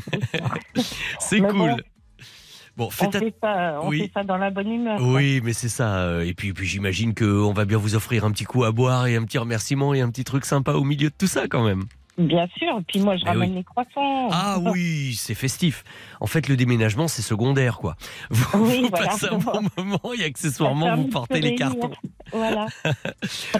C'est 1.19 1.39
cool. 1.39 1.51
bon, 1.57 1.77
Bon, 2.77 2.85
on 2.85 2.89
fait 2.91 3.33
ça, 3.41 3.79
on 3.83 3.89
Oui. 3.89 4.01
fait 4.01 4.11
ça 4.13 4.23
dans 4.23 4.37
la 4.37 4.51
bonne 4.51 4.71
humeur. 4.71 4.99
Oui, 5.01 5.41
mais 5.43 5.53
c'est 5.53 5.67
ça. 5.69 6.23
Et 6.23 6.35
puis, 6.35 6.53
puis 6.53 6.67
j'imagine 6.67 7.15
qu'on 7.15 7.51
va 7.51 7.65
bien 7.65 7.77
vous 7.79 7.95
offrir 7.95 8.23
un 8.23 8.29
petit 8.31 8.43
coup 8.43 8.63
à 8.65 8.71
boire 8.71 9.07
et 9.07 9.15
un 9.15 9.23
petit 9.23 9.39
remerciement 9.39 9.95
et 9.95 10.01
un 10.01 10.09
petit 10.11 10.23
truc 10.23 10.45
sympa 10.45 10.73
au 10.73 10.83
milieu 10.83 11.09
de 11.09 11.15
tout 11.17 11.25
ça 11.25 11.47
quand 11.47 11.63
même. 11.65 11.85
Bien 12.17 12.47
sûr. 12.57 12.79
Puis 12.87 12.99
moi, 12.99 13.15
je 13.17 13.23
Eh 13.25 13.29
ramène 13.29 13.51
oui. 13.51 13.55
les 13.57 13.63
croissants. 13.63 14.29
Ah 14.31 14.57
oui, 14.71 15.13
c'est 15.15 15.35
festif. 15.35 15.83
En 16.19 16.25
fait, 16.27 16.47
le 16.47 16.57
déménagement, 16.57 17.07
c'est 17.07 17.21
secondaire, 17.21 17.77
quoi. 17.77 17.95
Vous, 18.29 18.45
Oui, 18.65 18.81
vous 18.83 18.89
voilà. 18.89 19.05
passez 19.07 19.27
un 19.27 19.37
bon 19.37 19.61
moment 19.77 20.13
et 20.19 20.23
accessoirement, 20.23 20.95
vous 20.95 21.07
portez 21.09 21.41
les 21.41 21.55
cartons. 21.55 21.91
Voilà. 22.31 22.67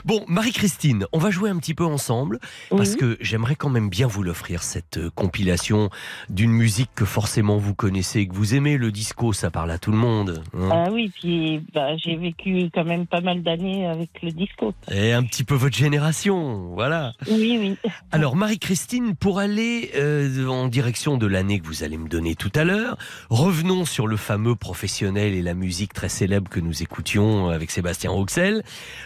Bon, 0.05 0.24
Marie-Christine, 0.28 1.05
on 1.11 1.18
va 1.20 1.32
jouer 1.32 1.49
un 1.49 1.57
petit 1.57 1.74
peu 1.74 1.84
ensemble 1.86 2.39
parce 2.70 2.91
Oui. 2.91 2.97
que 2.97 3.18
j'aimerais 3.20 3.55
quand 3.55 3.70
même 3.70 3.89
bien 3.89 4.07
vous 4.07 4.24
l'offrir, 4.24 4.63
cette 4.63 4.97
euh, 4.97 5.09
compilation 5.13 5.89
d'une 6.30 6.51
musique 6.51 6.89
que 6.95 7.05
forcément 7.05 7.57
vous 7.57 7.76
connaissez 7.76 8.22
et 8.22 8.28
que 8.28 8.34
vous 8.36 8.55
aimez. 8.55 8.78
Le 8.78 8.91
disco, 8.91 9.34
ça 9.34 9.49
parle 9.51 9.72
à 9.72 9.78
tout 9.78 9.91
le 9.91 9.97
monde. 9.97 10.43
hein. 10.57 10.70
Ah 10.72 10.91
oui, 10.91 11.11
puis 11.13 11.61
bah, 11.74 11.95
j'ai 11.97 12.15
vécu 12.15 12.70
quand 12.74 12.86
même 12.86 13.05
pas 13.07 13.22
mal 13.22 13.43
d'années 13.43 13.88
avec 13.88 14.09
le 14.22 14.32
disco. 14.32 14.74
Et 14.91 15.13
un 15.13 15.24
petit 15.24 15.43
peu 15.43 15.55
votre 15.55 15.76
génération, 15.76 16.74
voilà. 16.74 17.13
Oui, 17.30 17.57
oui. 17.59 17.91
Alors 18.11 18.36
Marie-Christine, 18.36 19.15
pour 19.15 19.39
aller 19.39 19.91
euh, 19.95 20.47
en 20.47 20.68
direction 20.68 21.18
de 21.18 21.28
l'année 21.28 21.59
que 21.59 21.68
vous 21.68 21.84
allez 21.84 21.97
me 21.97 22.07
donner 22.07 22.36
tout 22.36 22.51
à 22.55 22.63
l'heure, 22.63 22.97
revenons 23.30 23.86
sur 23.86 24.07
le 24.07 24.18
fameux 24.18 24.55
professionnel 24.55 25.34
et 25.34 25.41
la 25.41 25.53
musique 25.53 25.93
très 25.93 26.09
célèbre 26.09 26.49
que 26.49 26.59
nous 26.59 26.82
écoutions 26.84 27.49
avec 27.49 27.72
Sébastien 27.72 28.11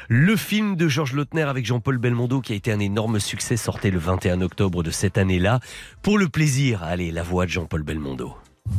Le 0.08 0.36
film 0.36 0.76
de 0.76 0.88
Georges 0.88 1.14
Lautner 1.14 1.44
avec 1.44 1.66
Jean-Paul 1.66 1.98
Belmondo 1.98 2.42
qui 2.42 2.54
a 2.54 2.56
été 2.56 2.72
un 2.72 2.80
énorme 2.80 3.20
succès 3.20 3.58
sortait 3.58 3.92
le 3.92 4.00
21 4.00 4.42
octobre 4.42 4.84
de 4.84 4.92
cette 4.92 5.18
année-là. 5.18 5.60
Pour 6.02 6.18
le 6.18 6.30
plaisir, 6.30 6.84
allez, 6.84 7.12
la 7.12 7.24
voix 7.24 7.46
de 7.46 7.52
Jean-Paul 7.52 7.84
Belmondo. 7.84 8.34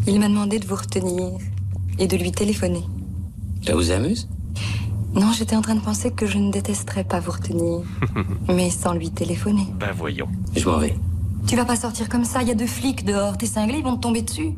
Il 0.07 0.21
m'a 0.21 0.29
demandé 0.29 0.59
de 0.59 0.67
vous 0.67 0.77
retenir 0.77 1.39
et 1.99 2.07
de 2.07 2.17
lui 2.17 2.33
téléphoner. 2.33 2.83
Ça 3.65 3.75
vous 3.75 3.91
amuse? 3.91 4.29
Non, 5.15 5.31
j'étais 5.33 5.57
en 5.57 5.61
train 5.61 5.75
de 5.75 5.81
penser 5.81 6.11
que 6.11 6.27
je 6.27 6.39
ne 6.39 6.51
détesterais 6.51 7.05
pas 7.05 7.21
vous 7.21 7.33
retenir, 7.33 7.83
mais 8.49 8.71
sans 8.71 8.95
lui 8.95 9.11
téléphoner. 9.11 9.67
Ben 9.79 9.93
voyons. 9.95 10.29
Je 10.57 10.67
m'en 10.69 10.79
vais. 10.79 10.97
Tu 11.47 11.57
vas 11.57 11.65
pas 11.65 11.77
sortir 11.77 12.09
comme 12.09 12.25
ça, 12.25 12.43
il 12.43 12.49
y 12.49 12.51
a 12.51 12.55
deux 12.55 12.67
flics 12.67 13.05
dehors, 13.05 13.37
t'es 13.37 13.47
cinglé, 13.47 13.79
ils 13.79 13.85
vont 13.85 13.97
te 13.97 14.03
tomber 14.03 14.23
dessus. 14.23 14.53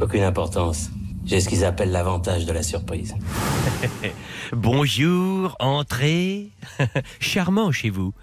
Aucune 0.00 0.22
importance. 0.22 0.90
J'ai 1.28 1.42
ce 1.42 1.50
qu'ils 1.50 1.66
appellent 1.66 1.90
l'avantage 1.90 2.46
de 2.46 2.52
la 2.54 2.62
surprise. 2.62 3.14
Bonjour, 4.52 5.56
entrez. 5.60 6.48
Charmant 7.20 7.70
chez 7.70 7.90
vous. 7.90 8.14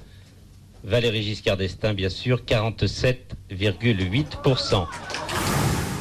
Valéry 0.84 1.22
Giscard 1.22 1.58
d'Estaing, 1.58 1.92
bien 1.92 2.08
sûr, 2.08 2.40
47,8%. 2.46 4.86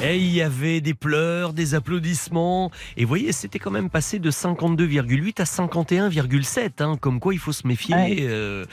Et 0.01 0.17
il 0.17 0.31
y 0.33 0.41
avait 0.41 0.79
des 0.79 0.93
pleurs, 0.93 1.51
des 1.53 1.75
applaudissements. 1.75 2.71
Et 2.95 3.03
vous 3.03 3.09
voyez, 3.09 3.31
c'était 3.33 3.59
quand 3.59 3.71
même 3.71 3.89
passé 3.89 4.17
de 4.19 4.31
52,8 4.31 5.41
à 5.41 5.43
51,7. 5.43 6.81
Hein, 6.81 6.97
comme 6.99 7.19
quoi, 7.19 7.33
il 7.33 7.39
faut 7.39 7.51
se 7.51 7.67
méfier 7.67 7.95
Ouais. 7.95 8.17
euh, 8.21 8.65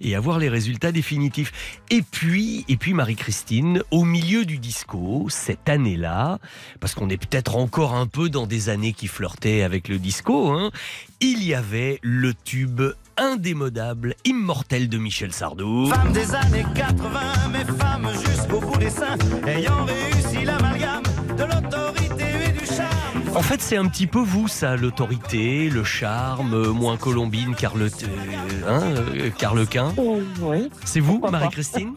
et 0.00 0.16
avoir 0.16 0.38
les 0.40 0.48
résultats 0.48 0.90
définitifs. 0.92 1.78
Et 1.90 2.02
puis, 2.02 2.64
et 2.68 2.76
puis 2.76 2.94
Marie-Christine, 2.94 3.82
au 3.92 4.04
milieu 4.04 4.44
du 4.44 4.58
disco, 4.58 5.26
cette 5.30 5.68
année-là, 5.68 6.38
parce 6.80 6.94
qu'on 6.94 7.08
est 7.10 7.16
peut-être 7.16 7.56
encore 7.56 7.94
un 7.94 8.06
peu 8.06 8.28
dans 8.28 8.46
des 8.46 8.68
années 8.68 8.92
qui 8.92 9.06
flirtaient 9.06 9.62
avec 9.62 9.88
le 9.88 9.98
disco, 9.98 10.50
hein, 10.50 10.70
il 11.20 11.44
y 11.44 11.54
avait 11.54 12.00
le 12.02 12.34
tube 12.34 12.82
indémodable, 13.16 14.14
immortel 14.24 14.88
de 14.88 14.98
Michel 14.98 15.32
Sardou. 15.32 15.86
Femmes 15.88 16.12
des 16.12 16.34
années 16.34 16.64
80, 16.74 17.20
mais 17.52 17.64
femmes 17.64 18.08
jusqu'au 18.26 18.60
bout 18.60 18.78
des 18.78 18.90
seins, 18.90 19.16
ayant 19.46 19.84
réussi 19.84 20.41
En 23.34 23.40
fait, 23.42 23.62
c'est 23.62 23.76
un 23.76 23.86
petit 23.86 24.06
peu 24.06 24.18
vous, 24.20 24.46
ça, 24.46 24.76
l'autorité, 24.76 25.70
le 25.70 25.84
charme, 25.84 26.52
euh, 26.54 26.72
moins 26.72 26.96
Colombine, 26.98 27.54
Carle, 27.54 27.82
euh, 27.82 27.88
hein, 28.68 28.82
euh, 29.14 29.30
Carlequin. 29.30 29.94
Oui. 30.40 30.68
C'est 30.84 31.00
vous. 31.00 31.18
Marie-Christine? 31.30 31.94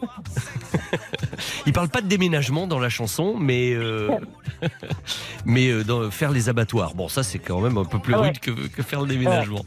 Il 1.66 1.72
parle 1.74 1.88
pas 1.88 2.00
de 2.00 2.06
déménagement 2.08 2.66
dans 2.66 2.78
la 2.78 2.88
chanson, 2.88 3.36
mais 3.38 3.74
euh, 3.74 4.08
mais 5.44 5.68
euh, 5.68 5.84
dans 5.84 6.10
faire 6.10 6.30
les 6.30 6.48
abattoirs. 6.48 6.94
Bon, 6.94 7.08
ça 7.08 7.22
c'est 7.22 7.38
quand 7.38 7.60
même 7.60 7.76
un 7.76 7.84
peu 7.84 7.98
plus 7.98 8.14
Ouais. 8.14 8.28
rude 8.28 8.38
que, 8.40 8.50
que 8.52 8.82
faire 8.82 9.02
le 9.02 9.08
déménagement. 9.08 9.64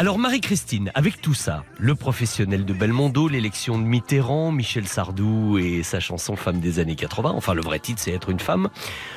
Alors 0.00 0.18
Marie-Christine, 0.18 0.90
avec 0.94 1.20
tout 1.20 1.34
ça, 1.34 1.62
le 1.78 1.94
professionnel 1.94 2.64
de 2.64 2.72
Belmondo, 2.72 3.28
l'élection 3.28 3.78
de 3.78 3.84
Mitterrand, 3.84 4.50
Michel 4.50 4.88
Sardou 4.88 5.58
et 5.58 5.82
sa 5.82 6.00
chanson 6.00 6.36
Femme 6.36 6.58
des 6.58 6.78
années 6.78 6.94
80, 6.94 7.34
enfin 7.36 7.52
le 7.52 7.60
vrai 7.60 7.80
titre 7.80 8.00
c'est 8.00 8.12
être 8.12 8.30
une 8.30 8.40
femme. 8.40 8.70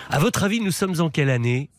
À 0.09 0.19
votre 0.19 0.43
avis, 0.43 0.59
nous 0.59 0.71
sommes 0.71 0.99
en 0.99 1.09
quelle 1.09 1.29
année? 1.29 1.69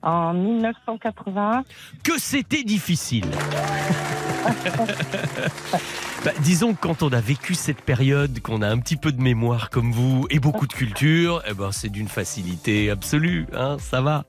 En 0.00 0.32
1980. 0.32 1.64
Que 2.04 2.20
c'était 2.20 2.62
difficile 2.62 3.26
Bah, 6.24 6.32
disons 6.40 6.74
que 6.74 6.80
quand 6.80 7.02
on 7.02 7.10
a 7.12 7.20
vécu 7.20 7.54
cette 7.54 7.80
période, 7.82 8.40
qu'on 8.40 8.60
a 8.62 8.68
un 8.68 8.78
petit 8.78 8.96
peu 8.96 9.12
de 9.12 9.20
mémoire 9.22 9.70
comme 9.70 9.92
vous 9.92 10.26
et 10.30 10.40
beaucoup 10.40 10.66
de 10.66 10.72
culture, 10.72 11.42
eh 11.48 11.54
ben 11.54 11.70
c'est 11.70 11.88
d'une 11.88 12.08
facilité 12.08 12.90
absolue, 12.90 13.46
hein, 13.54 13.76
ça 13.78 14.00
va. 14.00 14.24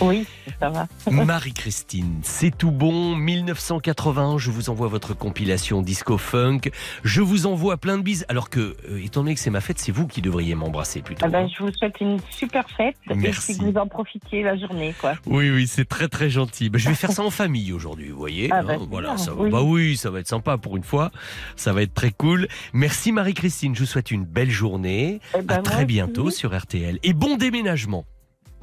Oui, 0.00 0.26
ça 0.60 0.68
va. 0.70 0.86
Marie-Christine, 1.10 2.20
c'est 2.22 2.56
tout 2.56 2.70
bon. 2.70 3.16
1980, 3.16 4.36
je 4.38 4.50
vous 4.50 4.68
envoie 4.70 4.88
votre 4.88 5.14
compilation 5.14 5.80
Disco 5.82 6.18
Funk. 6.18 6.60
Je 7.02 7.20
vous 7.22 7.46
envoie 7.46 7.76
plein 7.78 7.96
de 7.98 8.02
bises. 8.02 8.26
Alors 8.28 8.50
que, 8.50 8.76
euh, 8.90 9.02
étant 9.02 9.20
donné 9.22 9.34
que 9.34 9.40
c'est 9.40 9.50
ma 9.50 9.60
fête, 9.62 9.78
c'est 9.78 9.92
vous 9.92 10.06
qui 10.06 10.20
devriez 10.20 10.54
m'embrasser 10.54 11.00
plutôt. 11.00 11.24
Ah 11.24 11.28
ben, 11.28 11.48
je 11.48 11.62
vous 11.62 11.72
souhaite 11.72 11.98
une 12.00 12.18
super 12.30 12.68
fête 12.76 12.96
Merci. 13.14 13.52
et 13.52 13.58
que 13.58 13.64
vous 13.64 13.78
en 13.78 13.86
profitiez 13.86 14.42
la 14.42 14.56
journée, 14.56 14.94
quoi. 15.00 15.14
Oui, 15.26 15.50
oui, 15.50 15.66
c'est 15.66 15.86
très 15.88 16.08
très 16.08 16.28
gentil. 16.30 16.68
Bah, 16.68 16.78
je 16.78 16.88
vais 16.88 16.94
faire 16.94 17.12
ça 17.12 17.22
en 17.22 17.30
famille 17.30 17.72
aujourd'hui, 17.72 18.10
vous 18.10 18.18
voyez. 18.18 18.48
Ah, 18.52 18.58
hein, 18.58 18.64
bah, 18.66 18.76
c'est 18.78 18.88
voilà, 18.88 19.08
bien, 19.08 19.18
ça 19.18 19.32
va. 19.32 19.42
oui. 19.42 19.50
Bah 19.50 19.62
oui, 19.62 19.96
ça 19.96 20.10
va 20.10 20.20
être 20.20 20.28
sympa 20.28 20.58
pour 20.58 20.76
une 20.76 20.84
fois. 20.84 21.10
Ça 21.56 21.72
va 21.72 21.82
être 21.82 21.94
très 21.94 22.10
cool. 22.10 22.48
Merci 22.72 23.12
Marie-Christine. 23.12 23.74
Je 23.74 23.80
vous 23.80 23.86
souhaite 23.86 24.10
une 24.10 24.24
belle 24.24 24.50
journée. 24.50 25.20
Eh 25.36 25.42
ben, 25.42 25.56
à 25.56 25.62
très 25.62 25.84
bientôt 25.84 26.30
sur 26.30 26.56
RTL 26.56 26.98
et 27.02 27.12
bon 27.12 27.36
déménagement. 27.36 28.04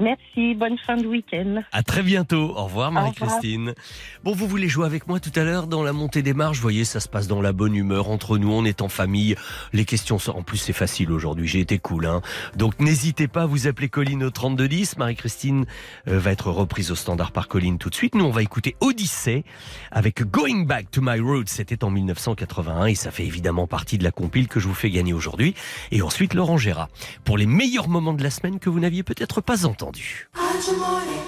Merci, 0.02 0.56
bonne 0.56 0.80
fin 0.80 0.98
de 0.98 1.06
week-end. 1.06 1.62
À 1.72 1.84
très 1.84 2.02
bientôt. 2.02 2.58
Au 2.58 2.64
revoir 2.64 2.92
Marie-Christine. 2.92 3.76
Bon, 4.24 4.34
vous 4.34 4.48
voulez 4.48 4.68
jouer 4.68 4.88
avec 4.88 5.08
moi 5.08 5.20
tout 5.20 5.32
à 5.36 5.44
l'heure 5.44 5.68
dans 5.68 5.84
la 5.84 5.94
montée 5.94 6.24
des 6.24 6.34
marches 6.34 6.58
Vous 6.58 6.64
voyez, 6.64 6.86
ça 6.86 7.00
se 7.00 7.08
passe 7.08 7.28
dans 7.28 7.40
la 7.40 7.54
bonne 7.54 7.76
humeur 7.76 8.10
entre 8.10 8.40
nous. 8.40 8.52
On 8.52 8.66
est 8.66 8.82
en 8.82 8.90
famille. 8.90 9.36
Les 9.74 9.86
questions 9.86 10.18
sont... 10.18 10.32
En 10.32 10.42
plus, 10.42 10.58
c'est 10.58 10.74
facile 10.74 11.12
aujourd'hui. 11.12 11.48
J'ai 11.48 11.60
été 11.60 11.78
cool. 11.78 12.08
Hein 12.08 12.22
Donc, 12.56 12.80
n'hésitez 12.80 13.28
pas 13.28 13.44
à 13.44 13.46
vous 13.46 13.68
appeler 13.68 13.90
Colline 13.90 14.24
au 14.24 14.32
3210. 14.32 14.98
Marie-Christine 14.98 15.66
euh, 16.08 16.18
va 16.18 16.32
être 16.32 16.50
reprise 16.50 16.90
au 16.90 16.96
standard 16.96 17.32
par 17.32 17.48
Colline 17.48 17.78
tout 17.78 17.92
de 17.92 17.96
suite. 17.96 18.16
Nous, 18.16 18.26
on 18.26 18.32
va 18.32 18.42
écouter 18.42 18.76
Odyssey 18.80 19.44
avec 19.92 20.24
Going 20.24 20.64
Back 20.66 20.90
to 20.90 21.02
My 21.04 21.20
Roots. 21.20 21.46
C'était 21.46 21.84
en 21.84 21.92
1981 21.92 22.88
et 22.88 22.96
ça 22.96 23.12
fait 23.12 23.26
évidemment 23.26 23.68
partie 23.68 24.00
de 24.00 24.04
la 24.04 24.12
compile 24.12 24.48
que 24.48 24.60
je 24.60 24.68
vous 24.68 24.74
fais 24.74 24.90
gagner 24.90 25.14
aujourd'hui. 25.14 25.54
Et 25.92 26.02
ensuite, 26.02 26.34
Laurent 26.34 26.58
Gérard 26.58 26.90
pour 27.24 27.38
les 27.38 27.46
meilleurs 27.46 27.88
moments 27.88 28.14
de 28.14 28.24
la 28.24 28.32
semaine 28.32 28.58
que 28.58 28.72
vous 28.72 28.80
n'aviez 28.80 29.04
peut-être 29.04 29.42
pas 29.42 29.68
entendus. 29.68 29.91
Aggiamore, 29.92 31.20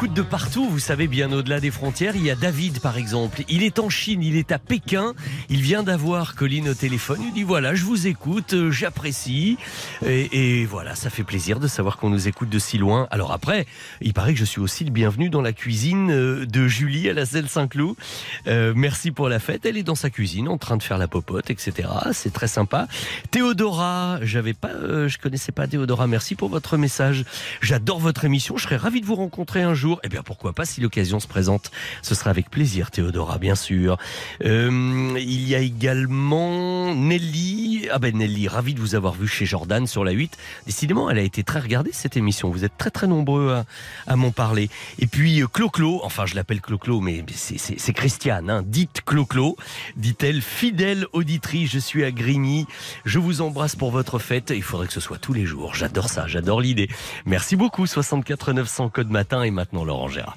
écoute 0.00 0.14
de 0.14 0.22
partout, 0.22 0.66
vous 0.66 0.78
savez, 0.78 1.08
bien 1.08 1.30
au-delà 1.30 1.60
des 1.60 1.70
frontières. 1.70 2.16
Il 2.16 2.24
y 2.24 2.30
a 2.30 2.34
David, 2.34 2.80
par 2.80 2.96
exemple. 2.96 3.42
Il 3.50 3.62
est 3.62 3.78
en 3.78 3.90
Chine, 3.90 4.22
il 4.22 4.34
est 4.36 4.50
à 4.50 4.58
Pékin. 4.58 5.12
Il 5.50 5.60
vient 5.60 5.82
d'avoir 5.82 6.36
Colline 6.36 6.70
au 6.70 6.74
téléphone. 6.74 7.18
Il 7.22 7.34
dit 7.34 7.42
voilà, 7.42 7.74
je 7.74 7.84
vous 7.84 8.06
écoute, 8.06 8.54
euh, 8.54 8.70
j'apprécie. 8.70 9.58
Et, 10.06 10.64
voilà, 10.64 10.94
ça 10.94 11.10
fait 11.10 11.22
plaisir 11.22 11.60
de 11.60 11.68
savoir 11.68 11.98
qu'on 11.98 12.08
nous 12.08 12.28
écoute 12.28 12.48
de 12.48 12.58
si 12.58 12.78
loin. 12.78 13.08
Alors 13.10 13.30
après, 13.30 13.66
il 14.00 14.14
paraît 14.14 14.32
que 14.32 14.38
je 14.38 14.46
suis 14.46 14.62
aussi 14.62 14.86
le 14.86 14.90
bienvenu 14.90 15.28
dans 15.28 15.42
la 15.42 15.52
cuisine 15.52 16.10
euh, 16.10 16.46
de 16.46 16.66
Julie 16.66 17.10
à 17.10 17.12
la 17.12 17.26
Selle 17.26 17.50
Saint-Cloud. 17.50 17.94
Euh, 18.46 18.72
merci 18.74 19.10
pour 19.10 19.28
la 19.28 19.38
fête. 19.38 19.66
Elle 19.66 19.76
est 19.76 19.82
dans 19.82 19.94
sa 19.94 20.08
cuisine 20.08 20.48
en 20.48 20.56
train 20.56 20.78
de 20.78 20.82
faire 20.82 20.96
la 20.96 21.08
popote, 21.08 21.50
etc. 21.50 21.90
C'est 22.12 22.32
très 22.32 22.48
sympa. 22.48 22.88
Théodora, 23.32 24.18
j'avais 24.22 24.54
pas, 24.54 24.68
euh, 24.68 25.08
je 25.08 25.18
connaissais 25.18 25.52
pas 25.52 25.66
Théodora. 25.66 26.06
Merci 26.06 26.36
pour 26.36 26.48
votre 26.48 26.78
message. 26.78 27.26
J'adore 27.60 27.98
votre 27.98 28.24
émission. 28.24 28.56
Je 28.56 28.62
serais 28.62 28.78
ravi 28.78 29.02
de 29.02 29.06
vous 29.06 29.16
rencontrer 29.16 29.60
un 29.60 29.74
jour. 29.74 29.89
Eh 30.02 30.08
bien, 30.08 30.22
pourquoi 30.22 30.52
pas 30.52 30.64
si 30.64 30.80
l'occasion 30.80 31.20
se 31.20 31.26
présente. 31.26 31.70
Ce 32.02 32.14
sera 32.14 32.30
avec 32.30 32.50
plaisir, 32.50 32.90
Théodora, 32.90 33.38
bien 33.38 33.54
sûr. 33.54 33.98
Euh, 34.44 35.16
il 35.18 35.48
y 35.48 35.54
a 35.54 35.60
également 35.60 36.94
Nelly. 36.94 37.88
Ah 37.90 37.98
ben 37.98 38.16
Nelly, 38.16 38.48
ravi 38.48 38.74
de 38.74 38.80
vous 38.80 38.94
avoir 38.94 39.14
vu 39.14 39.26
chez 39.26 39.46
Jordan 39.46 39.86
sur 39.86 40.04
la 40.04 40.12
8. 40.12 40.36
Décidément, 40.66 41.10
elle 41.10 41.18
a 41.18 41.22
été 41.22 41.42
très 41.42 41.60
regardée 41.60 41.90
cette 41.92 42.16
émission. 42.16 42.50
Vous 42.50 42.64
êtes 42.64 42.76
très 42.78 42.90
très 42.90 43.06
nombreux 43.06 43.52
à, 43.52 43.64
à 44.06 44.16
m'en 44.16 44.30
parler. 44.30 44.70
Et 44.98 45.06
puis 45.06 45.42
euh, 45.42 45.46
Clo-Clo, 45.46 46.00
enfin 46.04 46.26
je 46.26 46.34
l'appelle 46.34 46.60
Clo-Clo, 46.60 47.00
mais 47.00 47.24
c'est 47.34 47.92
Christiane, 47.92 48.50
hein. 48.50 48.62
dites 48.64 49.02
Clo-Clo, 49.04 49.56
dit-elle, 49.96 50.42
fidèle 50.42 51.06
auditrice, 51.12 51.70
je 51.70 51.78
suis 51.78 52.04
à 52.04 52.10
Grigny, 52.10 52.66
je 53.04 53.18
vous 53.18 53.40
embrasse 53.40 53.76
pour 53.76 53.90
votre 53.90 54.18
fête, 54.18 54.52
il 54.54 54.62
faudrait 54.62 54.86
que 54.86 54.92
ce 54.92 55.00
soit 55.00 55.18
tous 55.18 55.32
les 55.32 55.46
jours, 55.46 55.74
j'adore 55.74 56.08
ça, 56.08 56.26
j'adore 56.26 56.60
l'idée. 56.60 56.88
Merci 57.26 57.56
beaucoup, 57.56 57.86
64 57.86 58.52
900 58.52 58.88
code 58.90 59.10
matin 59.10 59.42
et 59.42 59.50
maintenant 59.50 59.79
Laurent 59.84 60.08
Gérard. 60.08 60.36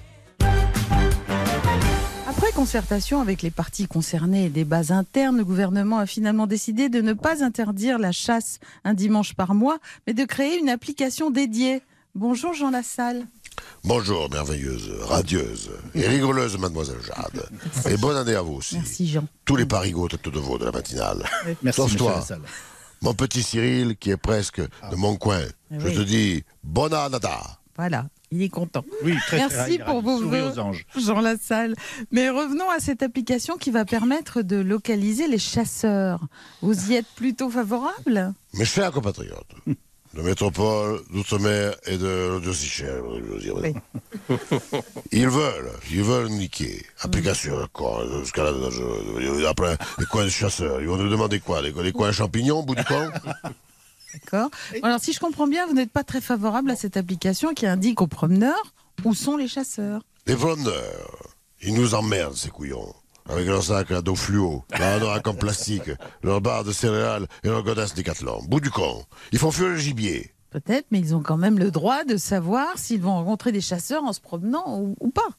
Après 2.27 2.51
concertation 2.51 3.21
avec 3.21 3.41
les 3.41 3.51
parties 3.51 3.87
concernées 3.87 4.45
et 4.45 4.49
des 4.49 4.65
bases 4.65 4.91
internes, 4.91 5.37
le 5.37 5.45
gouvernement 5.45 5.99
a 5.99 6.05
finalement 6.05 6.47
décidé 6.47 6.89
de 6.89 6.99
ne 7.01 7.13
pas 7.13 7.43
interdire 7.43 7.99
la 7.99 8.11
chasse 8.11 8.59
un 8.83 8.93
dimanche 8.93 9.33
par 9.33 9.53
mois, 9.53 9.77
mais 10.07 10.13
de 10.13 10.25
créer 10.25 10.57
une 10.59 10.69
application 10.69 11.29
dédiée. 11.29 11.81
Bonjour 12.15 12.53
Jean 12.53 12.71
Lassalle. 12.71 13.25
Bonjour, 13.83 14.29
merveilleuse, 14.31 14.91
radieuse 15.03 15.71
et 15.93 16.07
rigoleuse 16.07 16.57
mademoiselle 16.57 16.97
Jade. 17.05 17.47
Et 17.93 17.97
bonne 17.97 18.17
année 18.17 18.35
à 18.35 18.41
vous 18.41 18.53
aussi. 18.55 18.75
Merci 18.75 19.07
Jean. 19.07 19.25
Tous 19.45 19.55
les 19.55 19.65
parigots 19.65 20.07
tête 20.07 20.27
de 20.27 20.39
veau 20.39 20.57
de 20.57 20.65
la 20.65 20.71
matinale. 20.71 21.23
Merci, 21.61 21.81
Sauf 21.81 21.95
toi, 21.95 22.15
Lassalle. 22.15 22.41
mon 23.01 23.13
petit 23.13 23.43
Cyril 23.43 23.95
qui 23.97 24.09
est 24.09 24.17
presque 24.17 24.59
de 24.61 24.95
mon 24.95 25.15
coin. 25.17 25.41
Je 25.71 25.85
Oui. 25.87 25.95
te 25.95 26.01
dis, 26.01 26.43
bonne 26.63 26.93
année. 26.93 27.17
Voilà, 27.77 28.05
il 28.34 28.41
est 28.41 28.49
content. 28.49 28.84
Oui, 29.03 29.13
très, 29.27 29.38
très 29.38 29.38
Merci 29.38 29.57
ravi, 29.57 29.79
pour 29.79 30.01
vos 30.01 30.59
anges. 30.59 30.86
Jean 30.97 31.21
Lassalle. 31.21 31.75
Mais 32.11 32.29
revenons 32.29 32.69
à 32.69 32.79
cette 32.79 33.03
application 33.03 33.57
qui 33.57 33.71
va 33.71 33.86
permettre 33.86 34.41
de 34.41 34.57
localiser 34.57 35.27
les 35.27 35.38
chasseurs. 35.38 36.21
Vous 36.61 36.91
y 36.91 36.95
êtes 36.95 37.07
plutôt 37.15 37.49
favorable? 37.49 38.34
Mes 38.53 38.65
chers 38.65 38.91
compatriotes, 38.91 39.55
de 39.67 40.21
métropole, 40.21 41.01
d'outre-mer 41.11 41.75
et 41.86 41.97
de 41.97 42.29
l'Aude-Sichel, 42.31 43.01
je 43.17 43.34
veux 43.34 43.39
dire. 43.39 43.55
Ils 45.11 45.27
veulent, 45.27 45.71
ils 45.91 46.03
veulent 46.03 46.29
niquer. 46.29 46.84
Application, 47.01 47.59
d'accord, 47.59 48.03
escalade 48.21 48.59
dangereuse. 48.59 49.45
Après, 49.45 49.77
les 49.99 50.05
coins 50.05 50.25
de 50.25 50.29
chasseurs, 50.29 50.81
ils 50.81 50.88
vont 50.88 50.97
nous 50.97 51.09
demander 51.09 51.39
quoi? 51.39 51.61
Des, 51.61 51.71
des 51.71 51.91
coins 51.91 52.11
champignons 52.11 52.59
au 52.59 52.63
bout 52.63 52.75
du 52.75 52.84
camp 52.84 53.09
D'accord. 54.14 54.49
Alors 54.84 54.99
si 54.99 55.14
je 55.14 55.20
comprends 55.20 55.47
bien, 55.47 55.66
vous 55.68 55.74
n'êtes 55.74 55.91
pas 55.91 56.03
très 56.03 56.22
favorable 56.22 56.72
à 56.72 56.76
cette 56.76 56.97
application 56.97 57.53
qui 57.53 57.66
indique 57.66 58.01
aux 58.01 58.07
promeneurs 58.07 58.74
où 59.03 59.14
sont 59.14 59.38
les 59.38 59.47
chasseurs. 59.47 60.01
Les 60.28 60.36
promeneurs, 60.36 61.36
ils 61.61 61.74
nous 61.74 61.95
emmerdent, 61.95 62.36
ces 62.36 62.49
couillons. 62.49 62.93
Avec 63.30 63.47
leur 63.47 63.64
sac 63.64 63.89
à 63.91 64.01
dos 64.01 64.16
fluo, 64.16 64.66
leur 64.78 64.82
anorak 64.82 65.28
en 65.28 65.34
plastique, 65.34 65.89
leur 66.24 66.41
barre 66.41 66.66
de 66.66 66.74
céréales 66.74 67.28
et 67.43 67.47
leur 67.47 67.64
godasse 67.64 67.93
décathlon. 67.93 68.43
Bout 68.47 68.59
du 68.59 68.70
con. 68.70 69.05
Ils 69.32 69.39
font 69.39 69.51
fuir 69.51 69.70
le 69.70 69.78
gibier. 69.78 70.34
Peut-être, 70.49 70.86
mais 70.91 70.99
ils 70.99 71.16
ont 71.16 71.22
quand 71.22 71.38
même 71.38 71.57
le 71.57 71.72
droit 71.72 72.03
de 72.03 72.18
savoir 72.18 72.78
s'ils 72.78 73.01
vont 73.01 73.16
rencontrer 73.16 73.51
des 73.51 73.61
chasseurs 73.61 74.03
en 74.03 74.14
se 74.14 74.20
promenant 74.20 74.80
ou, 74.80 74.95
ou 74.99 75.09
pas. 75.09 75.30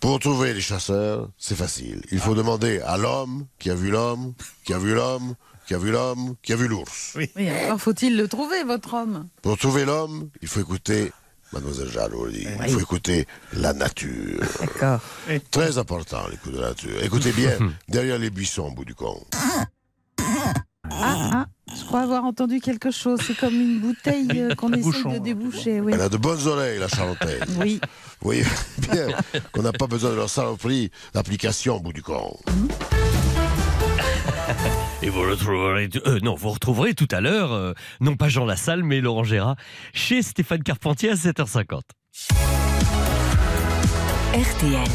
Pour 0.00 0.20
trouver 0.20 0.54
les 0.54 0.60
chasseurs, 0.60 1.28
c'est 1.36 1.56
facile. 1.56 2.02
Il 2.12 2.20
faut 2.20 2.36
demander 2.36 2.80
à 2.80 2.96
l'homme 2.96 3.46
qui 3.58 3.70
a 3.70 3.74
vu 3.74 3.90
l'homme, 3.90 4.32
qui 4.64 4.72
a 4.72 4.78
vu 4.78 4.94
l'homme, 4.94 5.34
qui 5.68 5.74
a 5.74 5.78
vu 5.78 5.90
l'homme, 5.90 6.34
qui 6.42 6.54
a 6.54 6.56
vu 6.56 6.66
l'ours. 6.66 7.12
Oui, 7.14 7.30
alors 7.46 7.78
faut-il 7.78 8.16
le 8.16 8.26
trouver, 8.26 8.64
votre 8.64 8.94
homme 8.94 9.28
Pour 9.42 9.58
trouver 9.58 9.84
l'homme, 9.84 10.30
il 10.40 10.48
faut 10.48 10.60
écouter, 10.60 11.12
mademoiselle 11.52 11.90
dit, 12.32 12.46
il 12.66 12.72
faut 12.72 12.80
écouter 12.80 13.26
la 13.52 13.74
nature. 13.74 14.40
D'accord. 14.60 15.00
Très 15.50 15.76
important, 15.76 16.26
l'écoute 16.30 16.54
de 16.54 16.60
la 16.60 16.68
nature. 16.68 17.04
Écoutez 17.04 17.32
bien, 17.32 17.58
derrière 17.88 18.18
les 18.18 18.30
buissons 18.30 18.68
au 18.68 18.70
bout 18.70 18.86
du 18.86 18.94
con. 18.94 19.22
Ah, 20.16 20.46
ah, 20.90 21.46
je 21.76 21.84
crois 21.84 22.00
avoir 22.00 22.24
entendu 22.24 22.60
quelque 22.60 22.90
chose. 22.90 23.20
C'est 23.26 23.36
comme 23.36 23.52
une 23.52 23.78
bouteille 23.78 24.30
euh, 24.36 24.54
qu'on 24.54 24.72
essaie 24.72 24.80
bouchon, 24.80 25.12
de 25.12 25.18
déboucher. 25.18 25.82
Oui. 25.82 25.92
Elle 25.94 26.00
a 26.00 26.08
de 26.08 26.16
bonnes 26.16 26.46
oreilles, 26.46 26.78
la 26.78 26.88
charentaise. 26.88 27.42
Oui. 27.60 27.78
Vous 27.82 28.24
voyez 28.24 28.44
bien 28.90 29.08
qu'on 29.52 29.62
n'a 29.62 29.72
pas 29.72 29.86
besoin 29.86 30.12
de 30.12 30.16
leur 30.16 30.30
saloperie 30.30 30.90
d'application 31.12 31.76
au 31.76 31.80
bout 31.80 31.92
du 31.92 32.02
con. 32.02 32.38
Et 35.00 35.10
vous 35.10 35.20
retrouverez, 35.20 35.88
euh, 36.06 36.18
non, 36.22 36.34
vous 36.34 36.50
retrouverez 36.50 36.94
tout 36.94 37.06
à 37.12 37.20
l'heure, 37.20 37.52
euh, 37.52 37.72
non 38.00 38.16
pas 38.16 38.28
Jean 38.28 38.44
Lassalle, 38.44 38.82
mais 38.82 39.00
Laurent 39.00 39.22
Gérard, 39.22 39.56
chez 39.94 40.22
Stéphane 40.22 40.62
Carpentier 40.62 41.10
à 41.10 41.14
7h50. 41.14 41.82
RTL. 44.34 44.88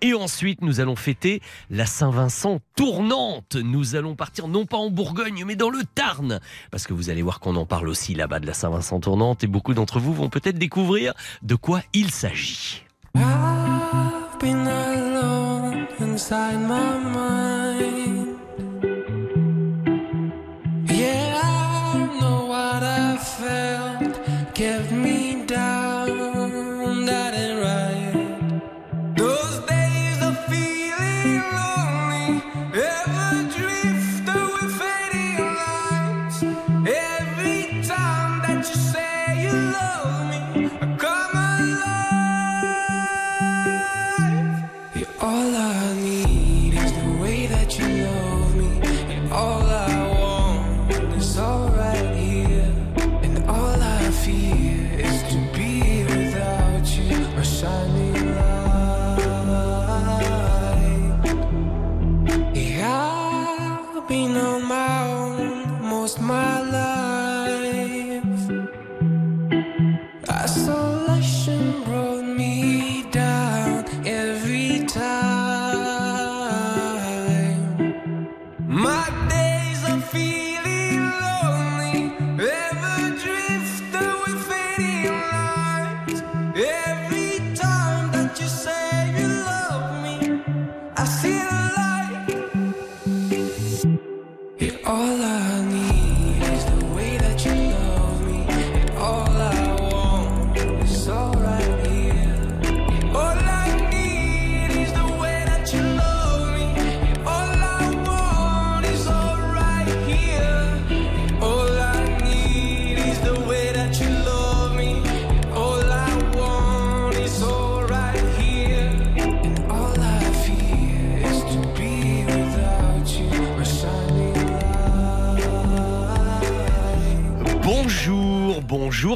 Et 0.00 0.14
ensuite, 0.14 0.62
nous 0.62 0.80
allons 0.80 0.96
fêter 0.96 1.40
la 1.70 1.86
Saint-Vincent 1.86 2.60
tournante. 2.76 3.56
Nous 3.56 3.96
allons 3.96 4.14
partir 4.14 4.48
non 4.48 4.66
pas 4.66 4.76
en 4.76 4.90
Bourgogne, 4.90 5.44
mais 5.46 5.56
dans 5.56 5.70
le 5.70 5.82
Tarn. 5.94 6.40
Parce 6.70 6.86
que 6.86 6.92
vous 6.92 7.10
allez 7.10 7.22
voir 7.22 7.40
qu'on 7.40 7.56
en 7.56 7.66
parle 7.66 7.88
aussi 7.88 8.14
là-bas 8.14 8.40
de 8.40 8.46
la 8.46 8.54
Saint-Vincent 8.54 9.00
tournante. 9.00 9.44
Et 9.44 9.46
beaucoup 9.46 9.74
d'entre 9.74 10.00
vous 10.00 10.14
vont 10.14 10.28
peut-être 10.28 10.58
découvrir 10.58 11.14
de 11.42 11.54
quoi 11.54 11.82
il 11.92 12.10
s'agit. 12.10 12.84
Most 66.10 66.20
my 66.20 66.60
life. 66.78 68.50
Isolation 70.28 71.82
brought 71.84 72.24
me 72.24 73.04
down 73.10 73.84
every 74.06 74.86
time. 74.86 75.10
My 78.66 79.06
days 79.28 79.84
are 79.90 80.00
feeling 80.14 81.00
lonely, 81.24 82.12
ever 82.58 83.00
drifting 83.22 84.14
with 84.22 84.40
fading 84.48 85.20
lights. 85.34 86.20
Every 86.56 87.32
time 87.54 88.10
that 88.12 88.30
you 88.40 88.48
say 88.48 89.14
you 89.18 89.28
love 89.52 90.02
me, 90.04 90.16
I 90.96 91.04
see 91.04 91.38
the 91.38 91.58
light. 91.76 91.99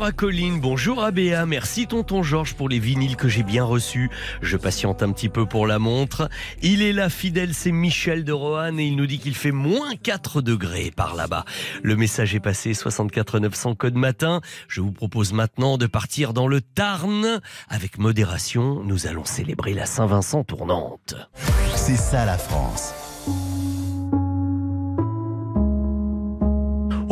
Bonjour 0.04 0.16
à 0.18 0.20
Colline, 0.20 0.60
bonjour 0.60 1.02
à 1.02 1.10
Béa, 1.12 1.46
merci 1.46 1.86
tonton 1.86 2.22
Georges 2.22 2.52
pour 2.52 2.68
les 2.68 2.78
vinyles 2.78 3.16
que 3.16 3.26
j'ai 3.26 3.42
bien 3.42 3.64
reçus. 3.64 4.10
Je 4.42 4.58
patiente 4.58 5.02
un 5.02 5.10
petit 5.12 5.30
peu 5.30 5.46
pour 5.46 5.66
la 5.66 5.78
montre. 5.78 6.28
Il 6.60 6.82
est 6.82 6.92
là 6.92 7.08
fidèle, 7.08 7.54
c'est 7.54 7.72
Michel 7.72 8.22
de 8.22 8.32
Roanne 8.32 8.78
et 8.78 8.84
il 8.84 8.96
nous 8.96 9.06
dit 9.06 9.18
qu'il 9.18 9.34
fait 9.34 9.50
moins 9.50 9.96
4 9.96 10.42
degrés 10.42 10.92
par 10.94 11.14
là-bas. 11.14 11.46
Le 11.82 11.96
message 11.96 12.34
est 12.34 12.40
passé 12.40 12.74
64 12.74 13.38
900 13.38 13.76
code 13.76 13.94
matin. 13.94 14.42
Je 14.68 14.82
vous 14.82 14.92
propose 14.92 15.32
maintenant 15.32 15.78
de 15.78 15.86
partir 15.86 16.34
dans 16.34 16.48
le 16.48 16.60
Tarn. 16.60 17.40
Avec 17.70 17.96
modération, 17.96 18.82
nous 18.84 19.06
allons 19.06 19.24
célébrer 19.24 19.72
la 19.72 19.86
Saint-Vincent 19.86 20.44
tournante. 20.44 21.14
C'est 21.76 21.96
ça 21.96 22.26
la 22.26 22.36
France. 22.36 22.92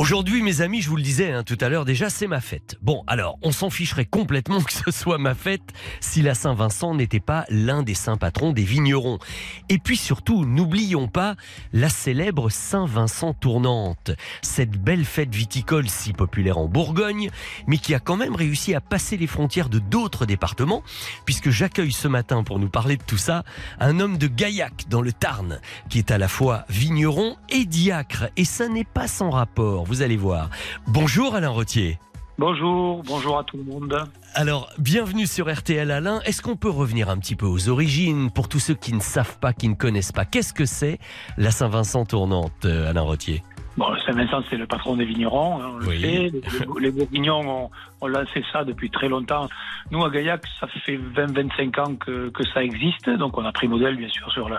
Aujourd'hui, 0.02 0.42
mes 0.42 0.62
amis, 0.62 0.82
je 0.82 0.90
vous 0.90 0.96
le 0.96 1.02
disais 1.02 1.30
hein, 1.30 1.44
tout 1.44 1.56
à 1.60 1.68
l'heure 1.68 1.84
déjà, 1.84 2.10
c'est 2.10 2.26
ma 2.26 2.40
fête. 2.40 2.76
Bon, 2.82 3.04
alors, 3.06 3.38
on 3.40 3.52
s'en 3.52 3.70
ficherait 3.70 4.04
complètement 4.04 4.60
que 4.64 4.72
ce 4.72 4.90
soit 4.90 5.16
ma 5.16 5.36
fête 5.36 5.62
si 6.00 6.22
la 6.22 6.34
Saint-Vincent 6.34 6.96
n'était 6.96 7.20
pas 7.20 7.44
l'un 7.50 7.84
des 7.84 7.94
saints 7.94 8.16
patrons 8.16 8.50
des 8.50 8.64
vignerons. 8.64 9.20
Et 9.68 9.78
puis 9.78 9.96
surtout, 9.96 10.44
n'oublions 10.44 11.06
pas 11.06 11.36
la 11.72 11.88
célèbre 11.88 12.50
Saint-Vincent 12.50 13.32
tournante, 13.32 14.10
cette 14.42 14.72
belle 14.72 15.04
fête 15.04 15.32
viticole 15.32 15.88
si 15.88 16.12
populaire 16.12 16.58
en 16.58 16.66
Bourgogne, 16.66 17.30
mais 17.68 17.78
qui 17.78 17.94
a 17.94 18.00
quand 18.00 18.16
même 18.16 18.34
réussi 18.34 18.74
à 18.74 18.80
passer 18.80 19.16
les 19.16 19.28
frontières 19.28 19.68
de 19.68 19.78
d'autres 19.78 20.26
départements, 20.26 20.82
puisque 21.26 21.50
j'accueille 21.50 21.92
ce 21.92 22.08
matin 22.08 22.42
pour 22.42 22.58
nous 22.58 22.70
parler 22.70 22.96
de 22.96 23.04
tout 23.04 23.18
ça 23.18 23.44
un 23.78 24.00
homme 24.00 24.18
de 24.18 24.26
Gaillac 24.26 24.86
dans 24.88 25.00
le 25.00 25.12
Tarn, 25.12 25.60
qui 25.88 25.98
est 25.98 26.10
à 26.10 26.18
la 26.18 26.26
fois 26.26 26.64
vigneron 26.68 27.36
et 27.50 27.66
diacre, 27.66 28.24
et 28.36 28.44
ça 28.44 28.66
n'est 28.66 28.82
pas 28.82 29.06
sans 29.06 29.30
rapport 29.30 29.91
vous 29.92 30.00
allez 30.00 30.16
voir. 30.16 30.48
Bonjour 30.86 31.34
Alain 31.34 31.50
Rottier. 31.50 31.98
Bonjour, 32.38 33.02
bonjour 33.02 33.38
à 33.38 33.44
tout 33.44 33.58
le 33.58 33.64
monde. 33.64 33.94
Alors, 34.32 34.70
bienvenue 34.78 35.26
sur 35.26 35.52
RTL 35.52 35.90
Alain. 35.90 36.22
Est-ce 36.24 36.40
qu'on 36.40 36.56
peut 36.56 36.70
revenir 36.70 37.10
un 37.10 37.18
petit 37.18 37.36
peu 37.36 37.44
aux 37.44 37.68
origines 37.68 38.30
pour 38.30 38.48
tous 38.48 38.58
ceux 38.58 38.74
qui 38.74 38.94
ne 38.94 39.00
savent 39.00 39.38
pas, 39.38 39.52
qui 39.52 39.68
ne 39.68 39.74
connaissent 39.74 40.10
pas? 40.10 40.24
Qu'est-ce 40.24 40.54
que 40.54 40.64
c'est 40.64 40.98
la 41.36 41.50
Saint-Vincent 41.50 42.06
tournante, 42.06 42.64
euh, 42.64 42.88
Alain 42.88 43.02
Rottier? 43.02 43.42
Bon, 43.76 43.86
Saint-Vincent, 44.04 44.42
c'est 44.50 44.56
le 44.58 44.66
patron 44.66 44.96
des 44.96 45.04
vignerons, 45.06 45.62
hein, 45.62 45.70
on 45.74 45.78
le 45.78 45.86
Oui. 45.88 46.00
sait. 46.00 46.30
Les, 46.30 46.80
les 46.80 46.90
Bourguignons 46.90 47.40
ont, 47.64 47.70
ont 48.02 48.06
lancé 48.06 48.44
ça 48.52 48.64
depuis 48.64 48.90
très 48.90 49.08
longtemps. 49.08 49.48
Nous, 49.90 50.04
à 50.04 50.10
Gaillac, 50.10 50.42
ça 50.60 50.66
fait 50.66 50.98
20-25 50.98 51.80
ans 51.80 51.94
que, 51.96 52.28
que 52.28 52.44
ça 52.48 52.62
existe. 52.62 53.08
Donc, 53.08 53.38
on 53.38 53.44
a 53.46 53.52
pris 53.52 53.68
modèle, 53.68 53.96
bien 53.96 54.08
sûr, 54.10 54.30
sur 54.30 54.48
le, 54.50 54.56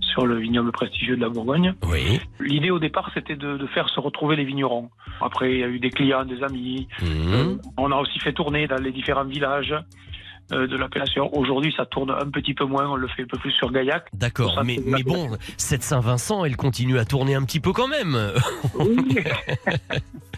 sur 0.00 0.26
le 0.26 0.36
vignoble 0.38 0.72
prestigieux 0.72 1.16
de 1.16 1.20
la 1.20 1.28
Bourgogne. 1.28 1.74
Oui. 1.86 2.20
L'idée, 2.40 2.70
au 2.70 2.78
départ, 2.78 3.10
c'était 3.12 3.36
de, 3.36 3.58
de 3.58 3.66
faire 3.66 3.88
se 3.90 4.00
retrouver 4.00 4.36
les 4.36 4.44
vignerons. 4.44 4.88
Après, 5.20 5.52
il 5.52 5.58
y 5.58 5.62
a 5.64 5.68
eu 5.68 5.78
des 5.78 5.90
clients, 5.90 6.24
des 6.24 6.42
amis. 6.42 6.88
Mmh. 7.02 7.06
Euh, 7.34 7.56
on 7.76 7.92
a 7.92 7.96
aussi 7.96 8.18
fait 8.18 8.32
tourner 8.32 8.66
dans 8.66 8.80
les 8.82 8.92
différents 8.92 9.24
villages 9.24 9.74
de 10.50 10.76
l'appellation. 10.76 11.34
Aujourd'hui, 11.36 11.72
ça 11.76 11.86
tourne 11.86 12.10
un 12.10 12.30
petit 12.30 12.54
peu 12.54 12.64
moins. 12.64 12.88
On 12.88 12.96
le 12.96 13.08
fait 13.08 13.22
un 13.22 13.26
peu 13.26 13.38
plus 13.38 13.52
sur 13.52 13.72
Gaillac. 13.72 14.06
D'accord, 14.12 14.62
mais 14.64 14.78
bon, 15.04 15.30
cette 15.56 15.82
Saint-Vincent, 15.82 16.44
elle 16.44 16.56
continue 16.56 16.98
à 16.98 17.04
tourner 17.04 17.34
un 17.34 17.42
petit 17.44 17.60
peu 17.60 17.72
quand 17.72 17.88
même. 17.88 18.16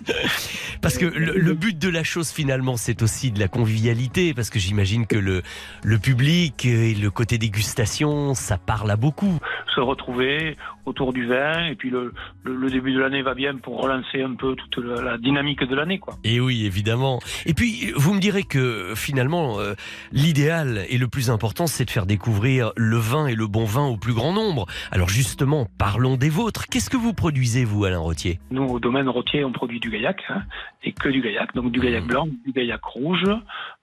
Parce 0.81 0.99
que 0.99 1.07
le, 1.07 1.37
le 1.37 1.55
but 1.55 1.79
de 1.79 1.89
la 1.89 2.05
chose 2.05 2.31
finalement, 2.31 2.77
c'est 2.77 3.03
aussi 3.03 3.33
de 3.33 3.41
la 3.41 3.49
convivialité, 3.49 4.35
parce 4.35 4.51
que 4.51 4.59
j'imagine 4.59 5.07
que 5.07 5.17
le, 5.17 5.43
le 5.83 5.99
public 5.99 6.65
et 6.65 6.95
le 6.95 7.11
côté 7.11 7.39
dégustation, 7.39 8.35
ça 8.35 8.59
parle 8.59 8.91
à 8.91 8.97
beaucoup. 8.97 9.39
se 9.75 9.81
retrouver 9.81 10.57
autour 10.87 11.13
du 11.13 11.27
vin 11.27 11.67
et 11.67 11.75
puis 11.75 11.91
le, 11.91 12.15
le, 12.45 12.57
le 12.57 12.71
début 12.71 12.93
de 12.95 13.01
l'année 13.01 13.23
va 13.23 13.35
bien 13.35 13.57
pour 13.57 13.83
relancer 13.83 14.23
un 14.23 14.35
peu 14.35 14.55
toute 14.57 14.79
la, 14.85 15.03
la 15.03 15.19
dynamique 15.19 15.63
de 15.65 15.75
l'année 15.75 15.99
quoi. 15.99 16.15
Et 16.25 16.41
oui, 16.41 16.65
évidemment. 16.65 17.21
Et 17.45 17.55
puis, 17.55 17.93
vous 17.97 18.15
me 18.15 18.21
direz 18.21 18.45
que 18.45 18.95
finalement, 18.97 19.59
euh, 19.61 19.75
l'idéal 20.13 20.85
et 20.89 20.99
le 20.99 21.09
plus 21.09 21.31
important, 21.31 21.67
c'est 21.67 21.85
de 21.85 21.91
faire 21.91 22.07
découvrir 22.07 22.73
le 22.77 22.97
vin 22.97 23.27
et 23.27 23.35
le 23.35 23.47
bon 23.47 23.65
vin 23.65 23.87
au 23.87 23.97
plus 23.97 24.15
grand 24.15 24.33
nombre. 24.33 24.67
Alors 24.91 25.09
justement, 25.09 25.67
parlons 25.79 26.17
des 26.17 26.31
vôtres. 26.31 26.67
Qu'est-ce 26.69 26.91
que 26.91 26.97
vous 26.97 27.13
produisez, 27.13 27.65
vous, 27.65 27.85
Alain 27.85 27.99
Rottier? 27.99 28.39
Nous 28.51 28.65
au 28.65 28.81
domaine 28.81 29.09
rotier 29.09 29.45
on 29.45 29.53
produit 29.53 29.81
du 29.81 29.91
gaillac 29.91 30.23
hein, 30.29 30.43
et 30.83 30.93
que 30.93 31.09
du 31.09 31.21
gaillac 31.21 31.55
donc 31.55 31.71
du 31.73 31.81
gaillac 31.81 32.05
blanc, 32.07 32.27
du 32.45 32.53
gaillac 32.53 32.83
rouge, 32.85 33.25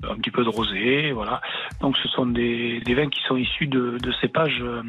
un 0.07 0.15
petit 0.15 0.31
peu 0.31 0.43
de 0.43 0.49
rosé 0.49 1.11
voilà. 1.11 1.41
Donc 1.81 1.97
ce 1.97 2.07
sont 2.09 2.25
des, 2.25 2.79
des 2.85 2.93
vins 2.93 3.09
qui 3.09 3.21
sont 3.27 3.35
issus 3.37 3.67
de, 3.67 3.97
de 4.01 4.11
cépages 4.21 4.61
euh, 4.61 4.81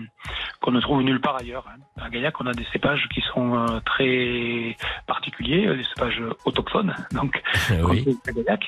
qu'on 0.60 0.70
ne 0.72 0.80
trouve 0.80 1.02
nulle 1.02 1.20
part 1.20 1.36
ailleurs. 1.40 1.66
hein. 1.68 2.03
À 2.04 2.10
Gaillac 2.10 2.38
on 2.38 2.46
a 2.46 2.52
des 2.52 2.66
cépages 2.70 3.08
qui 3.14 3.22
sont 3.32 3.56
euh, 3.56 3.80
très 3.86 4.76
particuliers, 5.06 5.66
euh, 5.66 5.74
des 5.76 5.84
cépages 5.84 6.20
autochtones 6.44 6.94
donc 7.12 7.42
oui. 7.82 8.18
à 8.28 8.32
Gaillac, 8.32 8.66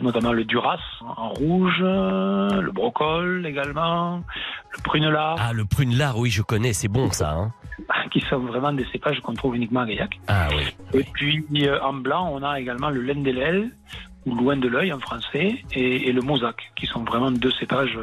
notamment 0.00 0.32
le 0.32 0.44
Duras 0.44 0.78
en 1.00 1.30
rouge, 1.30 1.80
euh, 1.82 2.60
le 2.60 2.70
brocol 2.70 3.44
également, 3.44 4.22
le 4.76 4.82
prunelard, 4.84 5.36
Ah, 5.40 5.52
le 5.52 5.64
prune-lard, 5.64 6.16
oui, 6.16 6.30
je 6.30 6.42
connais, 6.42 6.72
c'est 6.72 6.86
bon 6.86 7.10
ça. 7.10 7.32
Hein 7.32 7.52
qui 8.12 8.20
sont 8.20 8.38
vraiment 8.38 8.72
des 8.72 8.86
cépages 8.92 9.18
qu'on 9.20 9.34
trouve 9.34 9.56
uniquement 9.56 9.80
à 9.80 9.86
Gaillac. 9.86 10.20
ah 10.28 10.48
oui. 10.56 11.00
Et 11.00 11.04
puis 11.12 11.44
en 11.82 11.92
blanc, 11.94 12.30
on 12.32 12.42
a 12.44 12.60
également 12.60 12.90
le 12.90 13.02
Lendelel, 13.02 13.72
ou 14.26 14.34
loin 14.36 14.56
de 14.56 14.68
l'œil 14.68 14.92
en 14.92 15.00
français, 15.00 15.56
et, 15.72 16.08
et 16.08 16.12
le 16.12 16.20
Mosaque, 16.22 16.70
qui 16.76 16.86
sont 16.86 17.02
vraiment 17.02 17.32
deux 17.32 17.52
cépages, 17.52 17.98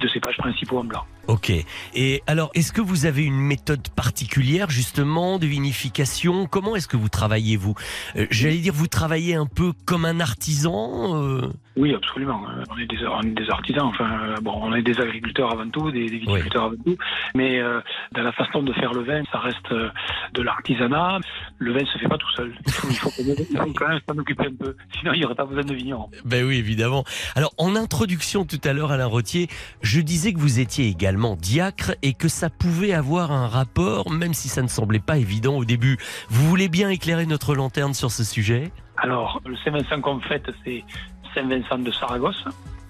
deux 0.00 0.08
cépages 0.08 0.38
principaux 0.38 0.78
en 0.78 0.84
blanc. 0.84 1.04
Ok. 1.28 1.52
Et 1.94 2.22
alors, 2.26 2.50
est-ce 2.54 2.72
que 2.72 2.80
vous 2.80 3.04
avez 3.04 3.22
une 3.22 3.40
méthode 3.40 3.88
particulière 3.90 4.70
justement 4.70 5.38
de 5.38 5.46
vinification? 5.46 6.46
Comment 6.46 6.76
est-ce 6.76 6.86
que 6.86 6.96
vous 6.96 7.08
travaillez 7.08 7.56
vous? 7.56 7.74
Euh, 8.16 8.26
J'allais 8.30 8.58
dire, 8.58 8.72
vous 8.72 8.86
travaillez 8.86 9.34
un 9.34 9.46
peu 9.46 9.72
comme 9.84 10.04
un 10.04 10.20
artisan 10.20 11.20
euh? 11.22 11.52
Oui, 11.76 11.94
absolument. 11.94 12.42
Euh, 12.48 12.62
On 12.70 12.78
est 12.78 12.86
des, 12.86 13.06
on 13.06 13.20
est 13.20 13.34
des 13.34 13.50
artisans, 13.50 13.84
enfin, 13.86 14.08
euh, 14.22 14.34
bon, 14.40 14.54
on 14.62 14.74
est 14.74 14.82
des 14.82 14.98
agriculteurs 15.00 15.52
avant 15.52 15.68
tout, 15.68 15.90
des, 15.90 16.06
des 16.08 16.18
viticulteurs 16.18 16.64
avant 16.64 16.76
tout, 16.84 16.96
mais 17.34 17.58
euh, 17.60 17.80
dans 18.12 18.22
la 18.22 18.32
façon 18.32 18.62
de 18.62 18.72
faire 18.72 18.92
le 18.94 19.02
vin, 19.02 19.22
ça 19.30 19.38
reste 19.38 19.70
euh, 19.72 19.90
de 20.32 20.42
l'artisanat. 20.42 21.18
Le 21.58 21.72
vin 21.72 21.84
se 21.84 21.98
fait 21.98 22.08
pas 22.08 22.16
tout 22.18 22.30
seul. 22.34 22.54
Il 22.66 22.72
faut, 22.72 22.88
il 22.90 22.96
faut, 22.96 23.10
quand 23.10 23.24
même- 23.24 23.36
il 23.50 23.58
faut 23.58 23.72
quand 23.74 23.88
même 23.88 24.00
s'en 24.08 24.16
occuper 24.18 24.46
un 24.46 24.54
peu, 24.54 24.74
sinon 24.98 25.12
il 25.12 25.18
n'y 25.20 25.24
aurait 25.26 25.34
pas 25.34 25.44
besoin 25.44 25.64
de 25.64 25.74
vignerons. 25.74 26.08
Ben 26.24 26.44
oui, 26.46 26.56
évidemment. 26.56 27.04
Alors, 27.34 27.52
en 27.58 27.76
introduction 27.76 28.44
tout 28.46 28.60
à 28.64 28.72
l'heure, 28.72 28.90
Alain 28.92 29.06
Rottier, 29.06 29.48
je 29.82 30.00
disais 30.00 30.32
que 30.32 30.38
vous 30.38 30.60
étiez 30.60 30.88
également 30.88 31.36
diacre 31.36 31.92
et 32.02 32.14
que 32.14 32.28
ça 32.28 32.48
pouvait 32.50 32.94
avoir 32.94 33.32
un 33.32 33.48
rapport, 33.48 34.10
même 34.10 34.32
si 34.34 34.48
ça 34.48 34.62
ne 34.62 34.68
semblait 34.68 34.98
pas 34.98 35.18
évident 35.18 35.56
au 35.56 35.64
début. 35.64 35.98
Vous 36.30 36.48
voulez 36.48 36.68
bien 36.68 36.88
éclairer 36.88 37.26
notre 37.26 37.54
lanterne 37.54 37.92
sur 37.92 38.10
ce 38.10 38.24
sujet? 38.24 38.70
Alors, 38.98 39.42
le 39.44 39.54
Saint-Vincent 39.58 40.00
qu'on 40.00 40.20
fête, 40.20 40.50
c'est 40.64 40.82
Saint-Vincent 41.36 41.78
de 41.78 41.90
Saragosse, 41.92 42.44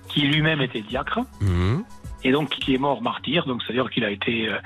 qui 0.08 0.20
lui-même 0.22 0.60
était 0.62 0.80
diacre, 0.80 1.20
Mhm. 1.42 1.84
et 2.24 2.32
donc 2.32 2.48
qui 2.50 2.74
est 2.74 2.78
mort 2.78 3.02
martyr, 3.02 3.44
donc 3.46 3.62
c'est-à-dire 3.62 3.90
qu'il 3.90 4.04
a 4.04 4.10
été, 4.10 4.48
euh, 4.48 4.56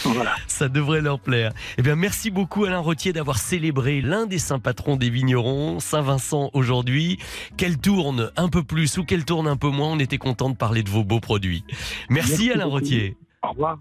Voilà. 0.03 0.31
Ça 0.47 0.69
devrait 0.69 1.01
leur 1.01 1.19
plaire. 1.27 1.51
Eh 1.77 1.81
bien, 1.81 1.95
merci 1.95 2.31
beaucoup 2.31 2.63
Alain 2.63 2.79
Rottier 2.79 3.11
d'avoir 3.11 3.37
célébré 3.37 4.01
l'un 4.01 4.25
des 4.25 4.39
saints 4.39 4.59
patrons 4.59 4.95
des 4.95 5.09
vignerons, 5.09 5.79
Saint-Vincent 5.79 6.49
aujourd'hui. 6.53 7.19
Qu'elle 7.57 7.77
tourne 7.77 8.31
un 8.37 8.47
peu 8.47 8.63
plus 8.63 8.97
ou 8.97 9.03
qu'elle 9.03 9.25
tourne 9.25 9.47
un 9.47 9.57
peu 9.57 9.69
moins, 9.69 9.89
on 9.89 9.99
était 9.99 10.17
content 10.17 10.49
de 10.49 10.55
parler 10.55 10.83
de 10.83 10.89
vos 10.89 11.03
beaux 11.03 11.19
produits. 11.19 11.65
Merci, 12.09 12.31
Merci 12.31 12.51
Alain. 12.51 12.65
Rottier. 12.65 13.17
Au 13.43 13.49
revoir. 13.49 13.77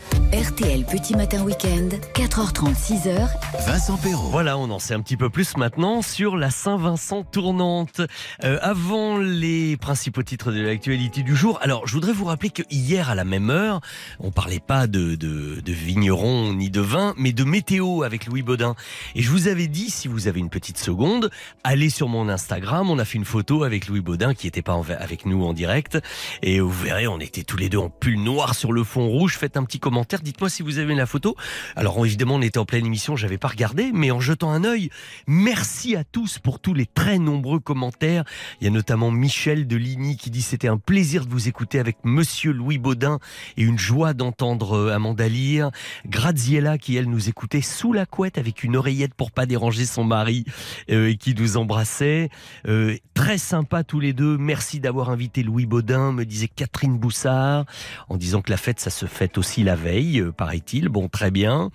RTL 0.00 0.84
Petit 0.84 1.14
Matin 1.14 1.42
Week-end, 1.44 1.88
4h30, 2.14 2.74
6h. 2.74 3.28
Vincent 3.66 3.96
Perrault. 3.96 4.28
Voilà, 4.30 4.58
on 4.58 4.70
en 4.70 4.78
sait 4.78 4.92
un 4.94 5.00
petit 5.00 5.16
peu 5.16 5.30
plus 5.30 5.56
maintenant 5.56 6.02
sur 6.02 6.36
la 6.36 6.50
Saint-Vincent 6.50 7.22
tournante. 7.22 8.00
Euh, 8.44 8.58
avant 8.60 9.18
les 9.18 9.76
principaux 9.76 10.22
titres 10.22 10.52
de 10.52 10.60
l'actualité 10.60 11.22
du 11.22 11.34
jour, 11.36 11.58
alors 11.62 11.86
je 11.86 11.92
voudrais 11.94 12.12
vous 12.12 12.24
rappeler 12.26 12.50
que 12.50 12.62
hier 12.70 13.08
à 13.08 13.14
la 13.14 13.24
même 13.24 13.50
heure, 13.50 13.80
on 14.20 14.30
parlait 14.30 14.60
pas 14.60 14.86
de, 14.86 15.14
de, 15.14 15.60
de 15.60 15.72
vignerons 15.72 16.52
ni 16.52 16.70
de 16.70 16.80
vin, 16.80 17.14
mais 17.16 17.32
de 17.32 17.44
météo 17.44 18.02
avec 18.02 18.26
Louis 18.26 18.42
Baudin. 18.42 18.74
Et 19.14 19.22
je 19.22 19.30
vous 19.30 19.48
avais 19.48 19.68
dit, 19.68 19.90
si 19.90 20.08
vous 20.08 20.28
avez 20.28 20.40
une 20.40 20.50
petite 20.50 20.78
seconde, 20.78 21.30
allez 21.64 21.88
sur 21.88 22.08
mon 22.08 22.28
Instagram, 22.28 22.90
on 22.90 22.98
a 22.98 23.04
fait 23.04 23.16
une 23.18 23.24
photo 23.24 23.62
avec 23.64 23.86
Louis 23.88 24.00
Baudin 24.02 24.34
qui 24.34 24.46
était 24.48 24.62
pas 24.62 24.74
en- 24.74 24.84
avec 24.98 25.24
nous 25.24 25.44
en 25.44 25.52
direct. 25.52 25.98
Et 26.42 26.60
vous 26.60 26.70
verrez, 26.70 27.06
on 27.06 27.20
était 27.20 27.42
tous 27.44 27.56
les 27.56 27.68
deux 27.68 27.78
en 27.78 27.90
pull 27.90 28.18
noir 28.20 28.54
sur 28.54 28.72
le 28.72 28.82
fond 28.84 29.06
rouge. 29.08 29.36
Faites 29.38 29.56
un 29.56 29.64
petit 29.64 29.78
commentaire, 29.86 30.18
dites-moi 30.20 30.50
si 30.50 30.64
vous 30.64 30.78
avez 30.78 30.96
la 30.96 31.06
photo. 31.06 31.36
Alors 31.76 32.04
évidemment, 32.04 32.34
on 32.34 32.42
était 32.42 32.58
en 32.58 32.64
pleine 32.64 32.84
émission, 32.84 33.14
j'avais 33.14 33.38
pas 33.38 33.46
regardé, 33.46 33.92
mais 33.94 34.10
en 34.10 34.18
jetant 34.18 34.50
un 34.50 34.64
œil, 34.64 34.90
merci 35.28 35.94
à 35.94 36.02
tous 36.02 36.40
pour 36.40 36.58
tous 36.58 36.74
les 36.74 36.86
très 36.86 37.20
nombreux 37.20 37.60
commentaires. 37.60 38.24
Il 38.60 38.64
y 38.64 38.66
a 38.66 38.72
notamment 38.72 39.12
Michel 39.12 39.68
de 39.68 39.76
Ligny 39.76 40.16
qui 40.16 40.30
dit 40.30 40.42
c'était 40.42 40.66
un 40.66 40.76
plaisir 40.76 41.24
de 41.24 41.30
vous 41.30 41.46
écouter 41.46 41.78
avec 41.78 41.98
Monsieur 42.02 42.50
Louis 42.50 42.78
Baudin 42.78 43.20
et 43.56 43.62
une 43.62 43.78
joie 43.78 44.12
d'entendre 44.12 44.72
euh, 44.76 44.92
Amanda 44.92 45.28
lire. 45.28 45.70
Graziella 46.04 46.78
qui 46.78 46.96
elle 46.96 47.08
nous 47.08 47.28
écoutait 47.28 47.60
sous 47.60 47.92
la 47.92 48.06
couette 48.06 48.38
avec 48.38 48.64
une 48.64 48.74
oreillette 48.74 49.14
pour 49.14 49.30
pas 49.30 49.46
déranger 49.46 49.86
son 49.86 50.02
mari 50.02 50.44
euh, 50.90 51.10
et 51.10 51.16
qui 51.16 51.32
nous 51.36 51.58
embrassait. 51.58 52.28
Euh, 52.66 52.96
très 53.14 53.38
sympa 53.38 53.84
tous 53.84 54.00
les 54.00 54.12
deux. 54.12 54.36
Merci 54.36 54.80
d'avoir 54.80 55.10
invité 55.10 55.44
Louis 55.44 55.66
Baudin, 55.66 56.10
me 56.10 56.24
disait 56.24 56.48
Catherine 56.48 56.98
Boussard, 56.98 57.66
en 58.08 58.16
disant 58.16 58.42
que 58.42 58.50
la 58.50 58.56
fête 58.56 58.80
ça 58.80 58.90
se 58.90 59.06
fête 59.06 59.38
aussi 59.38 59.62
la 59.62 59.75
veille, 59.76 60.20
euh, 60.20 60.32
paraît-il. 60.32 60.88
Bon, 60.88 61.08
très 61.08 61.30
bien. 61.30 61.70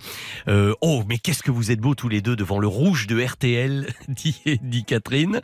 Euh, 0.48 0.74
oh, 0.80 1.02
mais 1.08 1.18
qu'est-ce 1.18 1.42
que 1.42 1.50
vous 1.50 1.70
êtes 1.70 1.80
beaux 1.80 1.94
tous 1.94 2.08
les 2.08 2.20
deux 2.20 2.36
devant 2.36 2.58
le 2.58 2.66
rouge 2.66 3.06
de 3.06 3.22
RTL, 3.22 3.86
dit, 4.08 4.42
dit 4.62 4.84
Catherine. 4.84 5.40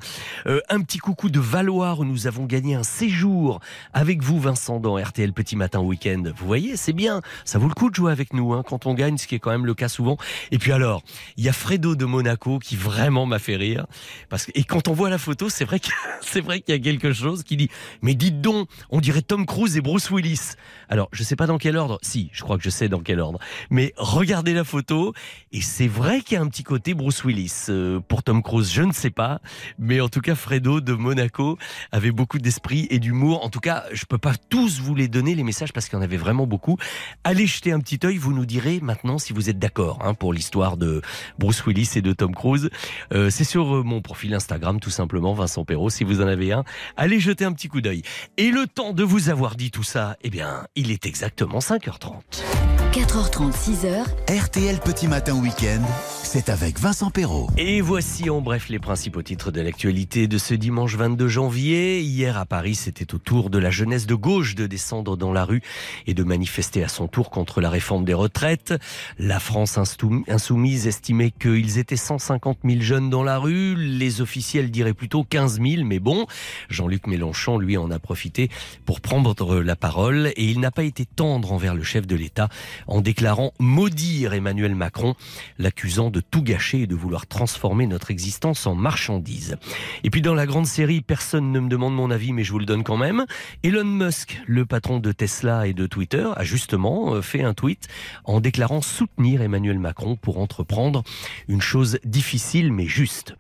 Euh, 0.47 0.61
un 0.69 0.81
petit 0.81 0.99
coucou 0.99 1.31
de 1.31 1.41
Valoir 1.41 2.01
où 2.01 2.05
nous 2.05 2.27
avons 2.27 2.45
gagné 2.45 2.75
un 2.75 2.83
séjour 2.83 3.61
avec 3.93 4.23
vous, 4.23 4.39
Vincent, 4.41 4.81
dans 4.81 4.97
RTL 4.97 5.33
Petit 5.33 5.57
Matin 5.57 5.81
Week-end. 5.81 6.25
Vous 6.37 6.47
voyez, 6.47 6.77
c'est 6.77 6.93
bien. 6.93 7.23
Ça 7.45 7.59
vaut 7.59 7.69
le 7.69 7.75
coup 7.75 7.91
de 7.91 7.95
jouer 7.95 8.13
avec 8.13 8.35
nous 8.35 8.53
hein, 8.53 8.63
quand 8.67 8.87
on 8.87 8.95
gagne, 8.95 9.17
ce 9.17 9.27
qui 9.27 9.35
est 9.35 9.39
quand 9.39 9.51
même 9.51 9.67
le 9.67 9.75
cas 9.75 9.89
souvent. 9.89 10.19
Et 10.51 10.59
puis 10.59 10.73
alors, 10.73 11.03
il 11.37 11.45
y 11.45 11.49
a 11.49 11.53
Fredo 11.53 11.95
de 11.95 12.05
Monaco 12.05 12.59
qui 12.59 12.77
vraiment 12.77 13.27
m'a 13.27 13.39
fait 13.39 13.57
rire. 13.57 13.87
Parce 14.29 14.47
que, 14.47 14.53
et 14.55 14.65
quand 14.65 14.89
on 14.89 14.93
voit 14.93 15.11
la 15.11 15.19
photo, 15.19 15.49
c'est 15.49 15.65
vrai 15.65 15.81
qu'il 15.81 16.63
y 16.69 16.73
a 16.73 16.79
quelque 16.79 17.13
chose 17.13 17.43
qui 17.43 17.57
dit 17.57 17.71
Mais 18.03 18.15
dites 18.15 18.41
donc, 18.41 18.69
on 18.91 19.01
dirait 19.01 19.23
Tom 19.23 19.47
Cruise 19.47 19.77
et 19.77 19.81
Bruce 19.81 20.11
Willis. 20.11 20.55
Alors, 20.89 21.09
je 21.13 21.23
sais 21.23 21.37
pas 21.37 21.47
dans 21.47 21.59
quel 21.59 21.77
ordre. 21.77 21.99
Si, 22.03 22.31
je 22.33 22.43
crois 22.43 22.57
que 22.57 22.65
je 22.65 22.71
sais 22.71 22.89
dans 22.89 23.01
quel 23.01 23.21
ordre. 23.21 23.39
Mais 23.71 23.93
regardez 23.97 24.55
la 24.55 24.65
photo 24.65 25.13
et 25.53 25.61
c'est 25.61 25.89
vrai 25.89 26.21
qu'il 26.21 26.35
y 26.35 26.39
a 26.39 26.43
un 26.43 26.49
petit 26.49 26.63
côté 26.63 26.95
Bruce 26.95 27.25
Willis. 27.25 27.67
Euh, 27.69 28.01
pour 28.01 28.23
Tom 28.23 28.43
Cruise, 28.43 28.73
je 28.73 28.83
ne 28.83 28.93
sais 28.93 29.11
pas. 29.11 29.41
Mais 29.79 30.01
en 30.01 30.09
tout 30.09 30.21
cas, 30.21 30.35
Fredo 30.35 30.81
de 30.81 30.93
Monaco 30.93 31.59
avait 31.93 32.11
beaucoup 32.11 32.39
d'esprit 32.39 32.87
et 32.91 32.99
d'humour. 32.99 33.45
En 33.45 33.51
tout 33.51 33.61
cas, 33.61 33.85
je 33.93 34.05
peux 34.05 34.19
pas 34.19 34.35
tous 34.49 34.81
vous 34.81 34.95
les 34.95 35.09
donner, 35.09 35.35
les 35.35 35.43
messages, 35.43 35.73
parce 35.73 35.89
qu'il 35.89 35.97
y 35.97 36.01
en 36.01 36.05
avait 36.05 36.17
vraiment 36.17 36.47
beaucoup. 36.47 36.77
Allez 37.25 37.47
jeter 37.47 37.73
un 37.73 37.81
petit 37.81 37.99
œil, 38.05 38.17
vous 38.17 38.33
nous 38.33 38.47
direz 38.47 38.81
maintenant 38.81 39.19
si 39.19 39.33
vous 39.33 39.51
êtes 39.51 39.59
d'accord 39.59 39.99
hein, 40.03 40.15
pour 40.15 40.33
l'histoire 40.33 40.77
de 40.77 41.03
Bruce 41.39 41.65
Willis 41.67 41.91
et 41.97 42.03
de 42.03 42.13
Tom 42.13 42.35
Cruise. 42.35 42.71
Euh, 43.13 43.31
c'est 43.31 43.45
sur 43.45 43.77
euh, 43.77 43.83
mon 43.83 44.01
profil 44.01 44.35
Instagram, 44.35 44.81
tout 44.81 44.91
simplement, 44.91 45.35
Vincent 45.35 45.65
Perrault, 45.65 45.91
si 45.91 46.05
vous 46.05 46.21
en 46.21 46.27
avez 46.27 46.53
un. 46.53 46.65
Allez 46.97 47.21
jeter 47.21 47.45
un 47.45 47.53
petit 47.53 47.69
coup 47.69 47.81
d'œil. 47.81 48.03
Et 48.37 48.51
le 48.51 48.67
temps 48.67 48.93
de 48.93 49.03
vous 49.03 49.29
avoir 49.29 49.57
dit 49.57 49.71
tout 49.71 49.83
ça, 49.83 50.17
eh 50.23 50.31
bien, 50.31 50.67
il 50.79 50.93
est 50.93 51.07
exactement 51.07 51.59
5h30. 51.59 52.78
4h30, 52.99 53.53
6h. 53.53 54.05
RTL 54.29 54.81
Petit 54.81 55.07
Matin 55.07 55.35
Week-end, 55.41 55.81
c'est 56.25 56.49
avec 56.49 56.81
Vincent 56.81 57.11
Perrault. 57.11 57.49
Et 57.57 57.81
voici 57.81 58.29
en 58.29 58.41
bref 58.41 58.69
les 58.69 58.81
principaux 58.81 59.23
titres 59.23 59.53
de 59.53 59.61
l'actualité 59.61 60.27
de 60.27 60.37
ce 60.37 60.53
dimanche 60.53 60.97
22 60.97 61.29
janvier. 61.29 62.01
Hier 62.01 62.37
à 62.37 62.45
Paris, 62.45 62.75
c'était 62.75 63.15
au 63.15 63.19
tour 63.19 63.51
de 63.51 63.59
la 63.59 63.71
jeunesse 63.71 64.07
de 64.07 64.17
gauche 64.17 64.57
de 64.57 64.67
descendre 64.67 65.17
dans 65.17 65.33
la 65.33 65.45
rue 65.45 65.63
et 66.09 66.15
de 66.15 66.25
manifester 66.25 66.83
à 66.83 66.89
son 66.89 67.07
tour 67.07 67.31
contre 67.31 67.61
la 67.61 67.71
réforme 67.71 68.05
des 68.05 68.15
retraites. 68.15 68.75
La 69.21 69.39
France 69.39 69.79
insoumise 69.79 70.89
estimait 70.89 71.31
qu'ils 71.31 71.79
étaient 71.79 71.97
150 71.97 72.59
000 72.65 72.81
jeunes 72.81 73.11
dans 73.11 73.23
la 73.23 73.39
rue. 73.39 73.77
Les 73.77 74.21
officiels 74.21 74.73
diraient 74.73 74.93
plutôt 74.93 75.23
15 75.23 75.61
000, 75.63 75.85
mais 75.85 76.01
bon, 76.01 76.27
Jean-Luc 76.69 77.07
Mélenchon, 77.07 77.59
lui, 77.59 77.77
en 77.77 77.93
a 77.93 78.01
profité 78.01 78.51
pour 78.87 79.01
prendre 79.01 79.61
la 79.61 79.77
parole 79.77 80.33
et 80.35 80.45
il 80.45 80.59
n'a 80.59 80.73
pas 80.73 80.83
été 80.83 81.07
tendre 81.07 81.53
envers 81.53 81.77
le 81.77 81.85
chef 81.85 82.05
de 82.05 82.17
l'État 82.17 82.49
en 82.89 83.01
déclarant 83.01 83.53
maudire 83.59 84.35
Emmanuel 84.35 84.75
Macron, 84.75 85.15
l'accusant 85.59 86.11
de 86.11 86.21
tout 86.21 86.43
gâcher 86.43 86.83
et 86.83 86.87
de 86.87 86.95
vouloir 86.95 87.27
transformer 87.27 87.87
notre 87.87 88.11
existence 88.11 88.67
en 88.67 88.75
marchandise. 88.75 89.57
Et 90.05 90.11
puis 90.11 90.23
dans 90.23 90.35
la 90.35 90.47
grande 90.47 90.67
série, 90.67 91.01
personne 91.01 91.53
ne 91.53 91.61
me 91.61 91.69
demande 91.69 91.95
mon 91.95 92.11
avis, 92.11 92.33
mais 92.33 92.45
je 92.45 92.53
vous 92.53 92.59
le 92.59 92.67
donne 92.67 92.85
quand 92.85 92.97
même. 92.97 93.27
Elon 93.63 93.85
Musk, 93.85 94.41
le 94.47 94.65
patron 94.65 94.99
de 94.99 95.13
Tesla 95.13 95.67
et 95.67 95.75
de 95.75 95.87
Twitter, 95.87 96.27
a 96.37 96.45
justement 96.45 97.15
euh, 97.15 97.23
fait 97.23 97.43
un 97.43 97.55
tweet 97.55 97.89
en 98.25 98.41
déclarant 98.41 98.81
soutenir 98.81 99.43
Emmanuel 99.43 99.79
Macron 99.79 100.17
pour 100.17 100.39
entreprendre 100.39 101.03
une 101.49 101.61
chose 101.61 101.99
difficile 102.05 102.73
mais 102.73 102.87
juste. 102.87 103.37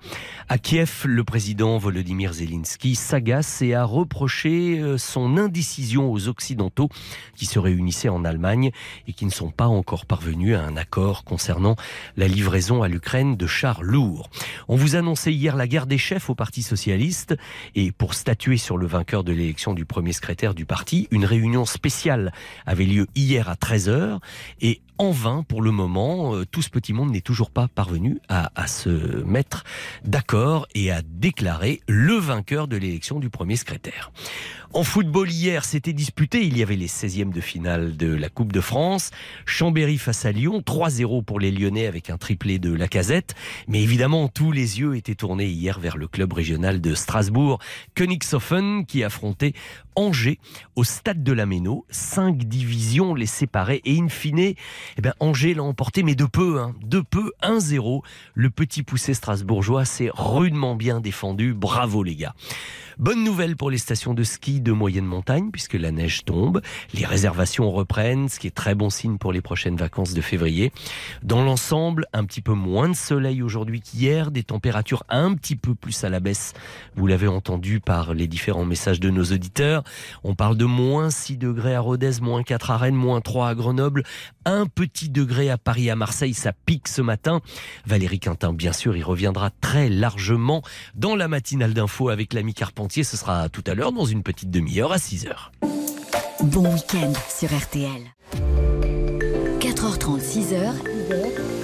À 0.49 0.59
Kiev, 0.59 1.05
le 1.05 1.25
président 1.25 1.79
Volodymyr 1.79 2.33
Zelensky 2.33 2.95
s'agace 2.95 3.63
et 3.63 3.75
a 3.75 3.85
reproché 3.85 4.81
euh, 4.81 4.99
son 4.99 5.37
indécision 5.37 6.11
aux 6.11 6.29
Occidentaux 6.29 6.89
qui 7.37 7.47
se 7.47 7.59
réunissaient 7.59 8.09
en 8.09 8.25
Allemagne 8.25 8.71
et 9.07 9.13
qui 9.13 9.25
ne 9.25 9.29
ne 9.29 9.33
sont 9.39 9.51
pas 9.51 9.69
encore 9.69 10.05
parvenus 10.05 10.57
à 10.57 10.63
un 10.63 10.77
accord 10.77 11.23
concernant 11.23 11.77
la 12.17 12.27
livraison 12.27 12.83
à 12.83 12.89
l'Ukraine 12.89 13.37
de 13.37 13.47
chars 13.47 13.85
lourds. 13.85 14.31
On 14.67 14.75
vous 14.75 14.97
annonçait 14.97 15.33
hier 15.33 15.55
la 15.55 15.69
guerre 15.69 15.87
des 15.87 15.97
chefs 15.97 16.29
au 16.29 16.35
Parti 16.35 16.61
socialiste 16.65 17.37
et 17.77 17.93
pour 17.93 18.15
statuer 18.15 18.57
sur 18.57 18.77
le 18.77 18.89
vainqueur 18.89 19.23
de 19.23 19.31
l'élection 19.31 19.75
du 19.75 19.85
premier 19.85 20.13
secrétaire 20.13 20.55
du 20.55 20.67
parti, 20.67 21.07
une 21.13 21.25
réunion 21.25 21.67
spéciale 21.67 22.33
avait 22.67 22.85
lieu 22.85 23.07
hier 23.15 23.49
à 23.49 23.55
13h 23.55 24.19
et 24.61 24.81
en 24.99 25.11
vain 25.11 25.45
pour 25.47 25.63
le 25.63 25.71
moment, 25.71 26.35
euh, 26.35 26.45
tout 26.45 26.63
ce 26.63 26.71
petit 26.71 26.93
monde 26.93 27.11
n'est 27.11 27.21
toujours 27.21 27.51
pas 27.51 27.69
parvenu 27.69 28.19
à, 28.29 28.51
se 28.67 29.23
mettre 29.25 29.65
d'accord 30.05 30.67
et 30.75 30.91
à 30.91 31.03
déclarer 31.03 31.81
le 31.89 32.15
vainqueur 32.15 32.69
de 32.69 32.77
l'élection 32.77 33.21
du 33.21 33.31
premier 33.31 33.57
secrétaire. 33.57 34.11
En 34.75 34.85
football 34.85 35.31
hier, 35.31 35.65
c'était 35.65 35.95
disputé. 35.95 36.45
Il 36.45 36.59
y 36.59 36.63
avait 36.63 36.77
les 36.77 36.89
16e 36.89 37.33
de 37.33 37.41
finale 37.41 37.97
de 37.97 38.15
la 38.15 38.29
Coupe 38.29 38.53
de 38.53 38.61
France. 38.61 39.11
Chambéry 39.47 39.97
face 39.97 40.27
à 40.27 40.33
Lyon, 40.33 40.61
3-0 40.61 41.25
pour 41.25 41.41
les 41.41 41.51
Lyonnais 41.51 41.87
avec 41.87 42.11
un 42.11 42.19
triplé 42.19 42.59
de 42.59 42.73
Lacazette. 42.73 43.35
Mais 43.67 43.83
évidemment, 43.83 44.29
tous 44.29 44.53
les 44.53 44.81
yeux 44.81 44.95
étaient 44.97 45.15
tournés 45.15 45.47
hier 45.47 45.81
vers 45.81 45.97
le 45.97 46.07
club 46.07 46.35
régional 46.35 46.83
de 46.83 46.95
Strasbourg, 46.95 47.61
Königshofen, 47.95 48.85
qui 48.85 49.03
affrontait 49.03 49.55
Angers 49.97 50.39
au 50.77 50.85
stade 50.85 51.25
de 51.25 51.33
la 51.33 51.47
Méno. 51.47 51.87
Cinq 51.89 52.45
divisions 52.45 53.15
les 53.15 53.27
séparaient 53.27 53.81
et 53.85 53.99
in 53.99 54.09
fine, 54.09 54.55
eh 54.97 55.03
ben, 55.03 55.15
Angers 55.21 55.55
l'a 55.55 55.63
emporté, 55.63 56.03
mais 56.03 56.15
de 56.15 56.25
peu, 56.25 56.61
hein, 56.61 56.75
de 56.83 57.01
peu, 57.01 57.33
1-0. 57.43 58.03
Le 58.35 58.51
petit 58.51 58.83
poussé 58.83 59.15
strasbourgeois 59.15 59.85
s'est 59.85 60.11
rudement 60.15 60.75
bien 60.75 61.01
défendu. 61.01 61.55
Bravo 61.55 62.03
les 62.03 62.17
gars. 62.17 62.35
Bonne 62.99 63.23
nouvelle 63.23 63.55
pour 63.55 63.71
les 63.71 63.79
stations 63.79 64.13
de 64.13 64.25
ski 64.25 64.61
de 64.61 64.73
moyenne 64.73 65.05
montagne 65.05 65.53
puisque 65.53 65.75
la 65.75 65.93
neige 65.93 66.25
tombe, 66.25 66.61
les 66.95 67.07
réservations 67.07 67.71
reprennent, 67.71 68.29
ce 68.29 68.41
qui 68.41 68.49
est 68.49 68.55
très 68.55 68.75
bon 68.75 68.91
signe 68.91 69.19
pour 69.19 69.33
les 69.33 69.41
prochaines 69.41 69.77
vacances 69.77 70.15
de 70.15 70.21
février. 70.21 70.73
Dans 71.23 71.45
l'ensemble, 71.45 72.07
un 72.13 72.25
petit 72.25 72.41
peu 72.41 72.55
moins 72.55 72.89
de 72.89 72.97
soleil 72.97 73.41
aujourd'hui 73.41 73.81
qu'hier, 73.81 74.33
des 74.33 74.43
températures 74.43 75.05
un 75.11 75.35
petit 75.35 75.55
peu 75.55 75.77
plus 75.77 76.03
à 76.03 76.09
la 76.09 76.19
baisse. 76.19 76.55
Vous 76.97 77.07
l'avez 77.07 77.29
entendu 77.29 77.79
par 77.79 78.15
les 78.15 78.27
différents 78.27 78.65
messages 78.65 78.99
de 78.99 79.11
nos 79.11 79.27
auditeurs. 79.27 79.85
On 80.25 80.35
parle 80.35 80.57
de 80.57 80.65
moins 80.65 81.11
6 81.11 81.37
degrés 81.37 81.77
à 81.77 81.81
Rodez, 81.81 82.21
moins 82.21 82.43
4 82.43 82.73
à 82.73 82.79
Rennes, 82.79 82.97
moins 82.97 83.21
3 83.21 83.51
à 83.51 83.55
Grenoble, 83.55 84.03
petit 84.79 85.09
degré 85.09 85.51
à 85.51 85.59
Paris, 85.59 85.91
à 85.91 85.97
Marseille, 85.97 86.35
ça 86.35 86.53
pique 86.53 86.87
ce 86.87 87.03
matin. 87.03 87.41
Valérie 87.85 88.21
Quintin, 88.21 88.53
bien 88.53 88.73
sûr, 88.73 88.97
il 88.97 89.03
reviendra 89.03 89.51
très 89.51 89.89
largement 89.89 90.63
dans 90.95 91.17
la 91.17 91.27
matinale 91.27 91.75
d'info 91.75 92.11
avec 92.11 92.33
l'ami 92.33 92.55
Carpentier. 92.55 93.03
Ce 93.03 93.17
sera 93.17 93.49
tout 93.49 93.65
à 93.67 93.75
l'heure 93.75 93.91
dans 93.91 94.05
une 94.05 94.23
petite 94.23 94.53
demi-heure 94.53 94.93
à 94.93 94.99
6 94.99 95.27
heures. 95.27 95.51
Bon 96.45 96.73
week-end 96.73 97.13
sur 97.29 97.49
RTL. 97.49 98.03
4h30, 99.59 100.21
6h. 100.21 101.58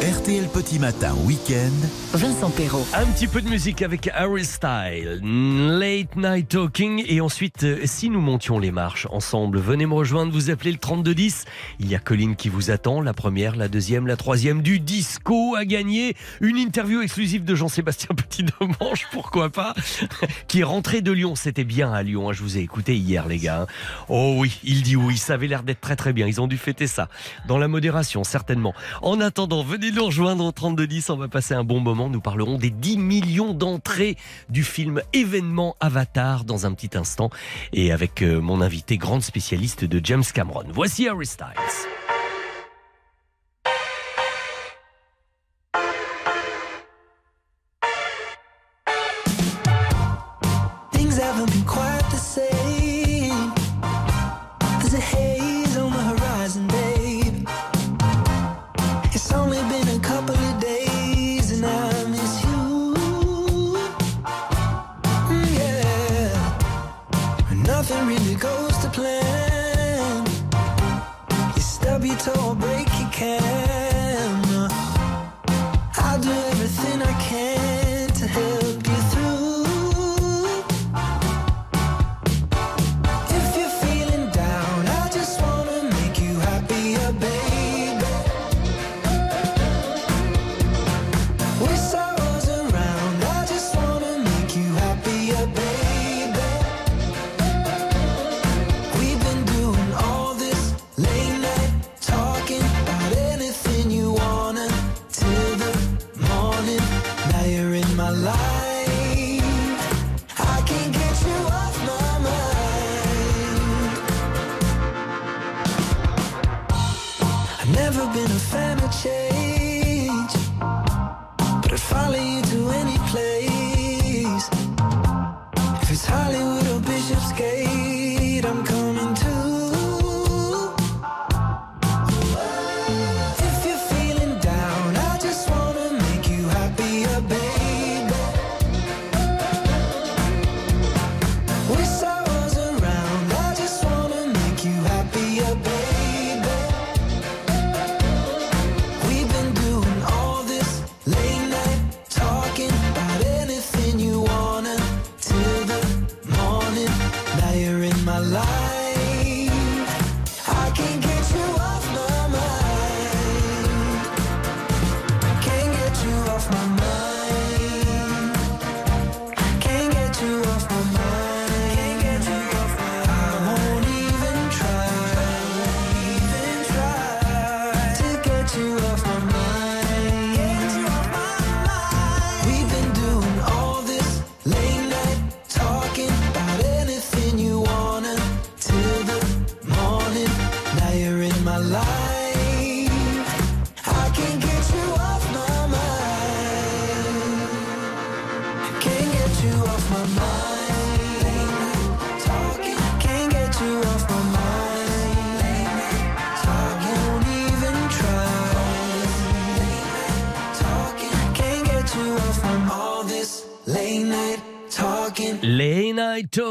RTL 0.00 0.48
Petit 0.48 0.78
Matin 0.78 1.14
Week-end. 1.26 2.16
Vincent 2.16 2.48
Perrault. 2.48 2.86
Un 2.94 3.04
petit 3.06 3.26
peu 3.26 3.42
de 3.42 3.48
musique 3.50 3.82
avec 3.82 4.08
Harry 4.14 4.46
Style, 4.46 5.20
Late 5.22 6.16
Night 6.16 6.48
Talking 6.48 7.04
et 7.06 7.20
ensuite 7.20 7.64
euh, 7.64 7.80
si 7.84 8.08
nous 8.08 8.22
montions 8.22 8.58
les 8.58 8.70
marches 8.70 9.06
ensemble, 9.10 9.58
venez 9.58 9.84
me 9.84 9.92
rejoindre, 9.92 10.32
vous 10.32 10.48
appelez 10.48 10.72
le 10.72 10.78
3210. 10.78 11.44
Il 11.80 11.88
y 11.90 11.94
a 11.94 11.98
Colline 11.98 12.34
qui 12.34 12.48
vous 12.48 12.70
attend, 12.70 13.02
la 13.02 13.12
première, 13.12 13.56
la 13.56 13.68
deuxième, 13.68 14.06
la 14.06 14.16
troisième 14.16 14.62
du 14.62 14.80
disco 14.80 15.54
à 15.54 15.66
gagner, 15.66 16.16
une 16.40 16.56
interview 16.56 17.02
exclusive 17.02 17.44
de 17.44 17.54
Jean-Sébastien 17.54 18.14
Petit-Demange, 18.16 19.06
pourquoi 19.12 19.50
pas, 19.50 19.74
qui 20.48 20.60
est 20.60 20.64
rentré 20.64 21.02
de 21.02 21.12
Lyon, 21.12 21.34
c'était 21.34 21.64
bien 21.64 21.92
à 21.92 22.02
Lyon, 22.02 22.30
hein, 22.30 22.32
je 22.32 22.42
vous 22.42 22.56
ai 22.56 22.62
écouté 22.62 22.96
hier 22.96 23.28
les 23.28 23.36
gars. 23.38 23.62
hein. 23.62 23.66
Oh 24.08 24.36
oui, 24.38 24.58
il 24.64 24.82
dit 24.82 24.96
oui, 24.96 25.18
ça 25.18 25.34
avait 25.34 25.46
l'air 25.46 25.62
d'être 25.62 25.82
très 25.82 25.96
très 25.96 26.14
bien, 26.14 26.26
ils 26.26 26.40
ont 26.40 26.46
dû 26.46 26.56
fêter 26.56 26.86
ça 26.86 27.10
dans 27.46 27.58
la 27.58 27.68
modération 27.68 28.24
certainement. 28.24 28.72
En 29.02 29.20
attendant, 29.20 29.62
venez 29.62 29.89
nous 29.92 30.06
rejoindre 30.06 30.44
au 30.44 30.52
3210, 30.52 31.10
on 31.10 31.16
va 31.16 31.28
passer 31.28 31.54
un 31.54 31.64
bon 31.64 31.80
moment. 31.80 32.08
Nous 32.08 32.20
parlerons 32.20 32.58
des 32.58 32.70
10 32.70 32.98
millions 32.98 33.54
d'entrées 33.54 34.16
du 34.48 34.62
film 34.62 35.02
événement 35.12 35.76
Avatar 35.80 36.44
dans 36.44 36.66
un 36.66 36.72
petit 36.72 36.96
instant 36.96 37.30
et 37.72 37.92
avec 37.92 38.22
euh, 38.22 38.40
mon 38.40 38.60
invité 38.60 38.98
grande 38.98 39.22
spécialiste 39.22 39.84
de 39.84 40.00
James 40.04 40.24
Cameron. 40.34 40.64
Voici 40.72 41.08
Harry 41.08 41.26
Styles. 41.26 41.46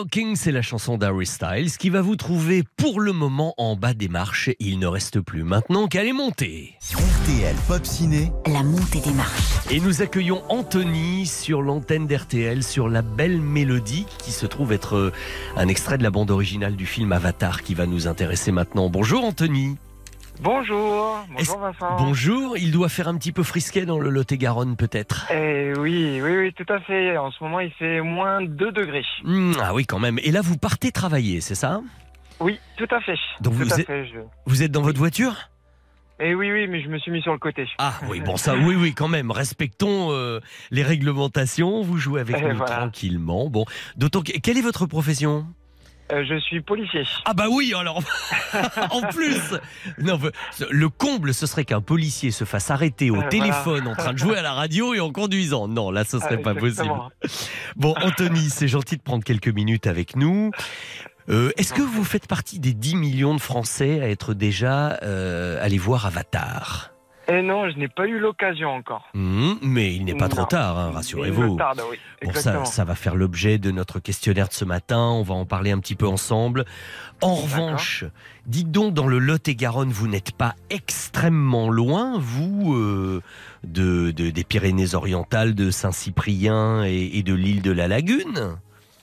Talking, 0.09 0.35
c'est 0.35 0.51
la 0.51 0.63
chanson 0.63 0.97
d'Harry 0.97 1.27
Styles 1.27 1.77
qui 1.77 1.91
va 1.91 2.01
vous 2.01 2.15
trouver 2.15 2.63
pour 2.77 2.99
le 2.99 3.11
moment 3.11 3.53
en 3.57 3.75
bas 3.75 3.93
des 3.93 4.07
marches. 4.07 4.49
Il 4.59 4.79
ne 4.79 4.87
reste 4.87 5.19
plus 5.19 5.43
maintenant 5.43 5.87
qu'à 5.87 6.03
les 6.03 6.13
monter. 6.13 6.73
RTL 6.81 7.55
Pop 7.67 7.85
Ciné, 7.85 8.31
La 8.47 8.63
montée 8.63 9.01
des 9.01 9.11
marches. 9.11 9.67
Et 9.69 9.79
nous 9.79 10.01
accueillons 10.01 10.41
Anthony 10.49 11.27
sur 11.27 11.61
l'antenne 11.61 12.07
d'RTL 12.07 12.63
sur 12.63 12.89
la 12.89 13.03
belle 13.03 13.39
mélodie 13.39 14.07
qui 14.17 14.31
se 14.31 14.47
trouve 14.47 14.73
être 14.73 14.95
euh, 14.95 15.13
un 15.55 15.67
extrait 15.67 15.99
de 15.99 16.03
la 16.03 16.09
bande 16.09 16.31
originale 16.31 16.75
du 16.75 16.87
film 16.87 17.11
Avatar 17.11 17.61
qui 17.61 17.75
va 17.75 17.85
nous 17.85 18.07
intéresser 18.07 18.51
maintenant. 18.51 18.89
Bonjour 18.89 19.23
Anthony. 19.23 19.77
Bonjour, 20.41 21.17
bonjour 21.35 21.59
Vincent. 21.59 21.97
Bonjour, 21.97 22.57
il 22.57 22.71
doit 22.71 22.87
faire 22.87 23.09
un 23.09 23.17
petit 23.17 23.33
peu 23.33 23.43
frisquet 23.43 23.85
dans 23.85 23.99
le 23.99 24.09
Lot-et-Garonne 24.09 24.77
peut-être. 24.77 25.27
Eh 25.31 25.73
oui, 25.77 26.21
oui, 26.23 26.37
oui, 26.37 26.53
tout 26.53 26.71
à 26.71 26.79
fait. 26.79 27.17
En 27.17 27.29
ce 27.31 27.43
moment, 27.43 27.59
il 27.59 27.71
fait 27.71 27.99
moins 28.01 28.41
2 28.41 28.71
degrés. 28.71 29.03
Hmm, 29.25 29.51
ah 29.61 29.73
oui 29.73 29.85
quand 29.85 29.99
même. 29.99 30.17
Et 30.23 30.31
là 30.31 30.39
vous 30.41 30.55
partez 30.57 30.91
travailler, 30.93 31.41
c'est 31.41 31.55
ça? 31.55 31.81
Oui, 32.39 32.57
tout 32.77 32.87
à 32.89 33.01
fait. 33.01 33.17
Donc 33.41 33.53
tout 33.53 33.59
vous 33.65 33.73
à 33.73 33.79
êtes- 33.79 33.87
fait. 33.87 34.05
je- 34.05 34.19
Vous 34.45 34.63
êtes 34.63 34.71
dans 34.71 34.81
votre 34.81 34.97
voiture? 34.97 35.35
Eh 36.21 36.33
oui, 36.35 36.51
oui, 36.51 36.67
mais 36.67 36.81
je 36.81 36.87
me 36.89 36.97
suis 36.99 37.11
mis 37.11 37.21
sur 37.21 37.31
le 37.33 37.39
côté. 37.39 37.65
Ah 37.77 37.93
oui, 38.09 38.19
bon 38.21 38.35
ça, 38.37 38.55
oui, 38.55 38.75
oui, 38.75 38.93
quand 38.93 39.07
même. 39.09 39.31
Respectons 39.31 40.11
euh, 40.11 40.39
les 40.71 40.83
réglementations. 40.83 41.81
Vous 41.81 41.97
jouez 41.97 42.21
avec 42.21 42.37
Et 42.37 42.41
nous 42.41 42.55
voilà. 42.57 42.77
tranquillement. 42.77 43.49
Bon, 43.49 43.65
d'autant 43.97 44.21
que 44.21 44.31
quelle 44.39 44.57
est 44.57 44.61
votre 44.61 44.85
profession? 44.85 45.45
Euh, 46.11 46.23
je 46.27 46.39
suis 46.39 46.61
policier. 46.61 47.03
Ah 47.25 47.33
bah 47.33 47.45
oui, 47.51 47.73
alors 47.77 48.01
en 48.91 49.01
plus, 49.01 49.39
non, 49.99 50.19
le 50.69 50.89
comble, 50.89 51.33
ce 51.33 51.45
serait 51.45 51.65
qu'un 51.65 51.81
policier 51.81 52.31
se 52.31 52.45
fasse 52.45 52.71
arrêter 52.71 53.11
au 53.11 53.17
Euh, 53.21 53.29
téléphone 53.29 53.83
voilà. 53.83 53.89
en 53.91 53.95
train 53.95 54.13
de 54.13 54.17
jouer 54.17 54.37
à 54.37 54.41
la 54.41 54.53
radio 54.53 54.93
et 54.95 54.99
en 54.99 55.11
conduisant. 55.11 55.67
Non, 55.67 55.91
là, 55.91 56.03
ce 56.05 56.19
serait 56.19 56.37
Ah, 56.39 56.43
pas 56.43 56.55
possible. 56.55 56.89
Bon, 57.75 57.93
Anthony, 58.01 58.49
c'est 58.49 58.67
gentil 58.67 58.97
de 58.97 59.01
prendre 59.03 59.23
quelques 59.23 59.49
minutes 59.49 59.85
avec 59.87 60.15
nous. 60.15 60.51
Euh, 61.29 61.51
Est-ce 61.57 61.73
que 61.73 61.81
vous 61.83 62.03
faites 62.03 62.25
partie 62.27 62.59
des 62.59 62.73
10 62.73 62.95
millions 62.95 63.35
de 63.35 63.39
Français 63.41 64.01
à 64.01 64.09
être 64.09 64.33
déjà 64.33 64.87
allés 65.61 65.77
voir 65.77 66.05
Avatar? 66.07 66.91
Eh 67.31 67.41
non, 67.43 67.69
je 67.69 67.77
n'ai 67.77 67.87
pas 67.87 68.07
eu 68.07 68.17
l'occasion 68.19 68.69
encore. 68.69 69.07
Hmm, 69.13 69.53
mais 69.61 69.93
il 69.95 70.03
n'est 70.05 70.15
pas 70.15 70.29
trop 70.29 70.45
tard, 70.45 70.77
hein, 70.79 70.91
rassurez-vous. 70.93 71.57
oui, 71.91 71.97
Bon, 72.23 72.33
ça, 72.33 72.65
ça 72.65 72.83
va 72.85 72.95
faire 72.95 73.15
l'objet 73.15 73.57
de 73.59 73.69
notre 73.71 73.99
questionnaire 73.99 74.47
de 74.47 74.53
ce 74.53 74.65
matin. 74.65 74.99
On 74.99 75.21
va 75.23 75.35
en 75.35 75.45
parler 75.45 75.71
un 75.71 75.79
petit 75.79 75.95
peu 75.95 76.07
ensemble. 76.07 76.65
En 77.21 77.35
revanche, 77.35 78.05
dites 78.47 78.71
donc, 78.71 78.93
dans 78.93 79.05
le 79.07 79.19
Lot-et-Garonne, 79.19 79.89
vous 79.91 80.07
n'êtes 80.07 80.31
pas 80.31 80.55
extrêmement 80.69 81.69
loin, 81.69 82.17
vous, 82.17 82.73
euh, 82.73 83.21
de, 83.63 84.11
de- 84.11 84.29
des 84.31 84.43
Pyrénées-Orientales, 84.43 85.53
de 85.53 85.69
Saint-Cyprien 85.71 86.83
et, 86.85 87.11
et 87.17 87.23
de 87.23 87.33
l'île 87.33 87.61
de 87.61 87.71
la 87.71 87.87
Lagune? 87.87 88.57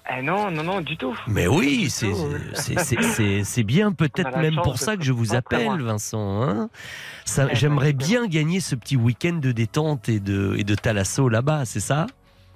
Eh 0.08 0.22
non, 0.22 0.50
non, 0.52 0.62
non, 0.62 0.80
du 0.82 0.96
tout. 0.96 1.18
mais 1.26 1.48
oui, 1.48 1.90
c'est 1.90 2.06
c'est- 2.54 2.78
c'est- 2.78 3.02
c'est- 3.02 3.42
c'est 3.44 3.62
bien 3.64 3.90
peut-être 3.92 4.36
même 4.38 4.54
pour 4.62 4.78
ça 4.78 4.96
que 4.96 5.02
je 5.04 5.12
vous 5.12 5.34
appelle. 5.34 5.82
Vincent. 5.82 6.42
hein. 6.42 6.68
Eh 6.70 7.40
ben, 7.48 7.54
J'aimerais 7.54 7.92
bien 7.92 8.26
gagner 8.28 8.60
ce 8.60 8.76
petit 8.76 8.96
week-end 8.96 9.34
de 9.42 9.50
détente 9.50 10.08
et 10.08 10.20
de, 10.20 10.54
et 10.58 10.62
de 10.64 10.74
thalasso 10.76 11.28
là-bas, 11.28 11.64
c'est 11.64 11.80
ça? 11.80 12.06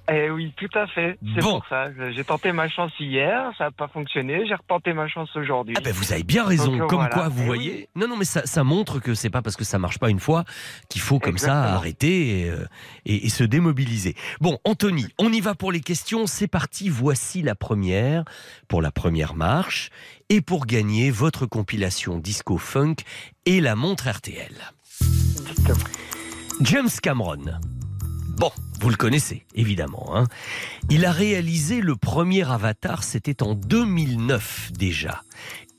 Eh 0.09 0.29
oui, 0.29 0.53
tout 0.57 0.67
à 0.77 0.87
fait. 0.87 1.17
C'est 1.35 1.41
Bon. 1.41 1.59
pour 1.59 1.67
ça. 1.69 1.87
J'ai 2.11 2.23
tenté 2.23 2.51
ma 2.51 2.67
chance 2.67 2.91
hier, 2.99 3.51
ça 3.57 3.65
n'a 3.65 3.71
pas 3.71 3.87
fonctionné. 3.87 4.45
J'ai 4.47 4.55
retenté 4.55 4.93
ma 4.93 5.07
chance 5.07 5.29
aujourd'hui. 5.35 5.75
Ah 5.77 5.81
ben 5.81 5.93
vous 5.93 6.11
avez 6.11 6.23
bien 6.23 6.43
raison, 6.43 6.75
Donc, 6.75 6.89
comme 6.89 6.99
voilà. 6.99 7.13
quoi 7.13 7.29
vous 7.29 7.43
Eh 7.43 7.45
voyez. 7.45 7.71
oui. 7.71 7.87
Non 7.95 8.07
non 8.07 8.17
mais 8.17 8.25
ça, 8.25 8.45
ça 8.45 8.63
montre 8.63 8.99
que 8.99 9.13
c'est 9.13 9.29
pas 9.29 9.41
parce 9.41 9.55
que 9.55 9.63
ça 9.63 9.79
marche 9.79 9.99
pas 9.99 10.09
une 10.09 10.19
fois 10.19 10.43
qu'il 10.89 11.01
faut 11.01 11.19
comme 11.19 11.37
ça 11.37 11.75
arrêter 11.75 12.41
et, 12.41 12.49
euh, 12.49 12.65
et- 13.05 13.25
et 13.25 13.29
se 13.29 13.43
démobiliser. 13.43 14.15
Bon 14.41 14.57
Anthony, 14.65 15.07
on 15.19 15.31
y 15.31 15.39
va 15.39 15.55
pour 15.55 15.71
les 15.71 15.81
questions, 15.81 16.25
c'est 16.27 16.47
parti, 16.47 16.89
voici 16.89 17.41
la 17.41 17.55
première 17.55 18.25
pour 18.67 18.81
la 18.81 18.91
première 18.91 19.35
marche 19.35 19.91
et 20.29 20.41
pour 20.41 20.65
gagner 20.65 21.11
votre 21.11 21.45
compilation 21.45 22.17
disco 22.17 22.57
funk 22.57 22.95
et 23.45 23.61
la 23.61 23.75
montre 23.75 24.09
RTL. 24.09 24.53
James 26.61 26.89
Cameron. 27.01 27.43
Bon, 28.37 28.51
vous 28.81 28.89
le 28.89 28.95
connaissez, 28.95 29.45
évidemment. 29.53 30.17
hein. 30.17 30.25
Il 30.89 31.05
a 31.05 31.11
réalisé 31.11 31.81
le 31.81 31.95
premier 31.95 32.49
Avatar, 32.49 33.03
c'était 33.03 33.43
en 33.43 33.53
2009 33.53 34.71
déjà. 34.73 35.21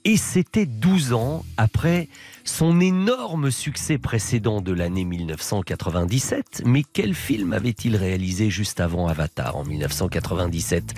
Et 0.04 0.16
c'était 0.16 0.66
12 0.66 1.12
ans 1.12 1.44
après 1.56 2.08
son 2.44 2.80
énorme 2.80 3.50
succès 3.50 3.98
précédent 3.98 4.60
de 4.60 4.72
l'année 4.72 5.04
1997. 5.04 6.62
Mais 6.64 6.84
quel 6.92 7.14
film 7.14 7.52
avait-il 7.52 7.96
réalisé 7.96 8.50
juste 8.50 8.80
avant 8.80 9.06
Avatar 9.08 9.56
en 9.56 9.64
1997 9.64 10.94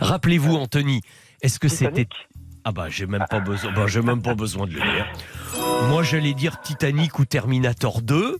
Rappelez-vous, 0.00 0.54
Anthony, 0.56 1.02
est-ce 1.42 1.58
que 1.58 1.68
c'était... 1.68 2.08
Ah 2.64 2.72
bah 2.72 2.88
j'ai 2.90 3.06
même 3.06 3.24
pas 3.30 3.40
besoin, 3.40 3.72
bah, 3.72 3.86
j'ai 3.86 4.02
même 4.02 4.20
pas 4.20 4.34
besoin 4.34 4.66
de 4.66 4.72
le 4.72 4.80
dire. 4.80 5.06
Moi 5.90 6.02
j'allais 6.02 6.34
dire 6.34 6.60
Titanic 6.60 7.18
ou 7.18 7.24
Terminator 7.24 8.02
2. 8.02 8.38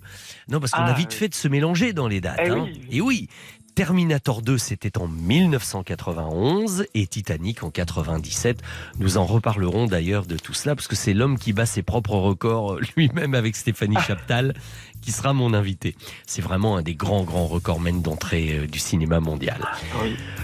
Non 0.48 0.60
parce 0.60 0.72
qu'on 0.72 0.82
a 0.82 0.86
Ah, 0.86 0.92
vite 0.92 1.10
oui. 1.12 1.16
fait 1.18 1.28
de 1.28 1.34
se 1.34 1.48
mélanger 1.48 1.92
dans 1.92 2.08
les 2.08 2.20
dates. 2.20 2.38
Eh 2.42 2.48
hein. 2.50 2.64
oui. 2.66 2.80
Et 2.90 3.00
oui, 3.00 3.28
Terminator 3.74 4.42
2 4.42 4.58
c'était 4.58 4.98
en 4.98 5.08
1991 5.08 6.86
et 6.94 7.06
Titanic 7.06 7.62
en 7.62 7.70
97. 7.70 8.60
Nous 8.98 9.16
en 9.18 9.24
reparlerons 9.24 9.86
d'ailleurs 9.86 10.26
de 10.26 10.36
tout 10.36 10.52
cela 10.54 10.74
parce 10.74 10.88
que 10.88 10.96
c'est 10.96 11.14
l'homme 11.14 11.38
qui 11.38 11.52
bat 11.52 11.66
ses 11.66 11.82
propres 11.82 12.16
records 12.16 12.74
euh, 12.74 12.80
lui-même 12.96 13.34
avec 13.34 13.56
Stéphanie 13.56 13.96
Chaptal 14.06 14.54
qui 15.00 15.12
sera 15.12 15.32
mon 15.32 15.54
invité. 15.54 15.96
C'est 16.26 16.42
vraiment 16.42 16.76
un 16.76 16.82
des 16.82 16.94
grands 16.94 17.22
grands 17.24 17.46
recordmen 17.46 18.02
d'entrée 18.02 18.58
euh, 18.58 18.66
du 18.66 18.78
cinéma 18.78 19.20
mondial. 19.20 19.64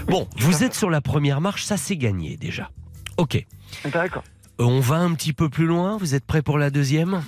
Bon, 0.07 0.27
vous 0.37 0.63
êtes 0.63 0.73
sur 0.73 0.89
la 0.89 1.01
première 1.01 1.41
marche, 1.41 1.63
ça 1.65 1.77
c'est 1.77 1.97
gagné 1.97 2.37
déjà. 2.37 2.71
Ok. 3.17 3.45
D'accord. 3.85 4.23
On 4.57 4.79
va 4.79 4.95
un 4.95 5.13
petit 5.13 5.33
peu 5.33 5.49
plus 5.49 5.65
loin. 5.65 5.97
Vous 5.97 6.15
êtes 6.15 6.25
prêt 6.25 6.41
pour 6.41 6.57
la 6.57 6.69
deuxième? 6.69 7.21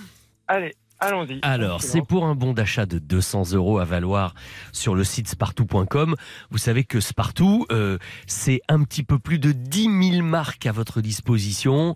Allez, 0.48 0.76
allons-y. 1.00 1.40
Alors, 1.42 1.82
c'est 1.82 2.02
pour 2.02 2.26
un 2.26 2.36
bon 2.36 2.54
d'achat 2.54 2.86
de 2.86 3.00
200 3.00 3.52
euros 3.52 3.80
à 3.80 3.86
valoir 3.86 4.34
sur 4.72 4.96
le 4.96 5.04
site 5.04 5.28
spartou.com. 5.28 6.16
Vous 6.52 6.58
savez 6.58 6.86
que 6.86 7.02
Spartou, 7.02 7.66
euh, 7.70 7.98
c'est 8.28 8.62
un 8.70 8.82
petit 8.84 9.04
peu 9.04 9.20
plus 9.20 9.40
de 9.40 9.52
10 9.52 10.12
000 10.12 10.24
marques 10.26 10.66
à 10.66 10.72
votre 10.72 11.02
disposition 11.02 11.96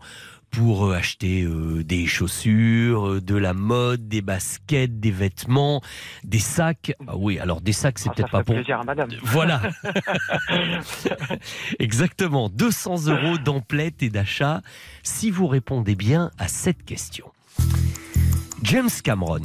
pour 0.52 0.86
euh, 0.86 0.96
acheter 0.96 1.44
euh, 1.44 1.84
des 1.84 2.06
chaussures, 2.06 3.08
euh, 3.08 3.22
de 3.22 3.36
la 3.36 3.54
mode, 3.54 4.08
des 4.08 4.22
baskets, 4.22 5.00
des 5.00 5.12
vêtements, 5.12 5.82
des 6.24 6.40
sacs. 6.40 6.94
Ah 7.08 7.16
oui, 7.16 7.40
alors 7.40 7.62
des 7.62 7.72
sacs, 7.72 7.98
c'est 8.00 8.10
Ah, 8.10 8.14
peut-être 8.14 8.32
pas 8.32 8.44
pour... 8.44 8.56
plaisir 8.56 8.80
à 8.82 8.84
madame. 8.84 9.10
Voilà. 9.24 9.62
Exactement. 11.80 12.50
200 12.50 13.08
euros 13.08 13.38
d'emplettes 13.38 14.04
et 14.04 14.10
d'achat 14.10 14.62
si 15.04 15.32
vous 15.32 15.48
répondez 15.48 15.96
bien 15.96 16.32
à 16.38 16.48
cette 16.48 16.84
question. 16.84 17.32
James 18.64 18.90
Cameron 19.04 19.40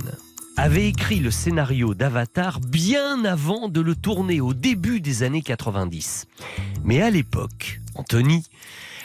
avait 0.57 0.89
écrit 0.89 1.21
le 1.21 1.31
scénario 1.31 1.95
d'Avatar 1.95 2.61
bien 2.61 3.25
avant 3.25 3.69
de 3.69 3.81
le 3.81 3.95
tourner 3.95 4.41
au 4.41 4.55
début 4.55 5.01
des 5.01 5.23
années 5.23 5.43
90. 5.43 6.27
Mais 6.85 7.03
à 7.03 7.11
l'époque, 7.11 7.81
Anthony, 7.95 8.45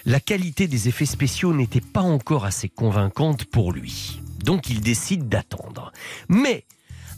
la 0.05 0.19
qualité 0.19 0.67
des 0.67 0.87
effets 0.87 1.05
spéciaux 1.05 1.53
n'était 1.53 1.81
pas 1.81 2.01
encore 2.01 2.45
assez 2.45 2.69
convaincante 2.69 3.45
pour 3.45 3.71
lui. 3.71 4.21
Donc 4.43 4.69
il 4.69 4.81
décide 4.81 5.29
d'attendre. 5.29 5.91
Mais 6.27 6.65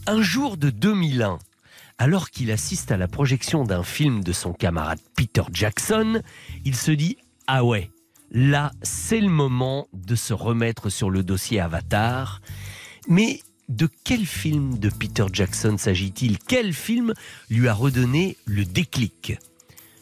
un 0.06 0.20
jour 0.20 0.56
de 0.56 0.70
2001, 0.70 1.38
alors 1.98 2.30
qu'il 2.30 2.50
assiste 2.50 2.92
à 2.92 2.96
la 2.96 3.08
projection 3.08 3.64
d'un 3.64 3.82
film 3.82 4.22
de 4.22 4.32
son 4.32 4.52
camarade 4.52 5.00
Peter 5.16 5.44
Jackson, 5.52 6.22
il 6.64 6.76
se 6.76 6.90
dit 6.90 7.16
Ah 7.46 7.64
ouais, 7.64 7.90
là 8.30 8.72
c'est 8.82 9.20
le 9.20 9.30
moment 9.30 9.88
de 9.92 10.14
se 10.14 10.34
remettre 10.34 10.90
sur 10.90 11.10
le 11.10 11.22
dossier 11.22 11.60
Avatar. 11.60 12.42
Mais 13.08 13.40
de 13.68 13.88
quel 14.04 14.26
film 14.26 14.78
de 14.78 14.90
Peter 14.90 15.24
Jackson 15.32 15.76
s'agit-il? 15.78 16.38
Quel 16.38 16.74
film 16.74 17.14
lui 17.48 17.68
a 17.68 17.74
redonné 17.74 18.36
le 18.44 18.64
déclic? 18.64 19.38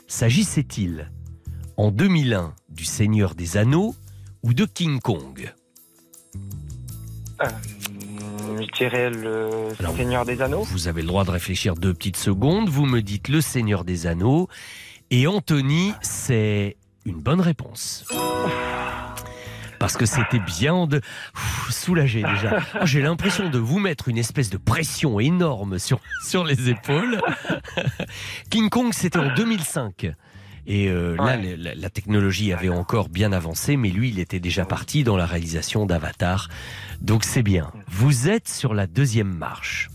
S'agissait-il 0.08 1.10
en 1.76 1.90
2001 1.90 2.54
du 2.68 2.84
Seigneur 2.84 3.34
des 3.34 3.56
Anneaux 3.56 3.94
ou 4.42 4.54
de 4.54 4.64
King 4.64 5.00
Kong 5.00 5.52
Euh, 7.42 7.48
je 8.60 8.76
dirais 8.76 9.10
le 9.10 9.68
Seigneur 9.96 10.24
des 10.24 10.40
Anneaux. 10.42 10.62
Vous 10.62 10.88
avez 10.88 11.02
le 11.02 11.08
droit 11.08 11.24
de 11.24 11.30
réfléchir 11.30 11.74
deux 11.74 11.92
petites 11.94 12.16
secondes. 12.16 12.68
Vous 12.68 12.86
me 12.86 13.00
dites 13.02 13.28
le 13.28 13.40
Seigneur 13.40 13.84
des 13.84 14.06
Anneaux. 14.06 14.48
Et 15.10 15.26
Anthony, 15.26 15.92
c'est 16.02 16.76
une 17.04 17.20
bonne 17.20 17.40
réponse. 17.40 18.04
Parce 19.78 19.96
que 19.96 20.06
c'était 20.06 20.38
bien 20.38 20.86
de 20.86 21.00
soulagé 21.68 22.22
déjà. 22.22 22.60
Oh, 22.76 22.78
J'ai 22.84 23.02
l'impression 23.02 23.48
de 23.48 23.58
vous 23.58 23.80
mettre 23.80 24.08
une 24.08 24.18
espèce 24.18 24.48
de 24.48 24.56
pression 24.56 25.18
énorme 25.18 25.80
sur, 25.80 25.98
sur 26.24 26.44
les 26.44 26.68
épaules. 26.68 27.20
King 28.50 28.68
Kong, 28.68 28.92
c'était 28.92 29.18
en 29.18 29.34
2005. 29.34 30.12
Et 30.66 30.88
euh, 30.88 31.16
là, 31.16 31.36
la, 31.36 31.74
la 31.74 31.90
technologie 31.90 32.52
avait 32.52 32.68
encore 32.68 33.08
bien 33.08 33.32
avancé, 33.32 33.76
mais 33.76 33.90
lui, 33.90 34.10
il 34.10 34.18
était 34.18 34.40
déjà 34.40 34.64
parti 34.64 35.02
dans 35.02 35.16
la 35.16 35.26
réalisation 35.26 35.86
d'Avatar. 35.86 36.48
Donc 37.00 37.24
c'est 37.24 37.42
bien. 37.42 37.72
Vous 37.88 38.28
êtes 38.28 38.48
sur 38.48 38.72
la 38.74 38.86
deuxième 38.86 39.32
marche. 39.34 39.90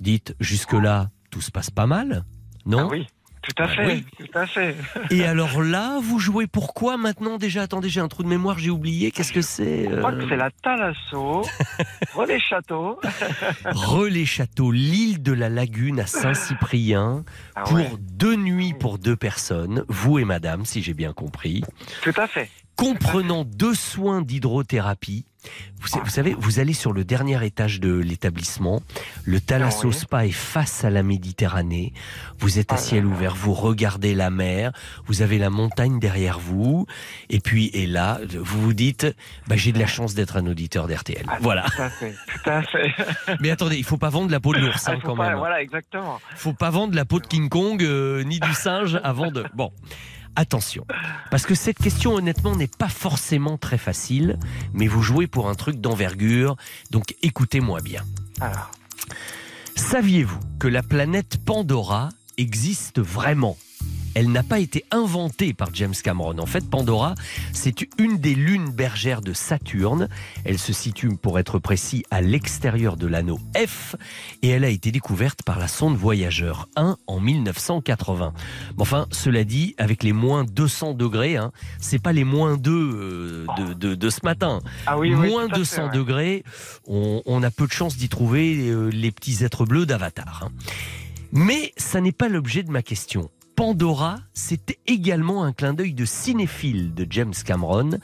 Dites, 0.00 0.36
jusque-là, 0.40 1.10
tout 1.30 1.40
se 1.40 1.50
passe 1.50 1.70
pas 1.70 1.86
mal 1.86 2.24
Non? 2.66 2.80
Ah 2.80 2.88
oui, 2.90 3.06
Tout 3.54 3.62
à 3.62 3.66
Bah 3.66 3.72
fait, 3.74 3.86
oui. 3.86 4.04
tout 4.18 4.38
à 4.38 4.46
fait. 4.46 4.76
Et 5.10 5.24
alors 5.24 5.62
là, 5.62 5.98
vous 6.02 6.18
jouez 6.18 6.46
pourquoi 6.46 6.96
maintenant 6.96 7.38
déjà? 7.38 7.62
Attendez, 7.62 7.88
j'ai 7.88 8.00
un 8.00 8.08
trou 8.08 8.22
de 8.22 8.28
mémoire, 8.28 8.58
j'ai 8.58 8.70
oublié. 8.70 9.10
Qu'est-ce 9.10 9.32
que 9.32 9.40
c'est 9.42 9.84
Je 9.88 9.94
euh, 9.94 9.98
crois 9.98 10.12
que 10.12 10.28
c'est 10.28 10.36
la 10.36 10.50
Thalasso, 10.50 11.42
Relais 12.14 12.38
Château. 12.40 13.00
Relais 13.64 14.24
Château, 14.26 14.70
l'île 14.70 15.22
de 15.22 15.32
la 15.32 15.48
Lagune 15.48 16.00
à 16.00 16.06
Saint-Cyprien, 16.06 17.24
Ah 17.54 17.62
pour 17.64 17.76
ouais. 17.76 17.90
deux 18.12 18.36
nuits 18.36 18.74
pour 18.78 18.98
deux 18.98 19.16
personnes, 19.16 19.84
vous 19.88 20.18
et 20.18 20.24
madame, 20.24 20.64
si 20.64 20.82
j'ai 20.82 20.94
bien 20.94 21.12
compris, 21.12 21.62
Tout 22.02 22.12
à 22.16 22.26
fait. 22.26 22.50
comprenant 22.76 23.44
deux 23.44 23.74
soins 23.74 24.20
d'hydrothérapie. 24.22 25.24
Vous, 25.80 25.86
sa- 25.88 26.00
vous 26.00 26.10
savez, 26.10 26.34
vous 26.38 26.58
allez 26.58 26.72
sur 26.72 26.92
le 26.92 27.04
dernier 27.04 27.44
étage 27.46 27.78
de 27.78 27.92
l'établissement, 27.94 28.82
le 29.24 29.40
Thalasso 29.40 29.88
Ah. 29.90 29.92
Spa 29.92 30.26
est 30.26 30.32
face 30.32 30.84
à 30.84 30.90
la 30.90 31.02
Méditerranée, 31.04 31.92
vous 32.40 32.58
êtes 32.58 32.72
à 32.72 32.76
Ah 32.76 32.78
ciel 32.78 33.04
là 33.04 33.10
ouvert, 33.10 33.34
vous 33.36 33.54
regardez 33.54 34.14
la 34.14 34.30
mer, 34.30 34.72
vous 35.06 35.22
avez 35.22 35.38
la 35.38 35.50
montagne 35.50 36.00
derrière 36.00 36.38
vous, 36.40 36.86
et 37.30 37.38
puis, 37.38 37.66
et 37.74 37.86
là, 37.86 38.18
vous 38.36 38.60
vous 38.60 38.72
dites, 38.74 39.06
bah, 39.46 39.54
j'ai 39.56 39.70
de 39.72 39.78
la 39.78 39.86
chance 39.86 40.14
d'être 40.14 40.36
un 40.36 40.46
auditeur 40.46 40.88
d'RTL. 40.88 41.26
Voilà. 41.40 41.62
Tout 41.76 41.82
à 41.82 41.90
fait, 41.90 42.14
tout 42.42 42.50
à 42.50 42.62
fait. 42.62 42.92
Mais 43.40 43.50
attendez, 43.50 43.76
il 43.76 43.84
faut 43.84 43.98
pas 43.98 44.10
vendre 44.10 44.30
la 44.32 44.40
peau 44.40 44.52
de 44.54 44.58
l'ours 44.58 44.82
Ah, 44.86 44.92
hein, 44.92 44.98
quand 45.04 45.16
pas- 45.16 45.28
même. 45.28 45.38
Voilà, 45.38 45.62
exactement. 45.62 46.20
Faut 46.34 46.52
pas 46.54 46.70
vendre 46.70 46.94
la 46.96 47.04
peau 47.04 47.20
de 47.20 47.26
King 47.26 47.48
Kong 47.48 47.82
euh, 47.82 48.24
ni 48.24 48.40
du 48.40 48.52
singe 48.52 48.98
avant 49.04 49.30
de. 49.30 49.44
Bon, 49.54 49.70
attention, 50.38 50.86
parce 51.30 51.44
que 51.46 51.54
cette 51.54 51.78
question 51.78 52.14
honnêtement 52.14 52.54
n'est 52.54 52.68
pas 52.68 52.88
forcément 52.88 53.58
très 53.58 53.78
facile, 53.78 54.38
mais 54.72 54.86
vous 54.86 55.02
jouez 55.02 55.26
pour 55.26 55.48
un 55.48 55.54
truc 55.54 55.80
d'envergure, 55.80 56.56
donc 56.90 57.14
écoutez-moi 57.22 57.80
bien. 57.80 58.04
Alors, 58.40 58.70
Saviez-vous 59.74 60.40
que 60.58 60.68
la 60.68 60.82
planète 60.82 61.38
Pandora 61.44 62.08
existe 62.36 63.00
vraiment? 63.00 63.56
Elle 64.14 64.30
n'a 64.32 64.42
pas 64.42 64.58
été 64.58 64.84
inventée 64.90 65.52
par 65.54 65.74
James 65.74 65.94
Cameron. 66.02 66.38
En 66.38 66.46
fait, 66.46 66.68
Pandora, 66.68 67.14
c'est 67.52 67.86
une 67.98 68.18
des 68.18 68.34
lunes 68.34 68.70
bergères 68.70 69.20
de 69.20 69.32
Saturne. 69.32 70.08
Elle 70.44 70.58
se 70.58 70.72
situe, 70.72 71.16
pour 71.16 71.38
être 71.38 71.58
précis, 71.58 72.04
à 72.10 72.20
l'extérieur 72.20 72.96
de 72.96 73.06
l'anneau 73.06 73.38
F 73.56 73.94
et 74.42 74.48
elle 74.48 74.64
a 74.64 74.68
été 74.68 74.90
découverte 74.90 75.42
par 75.42 75.58
la 75.58 75.68
sonde 75.68 75.96
Voyageur 75.96 76.68
1 76.76 76.96
en 77.06 77.20
1980. 77.20 78.32
Mais 78.76 78.82
enfin, 78.82 79.06
cela 79.10 79.44
dit, 79.44 79.74
avec 79.78 80.02
les 80.02 80.12
moins 80.12 80.44
200 80.44 80.94
degrés, 80.94 81.36
hein, 81.36 81.52
c'est 81.80 82.02
pas 82.02 82.12
les 82.12 82.24
moins 82.24 82.56
2 82.56 82.70
euh, 82.72 83.46
de, 83.58 83.72
de- 83.74 83.94
de 83.94 84.10
ce 84.10 84.20
matin. 84.24 84.60
Ah 84.86 84.98
oui, 84.98 85.14
oui, 85.14 85.28
moins 85.30 85.46
tout 85.46 85.52
à 85.52 85.64
fait, 85.64 85.76
200 85.76 85.84
ouais. 85.84 85.90
degrés, 85.96 86.44
on, 86.86 87.22
on 87.26 87.42
a 87.42 87.50
peu 87.50 87.66
de 87.66 87.72
chance 87.72 87.96
d'y 87.96 88.08
trouver 88.08 88.68
euh, 88.68 88.88
les 88.88 89.10
petits 89.12 89.44
êtres 89.44 89.64
bleus 89.64 89.86
d'Avatar. 89.86 90.44
hein. 90.44 90.52
Mais 91.32 91.72
ça 91.76 92.00
n'est 92.00 92.12
pas 92.12 92.28
l'objet 92.28 92.62
de 92.62 92.70
ma 92.70 92.82
question. 92.82 93.28
Pandora, 93.58 94.20
c'était 94.34 94.78
également 94.86 95.42
un 95.42 95.52
clin 95.52 95.74
d'œil 95.74 95.92
de 95.92 96.04
cinéphile 96.04 96.94
de 96.94 97.04
James 97.10 97.34
Cameron, 97.44 97.98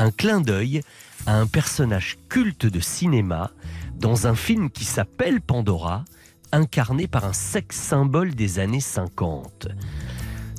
un 0.00 0.10
clin 0.10 0.40
d'œil 0.40 0.82
à 1.24 1.36
un 1.36 1.46
personnage 1.46 2.18
culte 2.28 2.66
de 2.66 2.80
cinéma 2.80 3.52
dans 3.94 4.26
un 4.26 4.34
film 4.34 4.70
qui 4.70 4.84
s'appelle 4.84 5.40
Pandora, 5.40 6.04
incarné 6.50 7.06
par 7.06 7.26
un 7.26 7.32
sex 7.32 7.76
symbole 7.76 8.34
des 8.34 8.58
années 8.58 8.80
50. 8.80 9.68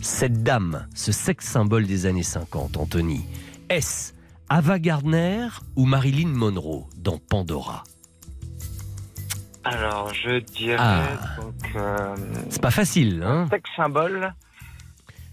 Cette 0.01 0.41
dame, 0.41 0.87
ce 0.95 1.11
sex 1.11 1.45
symbole 1.45 1.85
des 1.85 2.05
années 2.05 2.23
50, 2.23 2.77
Anthony, 2.77 3.25
est-ce 3.67 4.13
Ava 4.47 4.79
Gardner 4.79 5.49
ou 5.75 5.85
Marilyn 5.85 6.29
Monroe 6.29 6.87
dans 6.95 7.17
Pandora? 7.17 7.83
Alors 9.63 10.13
je 10.13 10.39
dirais 10.39 10.77
Ah. 10.79 11.03
donc 11.39 11.75
euh, 11.75 12.15
C'est 12.49 12.61
pas 12.61 12.71
facile, 12.71 13.23
hein 13.25 13.47
sex 13.49 13.69
symbole. 13.75 14.33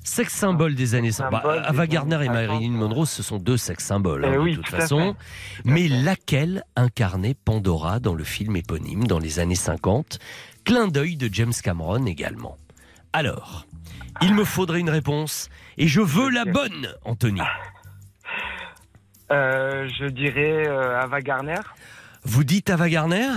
Sex 0.03 0.33
symbole 0.33 0.75
des 0.77 0.95
années 0.95 1.11
50. 1.11 1.33
Bah, 1.33 1.63
Ava 1.65 1.87
Gardner 1.89 2.17
et 2.23 2.27
50, 2.27 2.33
Marilyn 2.35 2.71
Monroe, 2.73 3.07
ce 3.07 3.23
sont 3.25 3.39
deux 3.39 3.57
sex 3.57 3.85
symboles, 3.85 4.25
hein, 4.25 4.31
Eh 4.33 4.37
de 4.37 4.39
oui, 4.41 4.55
toute 4.55 4.69
façon. 4.69 5.17
fait. 5.19 5.63
Mais 5.65 5.89
laquelle 5.89 6.63
incarnait 6.77 7.35
Pandora 7.35 7.99
dans 7.99 8.15
le 8.15 8.23
film 8.23 8.55
éponyme 8.57 9.05
dans 9.05 9.19
les 9.19 9.41
années 9.41 9.57
50 9.57 10.19
Clin 10.65 10.87
d'œil 10.89 11.17
de 11.17 11.29
James 11.33 11.53
Cameron 11.63 12.07
également. 12.07 12.57
Alors, 13.13 13.67
il 14.23 14.35
me 14.35 14.45
faudrait 14.45 14.79
une 14.81 14.91
réponse 14.91 15.49
et 15.77 15.89
je 15.89 16.01
veux 16.01 16.29
la 16.31 16.45
bonne, 16.45 16.89
Anthony. 17.05 17.41
Euh, 19.33 19.89
je 19.99 20.07
dirais 20.07 20.69
euh, 20.69 21.01
Ava 21.01 21.21
Gardner. 21.21 21.61
Vous 22.23 22.45
dites 22.45 22.71
Ava 22.71 22.89
Gardner? 22.89 23.29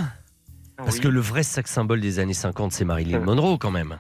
Parce 0.84 0.96
Oui. 0.96 1.02
que 1.02 1.08
le 1.08 1.20
vrai 1.20 1.44
sex 1.44 1.70
symbole 1.72 2.00
des 2.02 2.20
années 2.20 2.34
50, 2.34 2.72
c'est 2.72 2.86
Marilyn 2.86 3.20
Monroe 3.20 3.58
quand 3.58 3.72
même. 3.72 4.00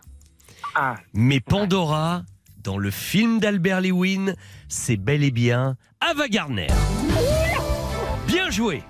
Ah, 0.76 0.96
Mais 1.14 1.40
Pandora, 1.40 2.24
dans 2.64 2.78
le 2.78 2.92
film 2.92 3.40
d'Albert 3.40 3.82
Lewin, 3.82 4.34
c'est 4.68 4.98
bel 4.98 5.24
et 5.24 5.32
bien 5.32 5.76
Ava 6.00 6.28
Gardner. 6.28 6.68
Bien 8.28 8.50
joué 8.50 8.84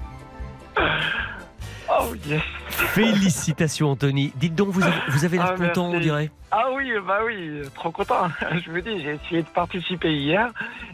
oh 0.78 2.14
yes. 2.28 2.42
Félicitations 2.70 3.92
Anthony. 3.92 4.32
Dites 4.36 4.56
donc, 4.56 4.70
vous 4.70 4.84
avez, 4.84 4.96
vous 5.10 5.26
avez 5.26 5.38
l'air 5.38 5.54
Ah, 5.56 5.58
content, 5.58 5.90
on 5.92 6.00
dirait 6.00 6.32
Ah 6.52 6.68
oui, 6.76 6.92
bah 7.06 7.20
oui, 7.26 7.62
trop 7.76 7.92
content. 7.92 8.28
Je 8.66 8.72
vous 8.72 8.82
dis, 8.82 9.02
j'ai 9.04 9.16
essayé 9.24 9.44
de 9.44 9.48
participer 9.50 10.12
hier 10.14 10.52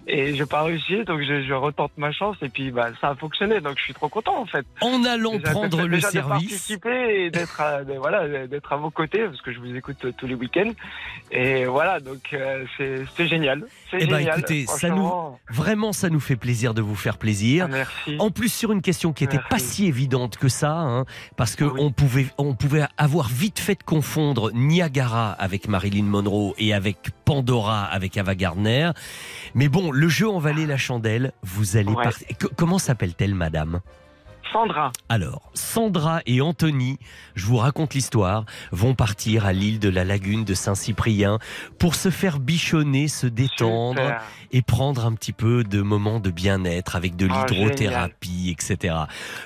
et 0.07 0.35
j'ai 0.35 0.45
pas 0.45 0.63
réussi, 0.63 1.03
donc 1.05 1.21
je, 1.21 1.43
je 1.43 1.53
retente 1.53 1.91
ma 1.97 2.11
chance 2.11 2.35
et 2.41 2.49
puis 2.49 2.69
bah 2.71 2.89
ça 3.01 3.09
a 3.09 3.15
fonctionné, 3.15 3.59
donc 3.61 3.77
je 3.77 3.83
suis 3.83 3.93
trop 3.93 4.09
content 4.09 4.37
en 4.39 4.45
fait. 4.45 4.65
En 4.81 5.03
allant 5.03 5.37
Déjà, 5.37 5.51
prendre 5.51 5.69
déjà 5.77 5.87
le 5.87 5.95
de 5.97 6.01
service. 6.01 6.29
participer 6.29 7.23
et 7.25 7.29
d'être 7.31 7.59
à, 7.61 7.83
de- 7.83 7.93
voilà 7.93 8.47
d'être 8.47 8.71
à 8.73 8.75
vos 8.77 8.91
côtés 8.91 9.25
parce 9.25 9.41
que 9.41 9.51
je 9.51 9.59
vous 9.59 9.75
écoute 9.75 10.05
tous 10.17 10.27
les 10.27 10.35
week-ends 10.35 10.71
et 11.31 11.65
voilà 11.65 11.99
donc 11.99 12.33
euh, 12.33 12.65
c'est 12.77 13.03
c'est 13.15 13.27
génial. 13.27 13.63
C'est 13.89 13.97
Eh 13.97 14.01
génial. 14.01 14.37
écoutez, 14.39 14.65
ça 14.67 14.89
nous, 14.89 14.95
franchement. 15.07 15.39
vraiment, 15.49 15.93
ça 15.93 16.09
nous 16.09 16.19
fait 16.19 16.35
plaisir 16.35 16.73
de 16.73 16.81
vous 16.81 16.95
faire 16.95 17.17
plaisir. 17.17 17.67
Merci. 17.67 18.15
En 18.19 18.29
plus 18.29 18.51
sur 18.51 18.71
une 18.71 18.81
question 18.81 19.13
qui 19.13 19.23
était 19.23 19.37
Merci. 19.37 19.49
pas 19.49 19.59
si 19.59 19.85
évidente 19.87 20.37
que 20.37 20.49
ça, 20.49 20.71
hein, 20.71 21.05
parce 21.37 21.55
que 21.55 21.63
on 21.65 21.91
pouvait, 21.91 22.27
on 22.37 22.53
pouvait 22.55 22.83
avoir 22.97 23.27
vite 23.29 23.59
fait 23.59 23.75
de 23.75 23.83
confondre 23.83 24.51
Niagara 24.53 25.31
avec 25.45 25.69
Marilyn 25.69 26.03
Monroe 26.03 26.53
et 26.57 26.73
avec 26.73 26.97
Pandora 27.23 27.85
avec 27.85 28.17
Ava 28.17 28.35
Gardner. 28.35 28.91
Mais 29.53 29.69
bon, 29.69 29.91
le 29.91 30.09
jeu 30.09 30.27
en 30.27 30.39
valait 30.39 30.65
la 30.65 30.77
chandelle. 30.77 31.31
Vous 31.43 31.77
allez 31.77 31.93
Ouais. 31.93 32.03
partir. 32.03 32.27
Co- 32.37 32.49
Comment 32.57 32.79
s'appelle-t-elle, 32.79 33.35
Madame? 33.35 33.79
Sandra. 34.51 34.91
Alors, 35.09 35.51
Sandra 35.53 36.21
et 36.25 36.41
Anthony, 36.41 36.97
je 37.35 37.45
vous 37.45 37.57
raconte 37.57 37.93
l'histoire, 37.93 38.45
vont 38.71 38.95
partir 38.95 39.45
à 39.45 39.53
l'île 39.53 39.79
de 39.79 39.89
la 39.89 40.03
lagune 40.03 40.45
de 40.45 40.53
Saint-Cyprien 40.53 41.39
pour 41.79 41.95
se 41.95 42.09
faire 42.09 42.39
bichonner, 42.39 43.07
se 43.07 43.27
détendre 43.27 44.01
Super. 44.01 44.21
et 44.51 44.61
prendre 44.61 45.05
un 45.05 45.13
petit 45.13 45.33
peu 45.33 45.63
de 45.63 45.81
moments 45.81 46.19
de 46.19 46.31
bien-être 46.31 46.95
avec 46.95 47.15
de 47.15 47.27
Ah, 47.29 47.45
l'hydrothérapie, 47.49 48.55
etc. 48.57 48.95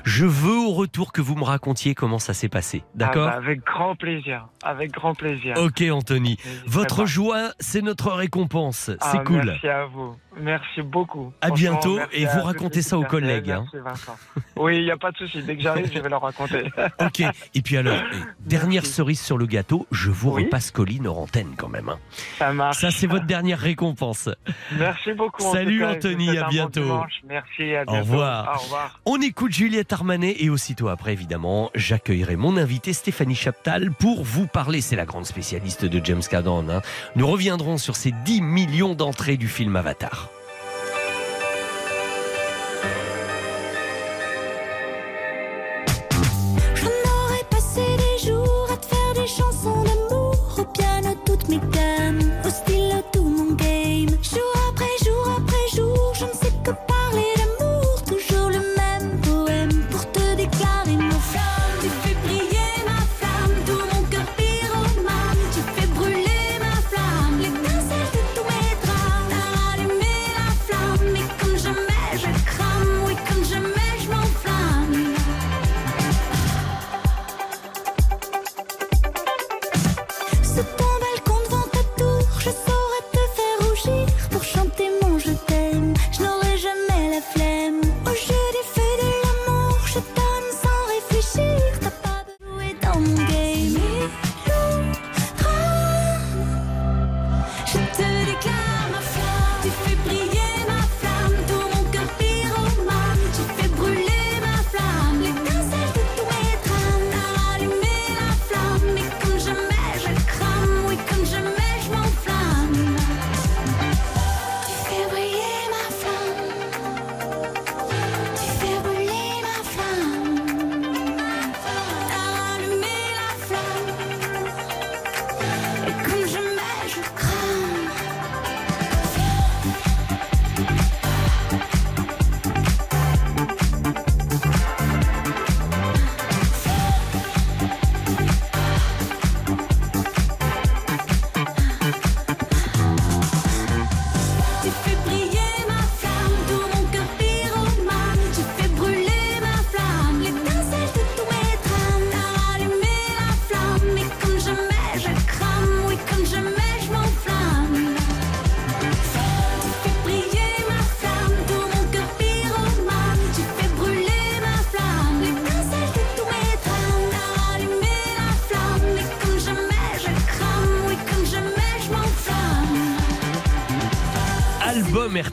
Je 0.04 0.26
veux 0.26 0.58
au 0.58 0.72
retour 0.72 1.12
que 1.12 1.22
vous 1.22 1.36
me 1.36 1.44
racontiez 1.44 1.96
comment 1.96 2.20
ça 2.20 2.34
s'est 2.34 2.50
passé. 2.50 2.84
D'accord 2.96 3.28
Ah 3.32 3.40
bah, 3.40 3.46
Avec 3.46 3.64
grand 3.66 3.96
plaisir. 3.96 4.48
Avec 4.64 4.92
grand 4.92 5.16
plaisir. 5.16 5.56
Ok 5.58 5.82
Anthony, 5.90 6.38
votre 6.66 7.06
joie, 7.06 7.52
c'est 7.60 7.82
notre 7.82 8.12
récompense. 8.12 8.92
Ah, 9.00 9.10
C'est 9.12 9.24
cool. 9.24 9.46
Merci 9.46 9.68
à 9.68 9.86
vous. 9.86 10.16
Merci 10.42 10.82
beaucoup. 10.82 11.34
À 11.42 11.50
bientôt 11.52 12.00
et 12.12 12.26
vous 12.26 12.42
racontez 12.42 12.82
ça 12.82 12.98
aux 12.98 13.04
collègues, 13.04 13.52
hein. 13.52 13.66
Merci 13.74 13.84
Vincent. 13.84 14.18
Oui, 14.58 14.78
il 14.78 14.86
n'y 14.90 14.94
a 14.94 14.98
pas 14.98 15.12
de 15.12 15.18
souci. 15.18 15.42
Dès 15.44 15.56
que 15.56 15.62
j'arrive, 15.62 15.90
je 15.94 16.00
vais 16.00 16.10
leur 16.10 16.22
raconter. 16.22 16.64
Ok, 17.02 17.22
et 17.54 17.62
puis 17.62 17.78
alors, 17.78 17.98
eh, 18.14 18.16
dernière 18.50 18.86
cerise 18.86 19.20
sur 19.22 19.38
le 19.38 19.46
gâteau, 19.46 19.88
je 19.92 20.10
vous 20.10 20.32
repasse 20.32 20.72
Colline 20.72 21.08
hors 21.08 21.18
antenne 21.20 21.54
quand 21.58 21.70
même. 21.70 21.90
hein. 21.90 21.98
Ça 22.38 22.52
marche. 22.54 22.78
Ça, 22.80 22.92
c'est 22.92 23.08
votre 23.08 23.26
dernière 23.26 23.60
récompense. 23.60 24.30
Merci 24.78 25.14
beaucoup. 25.14 25.44
en 25.44 25.54
Salut 25.54 25.80
tout 25.80 25.86
cas. 25.86 25.92
Anthony, 25.94 26.38
à 26.38 26.44
bon 26.44 26.50
bientôt. 26.50 27.00
Merci, 27.28 27.76
à 27.76 27.86
bientôt. 27.86 27.94
Au 27.94 28.00
revoir. 28.02 28.56
Au 28.56 28.60
revoir. 28.64 29.00
On 29.06 29.22
écoute 29.22 29.52
Juliette 29.54 29.92
Armanet 29.94 30.36
et 30.40 30.50
aussitôt 30.50 30.90
après, 30.90 31.14
évidemment, 31.14 31.72
j'accueillerai 31.76 32.36
mon 32.36 32.58
invité 32.58 32.94
Stéphanie 32.94 33.36
Chaptal 33.36 33.92
pour 33.92 34.24
vous 34.24 34.48
parler. 34.48 34.82
C'est 34.82 34.96
la 34.96 35.06
grande 35.06 35.26
spécialiste 35.26 35.86
de 35.86 36.04
James 36.06 36.22
Cameron. 36.30 36.68
hein. 36.70 36.82
Nous 37.16 37.28
reviendrons 37.28 37.78
sur 37.78 37.96
ces 37.96 38.12
10 38.12 38.42
millions 38.42 38.96
d'entrées 38.96 39.38
du 39.38 39.48
film 39.48 39.76
Avatar. 39.76 40.30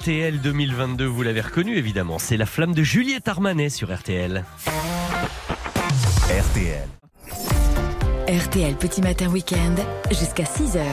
RTL 0.06 0.40
2022, 0.40 1.04
vous 1.04 1.24
l'avez 1.24 1.40
reconnu 1.40 1.76
évidemment. 1.76 2.20
C'est 2.20 2.36
La 2.36 2.46
Flamme 2.46 2.74
de 2.74 2.84
Juliette 2.84 3.26
Armanet 3.26 3.70
sur 3.70 3.92
RTL. 3.92 4.44
RTL. 6.30 6.88
RTL 8.28 8.76
Petit 8.76 9.02
Matin 9.02 9.28
Week-end 9.30 9.74
jusqu'à 10.10 10.44
6h. 10.44 10.84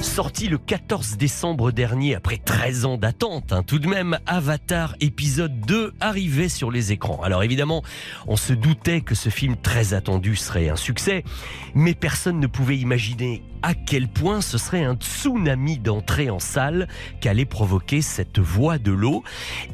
Sorti 0.00 0.48
le 0.48 0.56
14 0.56 1.18
décembre 1.18 1.72
dernier, 1.72 2.14
après 2.14 2.38
13 2.38 2.86
ans 2.86 2.96
d'attente, 2.96 3.52
hein, 3.52 3.62
tout 3.62 3.78
de 3.78 3.86
même, 3.86 4.18
Avatar 4.26 4.96
épisode 5.00 5.60
2 5.60 5.92
arrivait 6.00 6.48
sur 6.48 6.70
les 6.70 6.90
écrans. 6.90 7.20
Alors 7.22 7.42
évidemment, 7.42 7.82
on 8.26 8.36
se 8.36 8.54
doutait 8.54 9.02
que 9.02 9.14
ce 9.14 9.28
film 9.28 9.56
très 9.56 9.92
attendu 9.92 10.36
serait 10.36 10.70
un 10.70 10.76
succès, 10.76 11.22
mais 11.74 11.94
personne 11.94 12.40
ne 12.40 12.46
pouvait 12.46 12.78
imaginer 12.78 13.42
à 13.62 13.74
quel 13.74 14.08
point 14.08 14.40
ce 14.40 14.58
serait 14.58 14.84
un 14.84 14.94
tsunami 14.94 15.78
d'entrée 15.78 16.30
en 16.30 16.38
salle 16.38 16.88
qu'allait 17.20 17.44
provoquer 17.44 18.02
cette 18.02 18.38
voix 18.38 18.78
de 18.78 18.92
l'eau. 18.92 19.24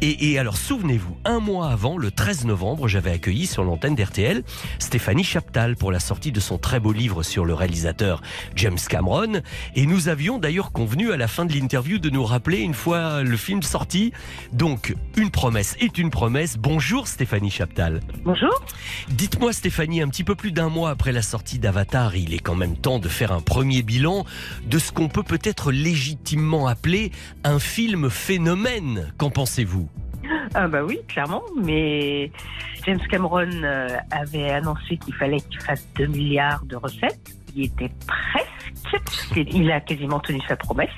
Et, 0.00 0.32
et 0.32 0.38
alors 0.38 0.56
souvenez-vous, 0.56 1.16
un 1.24 1.40
mois 1.40 1.70
avant, 1.70 1.98
le 1.98 2.10
13 2.10 2.46
novembre, 2.46 2.88
j'avais 2.88 3.10
accueilli 3.10 3.46
sur 3.46 3.64
l'antenne 3.64 3.94
d'RTL 3.94 4.42
Stéphanie 4.78 5.24
Chaptal 5.24 5.76
pour 5.76 5.92
la 5.92 6.00
sortie 6.00 6.32
de 6.32 6.40
son 6.40 6.58
très 6.58 6.80
beau 6.80 6.92
livre 6.92 7.22
sur 7.22 7.44
le 7.44 7.54
réalisateur 7.54 8.22
James 8.56 8.78
Cameron. 8.88 9.40
Et 9.74 9.86
nous 9.86 10.08
avions 10.08 10.38
d'ailleurs 10.38 10.72
convenu 10.72 11.12
à 11.12 11.16
la 11.16 11.28
fin 11.28 11.44
de 11.44 11.52
l'interview 11.52 11.98
de 11.98 12.10
nous 12.10 12.24
rappeler 12.24 12.60
une 12.60 12.74
fois 12.74 13.22
le 13.22 13.36
film 13.36 13.62
sorti. 13.62 14.12
Donc, 14.52 14.94
une 15.16 15.30
promesse 15.30 15.76
est 15.80 15.98
une 15.98 16.10
promesse. 16.10 16.56
Bonjour 16.58 17.08
Stéphanie 17.08 17.50
Chaptal. 17.50 18.00
Bonjour. 18.24 18.64
Dites-moi 19.08 19.52
Stéphanie, 19.52 20.02
un 20.02 20.08
petit 20.08 20.24
peu 20.24 20.34
plus 20.34 20.52
d'un 20.52 20.68
mois 20.68 20.90
après 20.90 21.12
la 21.12 21.22
sortie 21.22 21.58
d'Avatar, 21.58 22.16
il 22.16 22.34
est 22.34 22.38
quand 22.38 22.54
même 22.54 22.76
temps 22.76 22.98
de 22.98 23.08
faire 23.08 23.32
un 23.32 23.40
premier 23.40 23.73
bilan 23.82 24.24
de 24.66 24.78
ce 24.78 24.92
qu'on 24.92 25.08
peut 25.08 25.22
peut-être 25.22 25.72
légitimement 25.72 26.66
appeler 26.66 27.12
un 27.44 27.58
film 27.58 28.10
phénomène. 28.10 29.12
Qu'en 29.18 29.30
pensez-vous? 29.30 29.88
Ah 30.54 30.68
bah 30.68 30.82
oui, 30.84 31.00
clairement, 31.08 31.42
mais 31.56 32.30
James 32.86 33.00
Cameron 33.10 33.50
euh, 33.62 33.88
avait 34.10 34.50
annoncé 34.50 34.96
qu'il 34.96 35.14
fallait 35.14 35.40
qu'il 35.40 35.60
fasse 35.60 35.86
2 35.96 36.06
milliards 36.06 36.64
de 36.64 36.76
recettes. 36.76 37.34
Il 37.54 37.64
était 37.64 37.90
presque, 38.06 39.36
il 39.36 39.70
a 39.70 39.80
quasiment 39.80 40.20
tenu 40.20 40.40
sa 40.48 40.56
promesse. 40.56 40.90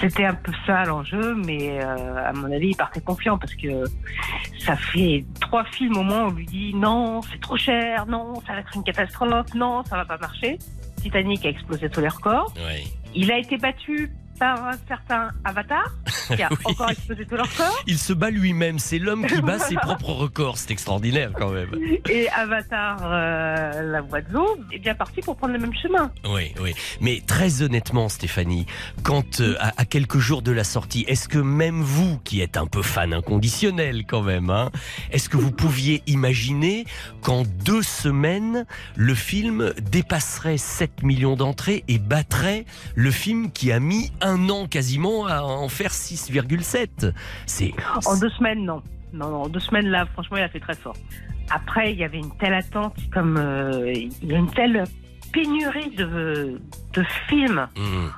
C'était 0.00 0.26
un 0.26 0.34
peu 0.34 0.52
ça 0.66 0.84
l'enjeu, 0.84 1.34
mais 1.34 1.80
euh, 1.82 2.28
à 2.28 2.32
mon 2.32 2.50
avis, 2.52 2.68
il 2.68 2.76
partait 2.76 3.00
confiant 3.00 3.36
parce 3.36 3.54
que 3.54 3.84
ça 4.58 4.76
fait 4.76 5.24
trois 5.40 5.64
films 5.64 5.96
au 5.96 6.02
moins 6.02 6.24
où 6.24 6.28
on 6.28 6.30
lui 6.30 6.46
dit 6.46 6.74
non, 6.74 7.20
c'est 7.22 7.40
trop 7.40 7.56
cher, 7.56 8.06
non, 8.06 8.34
ça 8.46 8.52
va 8.52 8.60
être 8.60 8.74
une 8.74 8.84
catastrophe, 8.84 9.54
non, 9.54 9.82
ça 9.84 9.96
va 9.96 10.04
pas 10.04 10.18
marcher. 10.18 10.58
Titanic 10.98 11.44
a 11.46 11.48
explosé 11.48 11.88
tous 11.88 12.00
les 12.00 12.08
records. 12.08 12.52
Il 13.14 13.32
a 13.32 13.38
été 13.38 13.56
battu 13.56 14.10
par 14.38 14.64
un 14.66 14.76
certain 14.86 15.30
Avatar 15.44 15.92
qui 16.36 16.42
a 16.42 16.48
Oui. 16.50 16.56
encore 16.64 16.90
explosé 16.90 17.26
les 17.30 17.36
records. 17.36 17.82
Il 17.86 17.98
se 17.98 18.12
bat 18.12 18.30
lui-même, 18.30 18.78
c'est 18.78 18.98
l'homme 18.98 19.26
qui 19.26 19.40
bat 19.42 19.58
ses 19.58 19.74
propres 19.82 20.10
records, 20.12 20.58
c'est 20.58 20.70
extraordinaire 20.70 21.30
quand 21.36 21.50
même. 21.50 21.70
Et 22.08 22.28
Avatar, 22.30 22.98
euh, 23.04 23.82
la 23.92 24.00
voix 24.00 24.20
de 24.20 24.32
l'eau, 24.32 24.56
est 24.72 24.78
bien 24.78 24.94
parti 24.94 25.20
pour 25.20 25.36
prendre 25.36 25.52
le 25.54 25.58
même 25.58 25.74
chemin. 25.74 26.10
Oui, 26.28 26.52
oui. 26.60 26.74
Mais 27.00 27.22
très 27.26 27.62
honnêtement, 27.62 28.08
Stéphanie, 28.08 28.66
quand 29.02 29.40
euh, 29.40 29.56
à, 29.60 29.72
à 29.76 29.84
quelques 29.84 30.18
jours 30.18 30.42
de 30.42 30.52
la 30.52 30.64
sortie, 30.64 31.04
est-ce 31.08 31.28
que 31.28 31.38
même 31.38 31.82
vous, 31.82 32.18
qui 32.24 32.40
êtes 32.40 32.56
un 32.56 32.66
peu 32.66 32.82
fan 32.82 33.12
inconditionnel 33.14 34.04
quand 34.06 34.22
même, 34.22 34.50
hein, 34.50 34.70
est-ce 35.10 35.28
que 35.28 35.36
vous 35.36 35.50
pouviez 35.52 36.02
imaginer 36.06 36.84
qu'en 37.22 37.42
deux 37.42 37.82
semaines, 37.82 38.66
le 38.96 39.14
film 39.14 39.72
dépasserait 39.90 40.58
7 40.58 41.02
millions 41.02 41.36
d'entrées 41.36 41.84
et 41.88 41.98
battrait 41.98 42.64
le 42.94 43.10
film 43.10 43.50
qui 43.50 43.72
a 43.72 43.80
mis 43.80 44.10
un 44.20 44.27
an 44.48 44.66
quasiment 44.66 45.26
à 45.26 45.42
en 45.42 45.68
faire 45.68 45.90
6,7 45.90 47.12
C'est 47.46 47.72
En 48.06 48.16
deux 48.18 48.30
semaines, 48.30 48.64
non. 48.64 48.82
Non, 49.12 49.30
non, 49.30 49.42
en 49.44 49.48
deux 49.48 49.60
semaines, 49.60 49.88
là, 49.88 50.06
franchement, 50.12 50.36
il 50.36 50.42
a 50.42 50.48
fait 50.48 50.60
très 50.60 50.74
fort. 50.74 50.96
Après, 51.50 51.92
il 51.92 51.98
y 51.98 52.04
avait 52.04 52.18
une 52.18 52.36
telle 52.36 52.52
attente, 52.54 52.94
comme 53.12 53.36
euh, 53.38 53.90
il 53.94 54.28
y 54.28 54.34
a 54.34 54.38
une 54.38 54.50
telle 54.50 54.84
pénurie 55.32 55.90
de, 55.96 56.60
de 56.92 57.04
films 57.28 57.66
Hmm. 57.76 58.08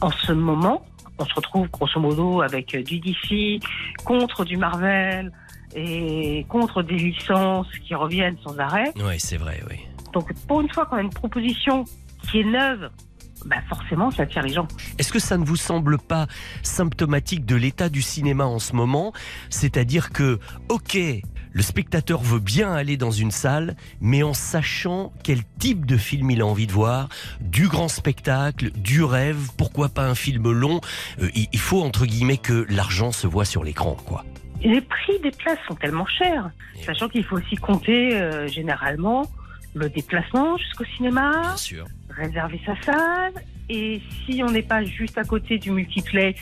en 0.00 0.10
ce 0.10 0.32
moment. 0.32 0.84
On 1.18 1.24
se 1.24 1.34
retrouve 1.34 1.68
grosso 1.70 2.00
modo 2.00 2.42
avec 2.42 2.74
euh, 2.74 2.82
du 2.82 2.98
DC 2.98 3.62
contre 4.04 4.44
du 4.44 4.56
Marvel 4.56 5.30
et 5.76 6.44
contre 6.48 6.82
des 6.82 6.96
licences 6.96 7.68
qui 7.86 7.94
reviennent 7.94 8.36
sans 8.44 8.58
arrêt. 8.58 8.92
Oui, 8.96 9.18
c'est 9.18 9.36
vrai, 9.36 9.60
oui. 9.70 9.76
Donc, 10.12 10.32
pour 10.48 10.60
une 10.60 10.68
fois 10.70 10.86
qu'on 10.86 10.96
a 10.96 11.02
une 11.02 11.10
proposition 11.10 11.84
qui 12.28 12.40
est 12.40 12.44
neuve, 12.44 12.90
bah 13.44 13.56
forcément, 13.68 14.10
ça 14.10 14.22
attire 14.22 14.42
les 14.42 14.52
gens. 14.52 14.66
Est-ce 14.98 15.12
que 15.12 15.18
ça 15.18 15.36
ne 15.36 15.44
vous 15.44 15.56
semble 15.56 15.98
pas 15.98 16.26
symptomatique 16.62 17.44
de 17.44 17.56
l'état 17.56 17.88
du 17.88 18.02
cinéma 18.02 18.44
en 18.44 18.58
ce 18.58 18.74
moment? 18.74 19.12
C'est-à-dire 19.50 20.10
que, 20.10 20.38
ok, 20.68 20.98
le 21.52 21.62
spectateur 21.62 22.20
veut 22.20 22.40
bien 22.40 22.72
aller 22.72 22.96
dans 22.96 23.10
une 23.10 23.30
salle, 23.30 23.76
mais 24.00 24.22
en 24.22 24.34
sachant 24.34 25.12
quel 25.22 25.40
type 25.58 25.86
de 25.86 25.96
film 25.96 26.30
il 26.30 26.40
a 26.40 26.46
envie 26.46 26.66
de 26.66 26.72
voir, 26.72 27.08
du 27.40 27.68
grand 27.68 27.88
spectacle, 27.88 28.70
du 28.72 29.04
rêve, 29.04 29.50
pourquoi 29.56 29.88
pas 29.88 30.06
un 30.08 30.14
film 30.14 30.50
long. 30.50 30.80
Euh, 31.20 31.30
il 31.34 31.58
faut, 31.58 31.82
entre 31.82 32.06
guillemets, 32.06 32.38
que 32.38 32.66
l'argent 32.68 33.12
se 33.12 33.26
voit 33.26 33.44
sur 33.44 33.62
l'écran, 33.62 33.96
quoi. 34.06 34.24
Les 34.62 34.80
prix 34.80 35.18
des 35.22 35.30
places 35.30 35.58
sont 35.68 35.74
tellement 35.74 36.06
chers, 36.06 36.50
sachant 36.86 37.08
qu'il 37.08 37.22
faut 37.24 37.36
aussi 37.36 37.56
compter 37.56 38.14
euh, 38.14 38.48
généralement 38.48 39.30
le 39.74 39.90
déplacement 39.90 40.56
jusqu'au 40.56 40.84
cinéma, 40.96 41.56
sûr. 41.56 41.84
Réserver 42.16 42.60
sa 42.64 42.80
salle, 42.82 43.32
et 43.68 44.00
si 44.24 44.42
on 44.42 44.50
n'est 44.50 44.62
pas 44.62 44.84
juste 44.84 45.16
à 45.18 45.24
côté 45.24 45.58
du 45.58 45.70
multiplex, 45.70 46.40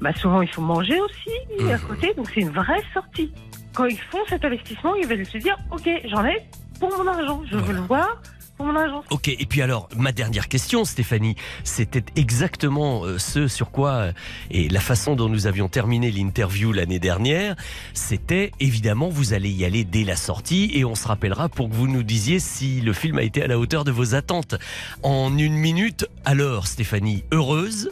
bah 0.00 0.12
souvent 0.14 0.42
il 0.42 0.48
faut 0.48 0.62
manger 0.62 1.00
aussi 1.00 1.70
à 1.72 1.78
côté, 1.78 2.14
donc 2.14 2.30
c'est 2.34 2.40
une 2.40 2.50
vraie 2.50 2.82
sortie. 2.94 3.32
Quand 3.74 3.86
ils 3.86 3.98
font 3.98 4.18
cet 4.28 4.44
investissement, 4.44 4.94
ils 4.96 5.06
veulent 5.06 5.26
se 5.26 5.38
dire, 5.38 5.56
ok, 5.70 5.88
j'en 6.06 6.24
ai 6.24 6.42
pour 6.80 6.90
mon 6.96 7.06
argent, 7.06 7.42
je 7.50 7.56
veux 7.56 7.74
le 7.74 7.80
voir 7.80 8.20
pour 8.58 8.66
mon 8.66 8.76
argent. 8.76 9.04
Ok, 9.10 9.28
et 9.28 9.46
puis 9.46 9.62
alors, 9.62 9.88
ma 9.96 10.12
dernière 10.12 10.48
question, 10.48 10.84
Stéphanie, 10.84 11.36
c'était 11.64 12.04
exactement 12.16 13.04
euh, 13.04 13.18
ce 13.18 13.46
sur 13.46 13.70
quoi, 13.70 13.90
euh, 13.90 14.12
et 14.50 14.68
la 14.68 14.80
façon 14.80 15.14
dont 15.14 15.28
nous 15.28 15.46
avions 15.46 15.68
terminé 15.68 16.10
l'interview 16.10 16.72
l'année 16.72 16.98
dernière, 16.98 17.54
c'était 17.94 18.50
évidemment, 18.60 19.08
vous 19.08 19.32
allez 19.32 19.50
y 19.50 19.64
aller 19.64 19.84
dès 19.84 20.04
la 20.04 20.16
sortie, 20.16 20.72
et 20.74 20.84
on 20.84 20.96
se 20.96 21.06
rappellera 21.06 21.48
pour 21.48 21.70
que 21.70 21.74
vous 21.74 21.86
nous 21.86 22.02
disiez 22.02 22.40
si 22.40 22.80
le 22.80 22.92
film 22.92 23.18
a 23.18 23.22
été 23.22 23.42
à 23.42 23.46
la 23.46 23.58
hauteur 23.58 23.84
de 23.84 23.92
vos 23.92 24.14
attentes. 24.14 24.56
En 25.02 25.38
une 25.38 25.54
minute, 25.54 26.06
alors, 26.24 26.66
Stéphanie, 26.66 27.24
heureuse? 27.32 27.90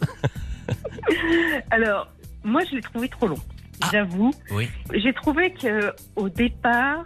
Alors, 1.70 2.08
moi 2.42 2.62
je 2.68 2.74
l'ai 2.74 2.82
trouvé 2.82 3.08
trop 3.08 3.28
long, 3.28 3.38
j'avoue. 3.92 4.32
Oui. 4.50 4.68
J'ai 4.94 5.12
trouvé 5.12 5.52
que 5.52 5.92
au 6.16 6.28
départ, 6.28 7.04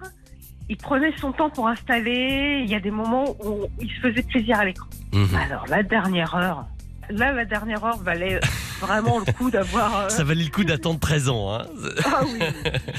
il 0.70 0.76
prenait 0.76 1.12
son 1.18 1.32
temps 1.32 1.50
pour 1.50 1.68
installer. 1.68 2.62
Il 2.64 2.70
y 2.70 2.76
a 2.76 2.80
des 2.80 2.92
moments 2.92 3.36
où 3.44 3.66
il 3.80 3.90
se 3.90 4.00
faisait 4.00 4.22
plaisir 4.22 4.58
à 4.58 4.64
l'écran. 4.64 4.88
Mhm. 5.12 5.28
Alors 5.34 5.66
la 5.68 5.82
dernière 5.82 6.34
heure, 6.36 6.64
là 7.10 7.32
la 7.32 7.44
dernière 7.44 7.84
heure 7.84 7.98
valait 7.98 8.40
vraiment 8.80 9.18
le 9.18 9.30
coup 9.32 9.50
d'avoir. 9.50 10.00
euh, 10.00 10.08
Ça 10.08 10.24
valait 10.24 10.44
le 10.44 10.50
coup 10.50 10.64
d'attendre 10.64 11.00
13 11.00 11.28
ans, 11.28 11.54
hein 11.54 11.66
Ah 12.04 12.22
oui, 12.24 12.38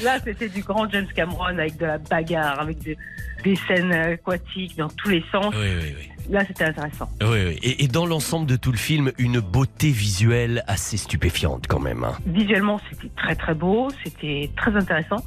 là 0.04 0.18
c'était 0.24 0.50
du 0.50 0.62
grand 0.62 0.90
James 0.92 1.08
Cameron 1.16 1.46
avec 1.46 1.78
de 1.78 1.86
la 1.86 1.98
bagarre, 1.98 2.60
avec 2.60 2.80
de- 2.84 2.96
des 3.44 3.56
scènes 3.68 3.92
aquatiques 3.92 4.78
dans 4.78 4.90
tous 4.90 5.10
les 5.10 5.24
sens. 5.32 5.54
Oui, 5.56 5.68
oui, 5.82 5.96
oui. 5.98 6.08
Là 6.30 6.44
c'était 6.48 6.66
intéressant. 6.66 7.10
Oui, 7.22 7.28
oui. 7.48 7.60
Et, 7.64 7.84
et 7.84 7.88
dans 7.88 8.06
l'ensemble 8.06 8.46
de 8.46 8.56
tout 8.56 8.72
le 8.72 8.78
film, 8.78 9.12
une 9.18 9.40
beauté 9.40 9.90
visuelle 9.90 10.64
assez 10.68 10.98
stupéfiante 10.98 11.66
quand 11.68 11.80
même. 11.80 12.04
hein. 12.04 12.14
Visuellement, 12.28 12.80
c'était 12.92 13.10
très 13.18 13.36
très 13.36 13.56
beau, 13.56 13.90
c'était 14.04 14.52
très 14.56 14.76
intéressant. 14.76 15.18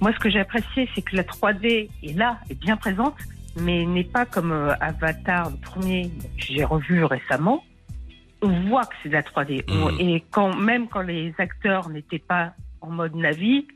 Moi, 0.00 0.12
ce 0.14 0.18
que 0.18 0.30
j'ai 0.30 0.40
apprécié, 0.40 0.88
c'est 0.94 1.02
que 1.02 1.14
la 1.16 1.24
3D 1.24 1.90
est 2.02 2.16
là, 2.16 2.38
est 2.48 2.54
bien 2.58 2.76
présente, 2.78 3.14
mais 3.60 3.84
n'est 3.84 4.04
pas 4.04 4.24
comme 4.24 4.52
euh, 4.52 4.72
Avatar, 4.80 5.50
le 5.50 5.56
premier 5.58 6.08
que 6.38 6.44
j'ai 6.48 6.64
revu 6.64 7.04
récemment. 7.04 7.62
On 8.42 8.68
voit 8.68 8.84
que 8.86 8.94
c'est 9.02 9.08
de 9.08 9.14
la 9.14 9.22
3D. 9.22 9.64
On- 9.68 9.96
Et 9.98 10.22
quand 10.30 10.54
même 10.54 10.88
quand 10.88 11.02
les 11.02 11.34
acteurs 11.38 11.88
n'étaient 11.88 12.18
pas 12.20 12.52
en 12.80 12.90
mode 12.90 13.14
Navi, 13.16 13.66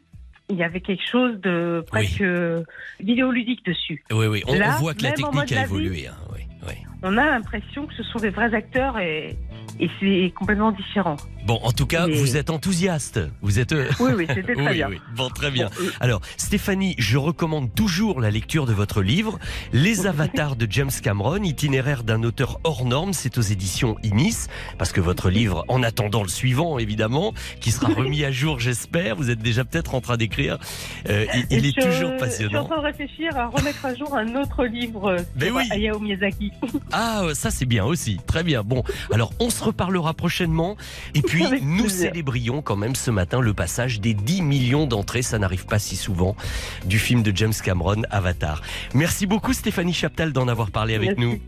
il 0.49 0.57
y 0.57 0.63
avait 0.63 0.81
quelque 0.81 1.05
chose 1.09 1.41
de 1.41 1.85
presque 1.89 2.21
euh, 2.21 2.63
vidéoludique 3.01 3.65
dessus. 3.65 4.05
Oui, 4.13 4.27
oui. 4.27 4.43
On, 4.47 4.55
Là, 4.55 4.75
on 4.77 4.81
voit 4.81 4.95
que 4.95 5.03
la 5.03 5.13
technique 5.13 5.53
a 5.53 5.55
Navi, 5.57 5.65
évolué. 5.75 6.07
hein. 6.09 6.15
Oui, 6.33 6.41
oui. 6.69 6.75
On 7.03 7.17
a 7.17 7.27
l'impression 7.27 7.87
que 7.87 7.95
ce 7.95 8.03
sont 8.05 8.19
des 8.19 8.31
vrais 8.31 8.55
acteurs 8.55 8.99
et, 8.99 9.37
et 9.81 9.89
c'est 10.01 10.33
complètement 10.39 10.73
différent. 10.73 11.17
Bon, 11.47 11.59
en 11.65 11.73
tout 11.73 11.87
cas, 11.87 12.07
Mais- 12.07 12.15
vous 12.15 12.37
êtes 12.37 12.51
enthousiaste. 12.51 13.19
Vous 13.41 13.59
êtes. 13.59 13.73
euh, 13.73 13.91
Oui, 13.99 14.13
oui, 14.17 14.27
c'était 14.29 14.55
très 14.55 14.67
Oui, 14.69 14.75
bien. 14.75 14.89
oui. 14.91 15.01
Bon, 15.17 15.29
très 15.29 15.51
bien. 15.51 15.69
Euh, 15.81 15.91
Alors, 16.01 16.21
Stéphanie, 16.37 16.95
je 16.99 17.19
recommande 17.19 17.75
toujours 17.75 18.21
la 18.21 18.31
lecture 18.31 18.65
de 18.67 18.73
votre 18.73 19.03
livre, 19.03 19.39
Les 19.73 20.07
Avatars 20.07 20.55
de 20.55 20.69
James 20.71 20.91
Cameron, 21.03 21.43
itinéraire 21.43 22.05
d'un 22.05 22.23
auteur 22.23 22.61
hors 22.63 22.85
norme. 22.85 23.13
C'est 23.13 23.39
aux 23.39 23.43
éditions 23.43 23.97
Inis, 24.05 24.47
parce 24.79 24.93
que 24.93 25.01
votre 25.01 25.31
livre, 25.31 25.65
en 25.69 25.83
attendant 25.83 26.23
le 26.23 26.29
suivant, 26.29 26.79
évidemment, 26.79 27.33
qui 27.61 27.73
sera 27.73 27.89
remis 27.93 28.25
à 28.25 28.31
jour, 28.31 28.61
j'espère. 28.61 29.17
Vous 29.17 29.31
êtes 29.31 29.41
déjà 29.41 29.65
peut-être 29.65 29.97
en 29.97 30.01
train 30.01 30.17
d'écrire. 30.17 30.59
Euh, 31.09 31.27
il 31.51 31.59
il 31.59 31.67
est 31.67 31.73
Je- 31.77 31.81
toujours 31.81 31.93
Je 31.93 31.97
suis 31.97 32.07
en 32.07 32.19
passionnant. 32.19 32.65
train 32.67 32.77
de 32.79 32.83
réfléchir 32.87 33.37
à 33.37 33.47
remettre 33.49 33.85
à 33.85 33.95
jour 33.95 34.15
un 34.17 34.37
autre 34.37 34.65
livre 34.65 35.11
euh, 35.11 35.19
Mais 35.37 35.47
sur 35.47 35.57
oui. 35.57 35.65
Hayao 35.73 35.99
Miyazaki. 35.99 36.53
Ah, 36.93 37.23
ça 37.35 37.51
c'est 37.51 37.67
bien 37.67 37.85
aussi. 37.85 38.19
Très 38.27 38.45
bien. 38.45 38.63
Bon, 38.63 38.85
alors 39.13 39.33
on 39.41 39.51
se 39.51 39.63
reparlera 39.73 40.15
prochainement. 40.15 40.77
Et 41.15 41.23
puis, 41.31 41.45
nous 41.63 41.89
célébrions 41.89 42.63
quand 42.63 42.77
même 42.77 42.95
ce 42.95 43.11
matin 43.11 43.41
le 43.41 43.55
passage 43.55 44.01
des 44.01 44.15
10 44.15 44.43
millions 44.43 44.87
d'entrées, 44.87 45.23
ça 45.23 45.39
n'arrive 45.39 45.67
pas 45.67 45.79
si 45.79 45.97
souvent, 45.97 46.37
du 46.85 46.99
film 46.99 47.23
de 47.23 47.35
James 47.35 47.53
Cameron, 47.65 48.03
Avatar. 48.11 48.63
Merci 48.95 49.27
beaucoup 49.27 49.53
Stéphanie 49.53 49.93
Chaptal 49.93 50.33
d'en 50.33 50.49
avoir 50.49 50.71
parlé 50.71 50.95
avec 50.95 51.19
Merci. 51.19 51.23
nous. 51.23 51.39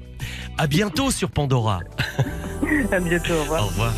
À 0.58 0.66
bientôt 0.66 1.10
sur 1.10 1.30
Pandora. 1.30 1.80
À 2.90 2.98
bientôt, 2.98 3.34
au 3.34 3.42
revoir. 3.42 3.62
Au 3.62 3.66
revoir. 3.66 3.92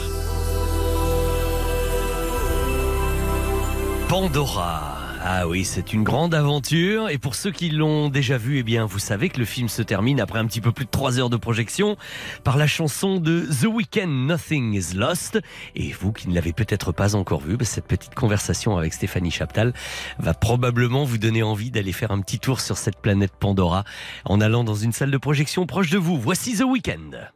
Pandora. 4.09 4.96
Ah 5.29 5.49
oui, 5.49 5.65
c'est 5.65 5.93
une 5.93 6.05
grande 6.05 6.35
aventure. 6.35 7.09
Et 7.09 7.19
pour 7.19 7.35
ceux 7.35 7.51
qui 7.51 7.71
l'ont 7.71 8.11
déjà 8.11 8.39
vu, 8.39 8.59
eh 8.59 8.63
bien, 8.63 8.87
vous 8.87 9.01
savez 9.01 9.29
que 9.29 9.41
le 9.41 9.45
film 9.45 9.69
se 9.69 9.83
termine 9.83 10.21
après 10.21 10.39
un 10.39 10.47
petit 10.47 10.61
peu 10.61 10.71
plus 10.71 10.85
de 10.85 10.91
trois 10.91 11.19
heures 11.19 11.31
de 11.31 11.37
projection 11.37 11.97
par 12.45 12.57
la 12.57 12.69
chanson 12.69 13.17
de 13.17 13.41
The 13.41 13.65
Weeknd, 13.65 14.07
Nothing 14.07 14.75
is 14.75 14.95
Lost. 14.95 15.41
Et 15.75 15.91
vous 15.91 16.13
qui 16.13 16.29
ne 16.29 16.35
l'avez 16.37 16.53
peut-être 16.53 16.93
pas 16.93 17.17
encore 17.17 17.41
vu, 17.41 17.57
bah, 17.57 17.65
cette 17.65 17.89
petite 17.89 18.15
conversation 18.15 18.79
avec 18.79 18.95
Stéphanie 18.95 19.33
Chaptal 19.33 19.75
va 20.21 20.33
probablement 20.33 21.03
vous 21.03 21.19
donner 21.19 21.43
envie 21.43 21.73
d'aller 21.73 21.93
faire 21.93 22.13
un 22.13 22.21
petit 22.21 22.39
tour 22.39 22.61
sur 22.61 22.79
cette 22.79 23.01
planète 23.01 23.33
Pandora 23.37 23.83
en 24.27 24.41
allant 24.41 24.63
dans 24.63 24.77
une 24.77 24.93
salle 24.93 25.11
de 25.11 25.19
projection 25.19 25.67
proche 25.67 25.91
de 25.91 25.99
vous. 25.99 26.21
Voici 26.21 26.57
The 26.57 26.63
Weeknd. 26.63 27.33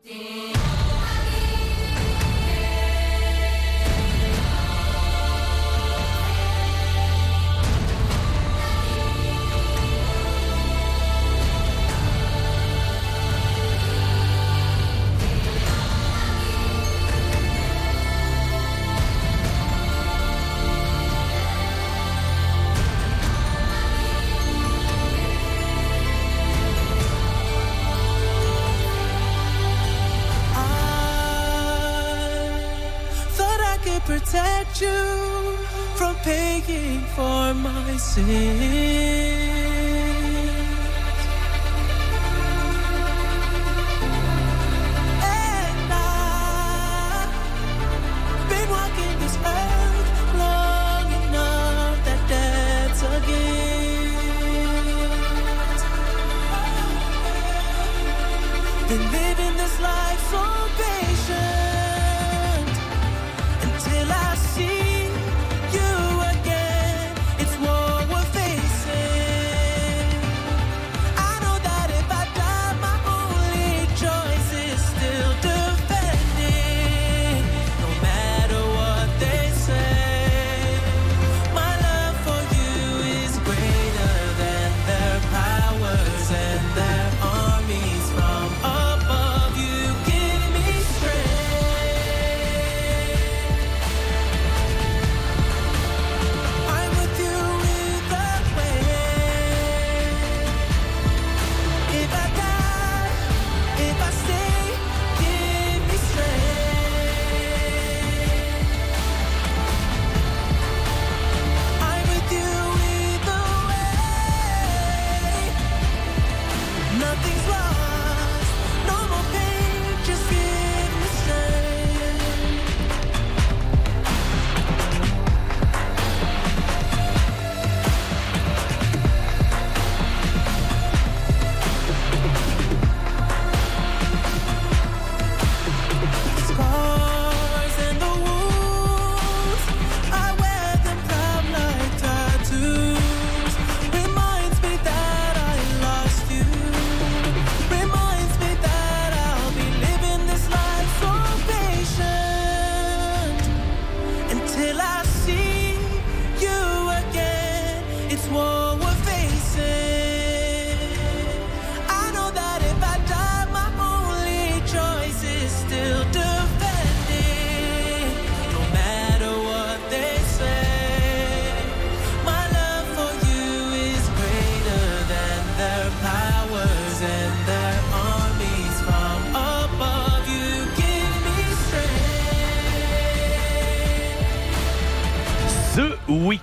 My 37.63 37.97
sins. 37.97 39.30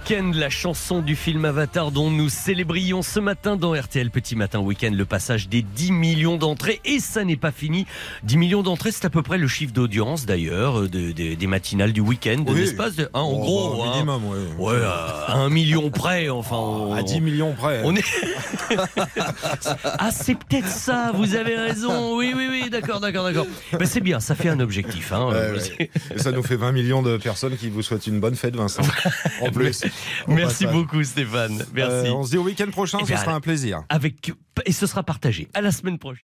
Weekend, 0.09 0.35
la 0.35 0.49
chanson 0.49 1.01
du 1.01 1.17
film 1.17 1.43
Avatar 1.43 1.91
dont 1.91 2.09
nous 2.09 2.29
célébrions 2.29 3.01
ce 3.01 3.19
matin 3.19 3.57
dans 3.57 3.73
RTL 3.73 4.09
Petit 4.09 4.37
Matin 4.37 4.59
Week-end 4.59 4.91
le 4.93 5.03
passage 5.03 5.49
des 5.49 5.61
10 5.63 5.91
millions 5.91 6.37
d'entrées 6.37 6.79
et 6.85 7.01
ça 7.01 7.25
n'est 7.25 7.35
pas 7.35 7.51
fini. 7.51 7.85
10 8.23 8.37
millions 8.37 8.63
d'entrées, 8.63 8.93
c'est 8.93 9.03
à 9.03 9.09
peu 9.09 9.21
près 9.21 9.37
le 9.37 9.49
chiffre 9.49 9.73
d'audience 9.73 10.25
d'ailleurs 10.25 10.79
euh, 10.79 10.87
de- 10.87 11.11
de- 11.11 11.33
des 11.33 11.47
matinales 11.47 11.91
du 11.91 11.99
week-end, 11.99 12.41
Oui. 12.47 12.55
n'est-ce 12.55 12.75
pas 12.75 12.87
Hein, 12.87 13.07
En 13.19 13.31
Oh, 13.33 13.39
gros, 13.39 13.75
bah, 13.75 13.83
hein. 13.85 13.91
minimum, 13.95 14.21
oui. 14.57 14.65
Ouais, 14.65 14.81
à 14.85 15.33
un 15.33 15.49
million 15.49 15.89
près, 15.89 16.29
enfin. 16.29 16.55
on- 16.55 16.93
À 16.93 17.03
10 17.03 17.19
millions 17.19 17.53
près. 17.53 17.81
On 17.83 17.93
est. 17.93 18.05
ah, 19.99 20.11
c'est 20.11 20.35
peut-être 20.35 20.67
ça. 20.67 21.11
Vous 21.13 21.35
avez 21.35 21.55
raison. 21.55 22.17
Oui, 22.17 22.33
oui, 22.35 22.47
oui. 22.49 22.69
D'accord, 22.69 22.99
d'accord, 22.99 23.23
d'accord. 23.25 23.47
Ben, 23.73 23.85
c'est 23.85 24.01
bien. 24.01 24.19
Ça 24.19 24.35
fait 24.35 24.49
un 24.49 24.59
objectif. 24.59 25.11
Hein. 25.11 25.29
Ouais. 25.31 25.89
Ça 26.17 26.31
nous 26.31 26.43
fait 26.43 26.55
20 26.55 26.71
millions 26.71 27.01
de 27.01 27.17
personnes 27.17 27.57
qui 27.57 27.69
vous 27.69 27.81
souhaitent 27.81 28.07
une 28.07 28.19
bonne 28.19 28.35
fête, 28.35 28.55
Vincent. 28.55 28.83
En 29.41 29.51
plus. 29.51 29.83
Merci 30.27 30.65
beaucoup, 30.65 31.03
Stéphane. 31.03 31.63
Merci. 31.73 32.07
Euh, 32.07 32.13
on 32.13 32.23
se 32.23 32.31
dit 32.31 32.37
au 32.37 32.43
week-end 32.43 32.69
prochain, 32.71 32.97
Eh 33.01 33.05
ce 33.05 33.15
sera 33.15 33.33
un 33.33 33.39
plaisir. 33.39 33.83
Avec 33.89 34.31
et 34.65 34.71
ce 34.71 34.87
sera 34.87 35.03
partagé. 35.03 35.47
À 35.53 35.61
la 35.61 35.71
semaine 35.71 35.99
prochaine. 35.99 36.23